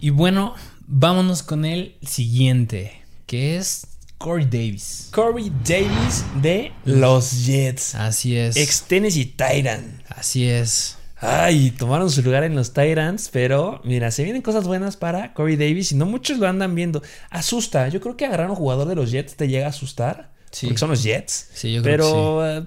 Y 0.00 0.10
bueno, 0.10 0.54
vámonos 0.86 1.42
con 1.42 1.64
el 1.64 1.96
siguiente, 2.02 3.02
que 3.26 3.56
es 3.56 3.86
Corey 4.18 4.46
Davis. 4.46 5.08
Corey 5.12 5.52
Davis 5.62 6.24
de 6.40 6.72
los 6.86 7.44
Jets. 7.44 7.94
Así 7.94 8.36
es. 8.36 8.56
Ex 8.56 8.84
Tennessee 8.84 9.26
Titan. 9.26 10.02
Así 10.08 10.48
es. 10.48 10.96
Ay, 11.26 11.70
tomaron 11.70 12.10
su 12.10 12.22
lugar 12.22 12.44
en 12.44 12.54
los 12.54 12.72
Titans, 12.72 13.30
pero 13.32 13.80
mira, 13.84 14.10
se 14.10 14.24
vienen 14.24 14.42
cosas 14.42 14.66
buenas 14.66 14.96
para 14.96 15.32
Corey 15.34 15.56
Davis 15.56 15.92
y 15.92 15.94
no 15.96 16.06
muchos 16.06 16.38
lo 16.38 16.46
andan 16.46 16.74
viendo. 16.74 17.02
Asusta, 17.30 17.88
yo 17.88 18.00
creo 18.00 18.16
que 18.16 18.26
agarrar 18.26 18.48
a 18.48 18.50
un 18.50 18.56
jugador 18.56 18.86
de 18.88 18.94
los 18.94 19.10
Jets 19.10 19.34
te 19.36 19.48
llega 19.48 19.66
a 19.66 19.70
asustar, 19.70 20.32
Sí. 20.50 20.66
porque 20.66 20.78
son 20.78 20.90
los 20.90 21.02
Jets. 21.02 21.48
Sí, 21.54 21.72
yo 21.72 21.82
creo 21.82 21.96
pero 21.96 22.48
eh, 22.58 22.64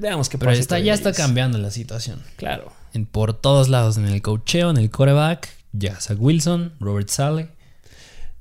veamos 0.00 0.28
qué 0.28 0.38
Pero 0.38 0.50
pasa. 0.52 0.60
está, 0.60 0.78
ya 0.78 0.94
está 0.94 1.12
cambiando 1.12 1.58
la 1.58 1.70
situación. 1.70 2.22
Claro. 2.36 2.72
En, 2.94 3.04
por 3.04 3.34
todos 3.34 3.68
lados, 3.68 3.98
en 3.98 4.06
el 4.06 4.22
cocheo, 4.22 4.70
en 4.70 4.76
el 4.78 4.90
coreback, 4.90 5.48
ya 5.72 6.00
Zach 6.00 6.16
Wilson, 6.20 6.72
Robert 6.80 7.08
Sale. 7.08 7.48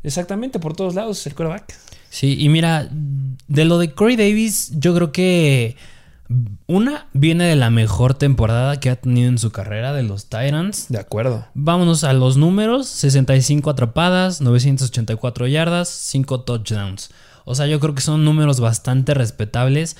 Exactamente, 0.03 0.59
por 0.59 0.75
todos 0.75 0.95
lados, 0.95 1.25
el 1.27 1.35
quarterback. 1.35 1.73
Sí, 2.09 2.37
y 2.39 2.47
mira, 2.49 2.87
de 2.91 3.65
lo 3.65 3.77
de 3.79 3.93
Corey 3.93 4.15
Davis, 4.15 4.71
yo 4.75 4.95
creo 4.95 5.11
que 5.11 5.75
una 6.67 7.07
viene 7.13 7.45
de 7.45 7.55
la 7.55 7.69
mejor 7.69 8.13
temporada 8.13 8.79
que 8.79 8.89
ha 8.89 8.97
tenido 8.97 9.29
en 9.29 9.37
su 9.37 9.51
carrera 9.51 9.93
de 9.93 10.03
los 10.03 10.25
Titans. 10.25 10.87
De 10.89 10.99
acuerdo. 10.99 11.45
Vámonos 11.53 12.03
a 12.03 12.13
los 12.13 12.37
números: 12.37 12.87
65 12.87 13.69
atrapadas, 13.69 14.41
984 14.41 15.47
yardas, 15.47 15.89
5 15.89 16.41
touchdowns. 16.41 17.11
O 17.45 17.55
sea, 17.55 17.67
yo 17.67 17.79
creo 17.79 17.95
que 17.95 18.01
son 18.01 18.25
números 18.25 18.59
bastante 18.59 19.13
respetables. 19.13 19.95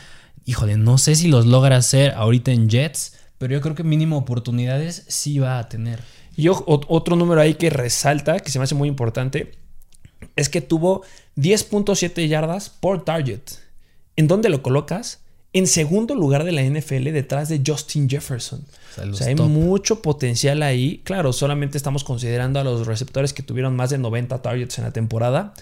Híjole, 0.45 0.77
no 0.77 0.97
sé 0.97 1.15
si 1.15 1.29
los 1.29 1.45
logra 1.45 1.77
hacer 1.77 2.13
ahorita 2.13 2.51
en 2.51 2.69
Jets, 2.69 3.13
pero 3.37 3.53
yo 3.53 3.61
creo 3.61 3.75
que 3.75 3.83
mínimo 3.83 4.17
oportunidades 4.17 5.05
sí 5.07 5.39
va 5.39 5.59
a 5.59 5.69
tener. 5.69 6.01
Y 6.35 6.49
otro 6.49 7.15
número 7.15 7.41
ahí 7.41 7.55
que 7.55 7.69
resalta, 7.69 8.39
que 8.39 8.51
se 8.51 8.59
me 8.59 8.63
hace 8.63 8.75
muy 8.75 8.87
importante, 8.87 9.57
es 10.35 10.49
que 10.49 10.61
tuvo 10.61 11.03
10.7 11.35 12.27
yardas 12.27 12.69
por 12.69 13.03
target. 13.03 13.41
¿En 14.15 14.27
dónde 14.27 14.49
lo 14.49 14.61
colocas? 14.61 15.21
En 15.53 15.65
segundo 15.65 16.13
lugar 16.13 16.43
de 16.43 16.51
la 16.51 16.61
NFL 16.61 17.11
detrás 17.11 17.49
de 17.49 17.61
Justin 17.65 18.09
Jefferson. 18.09 18.63
O 18.97 19.13
sea, 19.13 19.27
hay 19.27 19.35
top. 19.35 19.47
mucho 19.47 20.01
potencial 20.01 20.61
ahí. 20.63 21.01
Claro, 21.03 21.33
solamente 21.33 21.77
estamos 21.77 22.03
considerando 22.03 22.59
a 22.59 22.63
los 22.63 22.85
receptores 22.85 23.33
que 23.33 23.43
tuvieron 23.43 23.75
más 23.75 23.89
de 23.89 23.97
90 23.97 24.41
targets 24.41 24.77
en 24.77 24.83
la 24.83 24.91
temporada, 24.91 25.53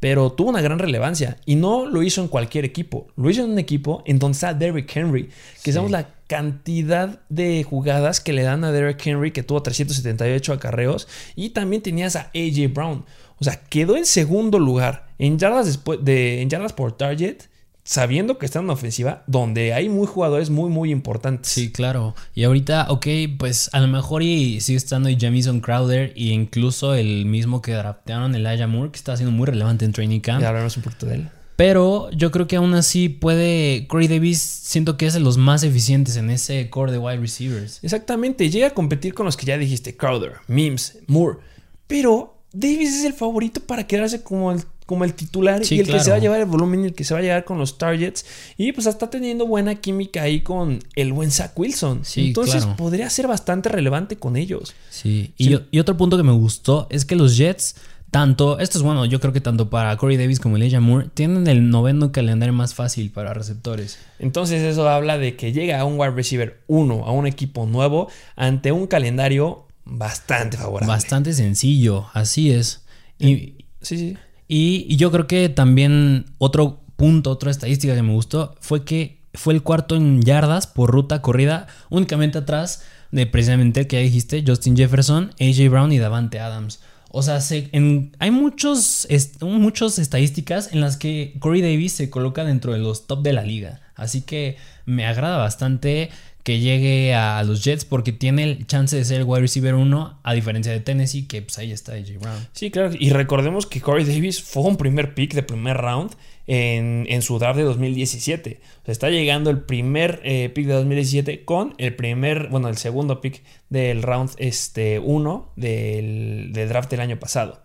pero 0.00 0.32
tuvo 0.32 0.50
una 0.50 0.60
gran 0.60 0.78
relevancia 0.78 1.38
y 1.44 1.56
no 1.56 1.86
lo 1.86 2.02
hizo 2.02 2.20
en 2.22 2.28
cualquier 2.28 2.64
equipo. 2.64 3.08
Lo 3.16 3.30
hizo 3.30 3.44
en 3.44 3.50
un 3.50 3.58
equipo 3.58 4.02
en 4.06 4.18
donde 4.18 4.36
está 4.36 4.54
Derrick 4.54 4.94
Henry, 4.96 5.30
que 5.62 5.72
sabemos 5.72 5.92
la 5.92 6.08
cantidad 6.26 7.20
de 7.28 7.64
jugadas 7.64 8.20
que 8.20 8.32
le 8.32 8.42
dan 8.42 8.64
a 8.64 8.72
Derrick 8.72 9.06
Henry, 9.06 9.30
que 9.32 9.42
tuvo 9.42 9.62
378 9.62 10.52
acarreos, 10.52 11.06
y 11.36 11.50
también 11.50 11.82
tenías 11.82 12.16
a 12.16 12.30
AJ 12.34 12.72
Brown. 12.72 13.04
O 13.38 13.44
sea, 13.44 13.60
quedó 13.68 13.96
en 13.96 14.06
segundo 14.06 14.58
lugar 14.58 15.08
en 15.18 15.38
yardas, 15.38 15.66
después 15.66 16.02
de, 16.02 16.40
en 16.40 16.50
yardas 16.50 16.72
por 16.72 16.96
target, 16.96 17.42
sabiendo 17.84 18.38
que 18.38 18.46
está 18.46 18.58
en 18.58 18.64
una 18.64 18.72
ofensiva 18.72 19.22
donde 19.26 19.74
hay 19.74 19.88
muy 19.88 20.06
jugadores 20.06 20.50
muy, 20.50 20.70
muy 20.70 20.90
importantes. 20.90 21.52
Sí, 21.52 21.70
claro. 21.70 22.14
Y 22.34 22.44
ahorita, 22.44 22.86
ok, 22.88 23.06
pues 23.38 23.70
a 23.72 23.80
lo 23.80 23.88
mejor 23.88 24.22
y 24.22 24.60
sigue 24.60 24.78
estando 24.78 25.08
y 25.08 25.18
Jamison 25.20 25.60
Crowder 25.60 26.12
e 26.16 26.24
incluso 26.24 26.94
el 26.94 27.26
mismo 27.26 27.62
que 27.62 27.72
draftearon, 27.72 28.34
Elijah 28.34 28.66
Moore, 28.66 28.90
que 28.90 28.96
está 28.96 29.16
siendo 29.16 29.36
muy 29.36 29.46
relevante 29.46 29.84
en 29.84 29.92
training 29.92 30.20
camp. 30.20 30.40
Ya 30.40 30.48
hablaremos 30.48 30.76
un 30.76 30.82
poquito 30.82 31.06
de 31.06 31.14
él. 31.16 31.28
Pero 31.56 32.10
yo 32.10 32.32
creo 32.32 32.48
que 32.48 32.56
aún 32.56 32.74
así 32.74 33.08
puede. 33.08 33.86
Corey 33.86 34.08
Davis 34.08 34.40
siento 34.40 34.96
que 34.96 35.06
es 35.06 35.14
de 35.14 35.20
los 35.20 35.36
más 35.36 35.62
eficientes 35.62 36.16
en 36.16 36.30
ese 36.30 36.68
core 36.68 36.90
de 36.90 36.98
wide 36.98 37.18
receivers. 37.18 37.78
Exactamente, 37.82 38.50
llega 38.50 38.68
a 38.68 38.70
competir 38.70 39.14
con 39.14 39.26
los 39.26 39.36
que 39.36 39.46
ya 39.46 39.56
dijiste, 39.56 39.96
Crowder, 39.96 40.32
Mims, 40.48 40.98
Moore. 41.06 41.38
Pero 41.86 42.34
Davis 42.52 42.98
es 42.98 43.04
el 43.04 43.12
favorito 43.12 43.60
para 43.60 43.86
quedarse 43.86 44.22
como 44.22 44.52
el 44.52 44.64
como 44.86 45.04
el 45.04 45.14
titular 45.14 45.64
Sí, 45.64 45.76
y 45.76 45.80
el 45.80 45.86
que 45.86 46.00
se 46.00 46.10
va 46.10 46.16
a 46.16 46.18
llevar 46.18 46.40
el 46.40 46.46
volumen 46.46 46.82
y 46.82 46.86
el 46.88 46.94
que 46.94 47.04
se 47.04 47.14
va 47.14 47.20
a 47.20 47.22
llegar 47.22 47.44
con 47.44 47.58
los 47.58 47.78
targets. 47.78 48.26
Y 48.56 48.72
pues 48.72 48.86
está 48.86 49.08
teniendo 49.08 49.46
buena 49.46 49.76
química 49.76 50.22
ahí 50.22 50.42
con 50.42 50.80
el 50.94 51.12
buen 51.12 51.30
Zach 51.30 51.52
Wilson. 51.58 52.04
Sí, 52.04 52.28
Entonces 52.28 52.64
claro. 52.64 52.76
podría 52.76 53.08
ser 53.10 53.26
bastante 53.26 53.68
relevante 53.68 54.16
con 54.16 54.36
ellos. 54.36 54.74
Sí. 54.90 55.32
Y, 55.38 55.58
y 55.70 55.78
otro 55.78 55.96
punto 55.96 56.16
que 56.16 56.22
me 56.22 56.32
gustó 56.32 56.86
es 56.90 57.04
que 57.06 57.16
los 57.16 57.36
Jets, 57.36 57.76
tanto, 58.10 58.58
esto 58.58 58.78
es 58.78 58.84
bueno, 58.84 59.06
yo 59.06 59.20
creo 59.20 59.32
que 59.32 59.40
tanto 59.40 59.70
para 59.70 59.96
Corey 59.96 60.16
Davis 60.18 60.38
como 60.38 60.56
Elijah 60.56 60.80
Moore, 60.80 61.08
tienen 61.14 61.46
el 61.46 61.70
noveno 61.70 62.12
calendario 62.12 62.52
más 62.52 62.74
fácil 62.74 63.10
para 63.10 63.32
receptores. 63.32 63.98
Entonces 64.18 64.62
eso 64.62 64.86
habla 64.88 65.16
de 65.18 65.34
que 65.34 65.52
llega 65.52 65.80
a 65.80 65.84
un 65.84 65.98
wide 65.98 66.10
receiver 66.12 66.60
1 66.66 67.06
a 67.06 67.10
un 67.10 67.26
equipo 67.26 67.64
nuevo 67.66 68.08
ante 68.36 68.70
un 68.70 68.86
calendario 68.86 69.66
bastante 69.86 70.58
favorable. 70.58 70.88
Bastante 70.88 71.32
sencillo, 71.32 72.06
así 72.12 72.50
es. 72.52 72.84
Y, 73.18 73.54
Sí, 73.80 73.98
sí. 73.98 74.16
Y, 74.48 74.96
yo 74.96 75.10
creo 75.10 75.26
que 75.26 75.48
también 75.48 76.26
otro 76.38 76.80
punto, 76.96 77.30
otra 77.30 77.50
estadística 77.50 77.94
que 77.94 78.02
me 78.02 78.12
gustó 78.12 78.54
fue 78.60 78.84
que 78.84 79.18
fue 79.34 79.54
el 79.54 79.62
cuarto 79.62 79.96
en 79.96 80.22
yardas 80.22 80.66
por 80.66 80.90
ruta 80.90 81.20
corrida, 81.22 81.66
únicamente 81.90 82.38
atrás 82.38 82.84
de 83.10 83.26
precisamente 83.26 83.80
el 83.80 83.86
que 83.88 83.96
ya 83.96 84.02
dijiste, 84.02 84.44
Justin 84.46 84.76
Jefferson, 84.76 85.32
AJ 85.40 85.68
Brown 85.70 85.92
y 85.92 85.98
Davante 85.98 86.38
Adams. 86.38 86.80
O 87.10 87.22
sea, 87.22 87.40
se- 87.40 87.70
hay 88.18 88.30
muchos, 88.30 89.06
muchas 89.40 89.98
estadísticas 89.98 90.72
en 90.72 90.80
las 90.80 90.96
que 90.96 91.34
Corey 91.38 91.62
Davis 91.62 91.92
se 91.92 92.10
coloca 92.10 92.44
dentro 92.44 92.72
de 92.72 92.78
los 92.80 93.06
top 93.06 93.22
de 93.22 93.32
la 93.32 93.42
liga. 93.42 93.80
Así 93.94 94.22
que 94.22 94.56
me 94.84 95.06
agrada 95.06 95.36
bastante 95.36 96.10
que 96.44 96.60
llegue 96.60 97.14
a 97.14 97.42
los 97.42 97.64
Jets 97.64 97.86
porque 97.86 98.12
tiene 98.12 98.44
el 98.44 98.66
chance 98.66 98.94
de 98.94 99.04
ser 99.04 99.22
el 99.22 99.24
wide 99.26 99.40
receiver 99.40 99.74
1 99.74 100.20
a 100.22 100.34
diferencia 100.34 100.70
de 100.70 100.80
Tennessee 100.80 101.26
que 101.26 101.40
pues 101.40 101.58
ahí 101.58 101.72
está 101.72 101.94
AJ 101.94 102.18
Brown. 102.20 102.48
Sí, 102.52 102.70
claro. 102.70 102.92
Y 102.98 103.10
recordemos 103.10 103.66
que 103.66 103.80
Corey 103.80 104.04
Davis 104.04 104.42
fue 104.42 104.62
un 104.64 104.76
primer 104.76 105.14
pick 105.14 105.32
de 105.32 105.42
primer 105.42 105.78
round 105.78 106.12
en, 106.46 107.06
en 107.08 107.22
su 107.22 107.38
draft 107.38 107.56
de 107.56 107.64
2017. 107.64 108.60
O 108.60 108.84
sea, 108.84 108.92
está 108.92 109.08
llegando 109.08 109.48
el 109.48 109.62
primer 109.62 110.20
eh, 110.22 110.50
pick 110.54 110.66
de 110.66 110.74
2017 110.74 111.46
con 111.46 111.74
el 111.78 111.96
primer, 111.96 112.48
bueno, 112.48 112.68
el 112.68 112.76
segundo 112.76 113.22
pick 113.22 113.42
del 113.70 114.02
round 114.02 114.32
este, 114.36 114.98
1 114.98 115.52
del, 115.56 116.50
del 116.52 116.68
draft 116.68 116.90
del 116.90 117.00
año 117.00 117.18
pasado. 117.18 117.62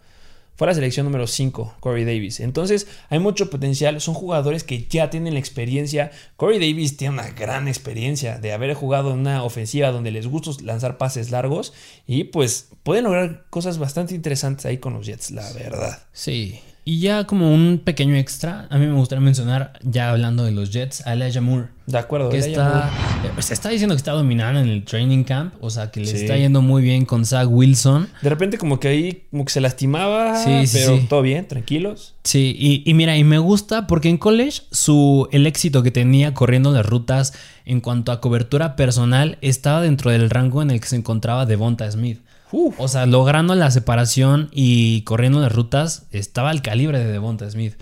Fue 0.59 0.67
la 0.67 0.73
selección 0.73 1.05
número 1.05 1.25
5, 1.25 1.75
Corey 1.79 2.03
Davis. 2.03 2.41
Entonces, 2.41 2.85
hay 3.07 3.19
mucho 3.19 3.49
potencial. 3.49 4.01
Son 4.01 4.13
jugadores 4.13 4.65
que 4.65 4.83
ya 4.89 5.09
tienen 5.09 5.35
la 5.35 5.39
experiencia. 5.39 6.11
Corey 6.35 6.59
Davis 6.59 6.97
tiene 6.97 7.13
una 7.13 7.29
gran 7.29 7.69
experiencia 7.69 8.39
de 8.39 8.51
haber 8.51 8.73
jugado 8.73 9.13
en 9.13 9.19
una 9.19 9.45
ofensiva 9.45 9.91
donde 9.91 10.11
les 10.11 10.27
gusta 10.27 10.51
lanzar 10.61 10.97
pases 10.97 11.31
largos. 11.31 11.71
Y 12.05 12.25
pues 12.25 12.71
pueden 12.83 13.05
lograr 13.05 13.45
cosas 13.49 13.77
bastante 13.77 14.15
interesantes 14.15 14.65
ahí 14.65 14.79
con 14.79 14.91
los 14.95 15.05
Jets, 15.05 15.31
la 15.31 15.49
verdad. 15.53 15.97
Sí. 16.11 16.59
Y 16.89 16.99
ya 17.01 17.25
como 17.25 17.53
un 17.53 17.79
pequeño 17.83 18.15
extra, 18.15 18.65
a 18.71 18.79
mí 18.79 18.87
me 18.87 18.93
gustaría 18.93 19.21
mencionar, 19.23 19.73
ya 19.83 20.09
hablando 20.09 20.43
de 20.43 20.49
los 20.51 20.71
Jets, 20.71 21.05
a 21.05 21.13
Elijah 21.13 21.39
Moore. 21.39 21.67
De 21.85 21.99
acuerdo. 21.99 22.29
Que 22.29 22.39
está, 22.39 22.91
Moore. 23.21 23.29
eh, 23.37 23.41
se 23.43 23.53
está 23.53 23.69
diciendo 23.69 23.93
que 23.93 23.97
está 23.97 24.13
dominando 24.13 24.59
en 24.59 24.69
el 24.69 24.83
training 24.85 25.23
camp, 25.23 25.53
o 25.61 25.69
sea 25.69 25.91
que 25.91 25.99
le 25.99 26.07
Sí. 26.07 26.15
está 26.17 26.35
yendo 26.35 26.63
muy 26.63 26.81
bien 26.81 27.05
con 27.05 27.25
Zach 27.27 27.47
Wilson. 27.47 28.07
De 28.23 28.29
repente 28.29 28.57
como 28.57 28.79
que 28.79 28.87
ahí 28.87 29.23
como 29.29 29.45
que 29.45 29.51
se 29.51 29.61
lastimaba, 29.61 30.43
Sí, 30.43 30.65
sí, 30.65 30.79
pero 30.79 30.99
todo 31.07 31.21
bien, 31.21 31.47
tranquilos. 31.47 32.15
Sí, 32.23 32.55
y, 32.57 32.81
y 32.89 32.93
mira, 32.95 33.15
y 33.17 33.23
me 33.23 33.37
gusta 33.37 33.85
porque 33.85 34.09
en 34.09 34.17
college 34.17 34.63
su, 34.71 35.27
el 35.31 35.45
éxito 35.45 35.83
que 35.83 35.91
tenía 35.91 36.33
corriendo 36.33 36.71
las 36.71 36.87
rutas 36.87 37.33
en 37.65 37.81
cuanto 37.81 38.11
a 38.11 38.19
cobertura 38.19 38.75
personal 38.75 39.37
estaba 39.41 39.81
dentro 39.81 40.09
del 40.09 40.31
rango 40.31 40.63
en 40.63 40.71
el 40.71 40.79
que 40.81 40.87
se 40.87 40.95
encontraba 40.95 41.45
Devonta 41.45 41.89
Smith. 41.91 42.19
Uf. 42.51 42.75
O 42.79 42.87
sea, 42.87 43.05
logrando 43.05 43.55
la 43.55 43.71
separación 43.71 44.49
y 44.51 45.01
corriendo 45.01 45.39
las 45.39 45.51
rutas, 45.51 46.07
estaba 46.11 46.49
al 46.49 46.61
calibre 46.61 46.99
de 46.99 47.11
Devonta 47.11 47.49
Smith. 47.49 47.75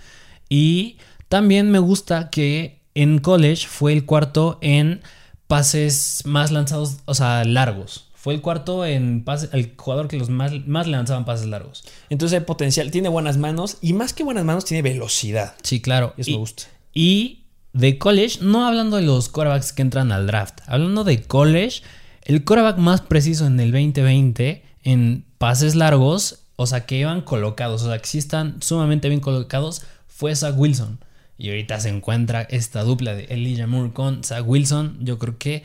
Y 0.48 0.98
también 1.28 1.70
me 1.70 1.78
gusta 1.78 2.30
que 2.30 2.80
en 2.94 3.18
college 3.18 3.66
fue 3.66 3.92
el 3.92 4.04
cuarto 4.04 4.58
en 4.60 5.02
pases 5.46 6.22
más 6.24 6.50
lanzados, 6.50 6.98
o 7.04 7.14
sea, 7.14 7.44
largos. 7.44 8.06
Fue 8.14 8.34
el 8.34 8.40
cuarto 8.40 8.84
en 8.84 9.24
pases, 9.24 9.50
el 9.52 9.74
jugador 9.76 10.08
que 10.08 10.18
los 10.18 10.28
más, 10.28 10.52
más 10.66 10.86
le 10.86 10.92
lanzaban 10.92 11.24
pases 11.24 11.46
largos. 11.46 11.84
Entonces 12.10 12.38
hay 12.38 12.44
potencial, 12.44 12.90
tiene 12.90 13.08
buenas 13.08 13.38
manos 13.38 13.78
y 13.80 13.92
más 13.92 14.12
que 14.12 14.24
buenas 14.24 14.44
manos 14.44 14.64
tiene 14.64 14.82
velocidad. 14.82 15.54
Sí, 15.62 15.80
claro. 15.80 16.14
Eso 16.16 16.30
y, 16.30 16.32
me 16.34 16.38
gusta. 16.40 16.64
y 16.92 17.44
de 17.72 17.98
college, 17.98 18.40
no 18.42 18.66
hablando 18.66 18.96
de 18.96 19.02
los 19.02 19.28
quarterbacks 19.28 19.72
que 19.72 19.82
entran 19.82 20.10
al 20.10 20.26
draft, 20.26 20.60
hablando 20.66 21.04
de 21.04 21.22
college, 21.22 21.82
el 22.28 22.44
quarterback 22.44 22.76
más 22.76 23.00
preciso 23.00 23.46
en 23.46 23.58
el 23.58 23.72
2020 23.72 24.62
en 24.84 25.24
pases 25.38 25.74
largos, 25.74 26.44
o 26.56 26.66
sea, 26.66 26.84
que 26.84 26.98
iban 26.98 27.22
colocados, 27.22 27.82
o 27.82 27.86
sea, 27.86 27.98
que 27.98 28.06
sí 28.06 28.18
están 28.18 28.62
sumamente 28.62 29.08
bien 29.08 29.20
colocados, 29.20 29.82
fue 30.06 30.36
Zach 30.36 30.54
Wilson. 30.56 31.00
Y 31.38 31.48
ahorita 31.48 31.80
se 31.80 31.88
encuentra 31.88 32.42
esta 32.42 32.82
dupla 32.82 33.14
de 33.14 33.24
Elijah 33.24 33.66
Moore 33.66 33.92
con 33.94 34.24
Zach 34.24 34.44
Wilson. 34.46 34.98
Yo 35.00 35.18
creo 35.18 35.38
que 35.38 35.64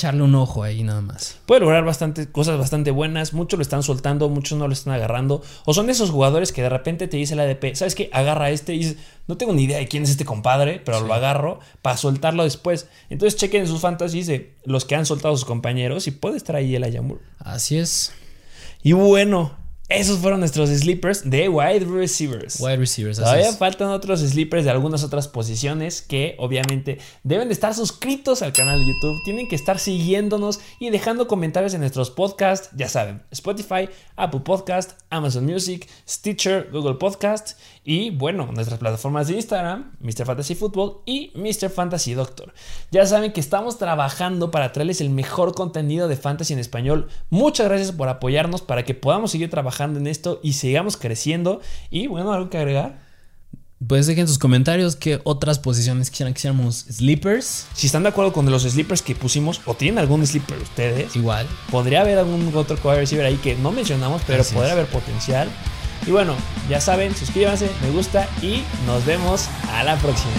echarle 0.00 0.22
un 0.22 0.34
ojo 0.34 0.62
ahí 0.62 0.82
nada 0.82 1.02
más. 1.02 1.38
Puede 1.44 1.60
lograr 1.60 1.84
bastante, 1.84 2.30
cosas 2.30 2.58
bastante 2.58 2.90
buenas. 2.90 3.34
Muchos 3.34 3.58
lo 3.58 3.62
están 3.62 3.82
soltando, 3.82 4.28
muchos 4.30 4.58
no 4.58 4.66
lo 4.66 4.72
están 4.72 4.94
agarrando. 4.94 5.42
O 5.66 5.74
son 5.74 5.90
esos 5.90 6.10
jugadores 6.10 6.52
que 6.52 6.62
de 6.62 6.70
repente 6.70 7.06
te 7.06 7.18
dice 7.18 7.34
el 7.34 7.40
ADP, 7.40 7.74
¿sabes 7.74 7.94
qué? 7.94 8.08
Agarra 8.12 8.46
a 8.46 8.50
este 8.50 8.74
y 8.74 8.78
dices, 8.78 8.96
no 9.28 9.36
tengo 9.36 9.52
ni 9.52 9.64
idea 9.64 9.78
de 9.78 9.88
quién 9.88 10.04
es 10.04 10.10
este 10.10 10.24
compadre, 10.24 10.80
pero 10.82 11.00
lo 11.00 11.12
agarro 11.12 11.60
para 11.82 11.98
soltarlo 11.98 12.44
después. 12.44 12.88
Entonces 13.10 13.38
chequen 13.38 13.66
sus 13.66 13.80
fantasies 13.80 14.26
de 14.26 14.54
los 14.64 14.86
que 14.86 14.94
han 14.94 15.04
soltado 15.04 15.34
a 15.34 15.36
sus 15.36 15.46
compañeros 15.46 16.06
y 16.06 16.12
puede 16.12 16.38
estar 16.38 16.56
ahí 16.56 16.74
el 16.74 16.84
Ayamur. 16.84 17.20
Así 17.38 17.76
es. 17.76 18.12
Y 18.82 18.92
bueno, 18.92 19.59
esos 19.90 20.18
fueron 20.20 20.40
nuestros 20.40 20.70
sleepers 20.70 21.28
de 21.28 21.48
wide 21.48 21.84
receivers. 21.84 22.60
Wide 22.60 22.76
receivers. 22.76 23.18
así 23.18 23.24
Todavía 23.24 23.48
es. 23.50 23.58
faltan 23.58 23.88
otros 23.88 24.20
sleepers 24.20 24.64
de 24.64 24.70
algunas 24.70 25.02
otras 25.02 25.26
posiciones 25.26 26.00
que 26.00 26.36
obviamente 26.38 26.98
deben 27.24 27.48
de 27.48 27.54
estar 27.54 27.74
suscritos 27.74 28.42
al 28.42 28.52
canal 28.52 28.78
de 28.80 28.86
YouTube, 28.86 29.20
tienen 29.24 29.48
que 29.48 29.56
estar 29.56 29.78
siguiéndonos 29.80 30.60
y 30.78 30.90
dejando 30.90 31.26
comentarios 31.26 31.74
en 31.74 31.80
nuestros 31.80 32.10
podcasts, 32.10 32.70
ya 32.76 32.88
saben, 32.88 33.22
Spotify, 33.32 33.88
Apple 34.16 34.40
Podcast, 34.40 34.92
Amazon 35.10 35.44
Music, 35.44 35.88
Stitcher, 36.08 36.70
Google 36.70 36.94
Podcast 36.94 37.58
y 37.84 38.10
bueno, 38.10 38.48
nuestras 38.52 38.78
plataformas 38.78 39.28
de 39.28 39.34
Instagram, 39.36 39.92
Mr. 40.00 40.26
Fantasy 40.26 40.54
Football 40.54 40.98
y 41.06 41.32
Mr. 41.34 41.70
Fantasy 41.70 42.12
Doctor. 42.14 42.52
Ya 42.90 43.06
saben 43.06 43.32
que 43.32 43.40
estamos 43.40 43.78
trabajando 43.78 44.50
para 44.50 44.72
traerles 44.72 45.00
el 45.00 45.10
mejor 45.10 45.54
contenido 45.54 46.06
de 46.06 46.16
fantasy 46.16 46.52
en 46.52 46.58
español. 46.58 47.08
Muchas 47.30 47.68
gracias 47.68 47.92
por 47.92 48.08
apoyarnos 48.08 48.60
para 48.62 48.84
que 48.84 48.94
podamos 48.94 49.30
seguir 49.30 49.48
trabajando 49.50 49.98
en 49.98 50.06
esto 50.06 50.40
y 50.42 50.52
sigamos 50.52 50.96
creciendo. 50.96 51.60
Y 51.90 52.06
bueno, 52.06 52.32
algo 52.32 52.50
que 52.50 52.58
agregar. 52.58 53.08
Pues 53.86 54.06
dejen 54.06 54.28
sus 54.28 54.38
comentarios 54.38 54.94
qué 54.94 55.20
otras 55.24 55.58
posiciones 55.58 56.10
quisieran 56.10 56.34
que 56.34 56.38
hiciéramos 56.38 56.80
sleepers. 56.90 57.66
Si 57.72 57.86
están 57.86 58.02
de 58.02 58.10
acuerdo 58.10 58.30
con 58.34 58.44
los 58.50 58.64
sleepers 58.64 59.00
que 59.00 59.14
pusimos 59.14 59.62
o 59.64 59.72
tienen 59.72 59.98
algún 59.98 60.26
sleeper 60.26 60.58
ustedes, 60.58 61.16
Igual. 61.16 61.46
podría 61.70 62.02
haber 62.02 62.18
algún 62.18 62.54
otro 62.54 62.76
wide 62.84 62.96
receiver 63.00 63.24
ahí 63.24 63.36
que 63.36 63.54
no 63.54 63.72
mencionamos, 63.72 64.20
pero 64.26 64.42
Así 64.42 64.52
podría 64.54 64.74
es. 64.74 64.78
haber 64.78 64.86
potencial. 64.90 65.48
Y 66.06 66.10
bueno, 66.10 66.34
ya 66.68 66.80
saben, 66.80 67.14
suscríbanse, 67.14 67.70
me 67.82 67.90
gusta 67.90 68.28
y 68.42 68.62
nos 68.86 69.04
vemos 69.04 69.48
a 69.72 69.84
la 69.84 69.96
próxima. 69.96 70.32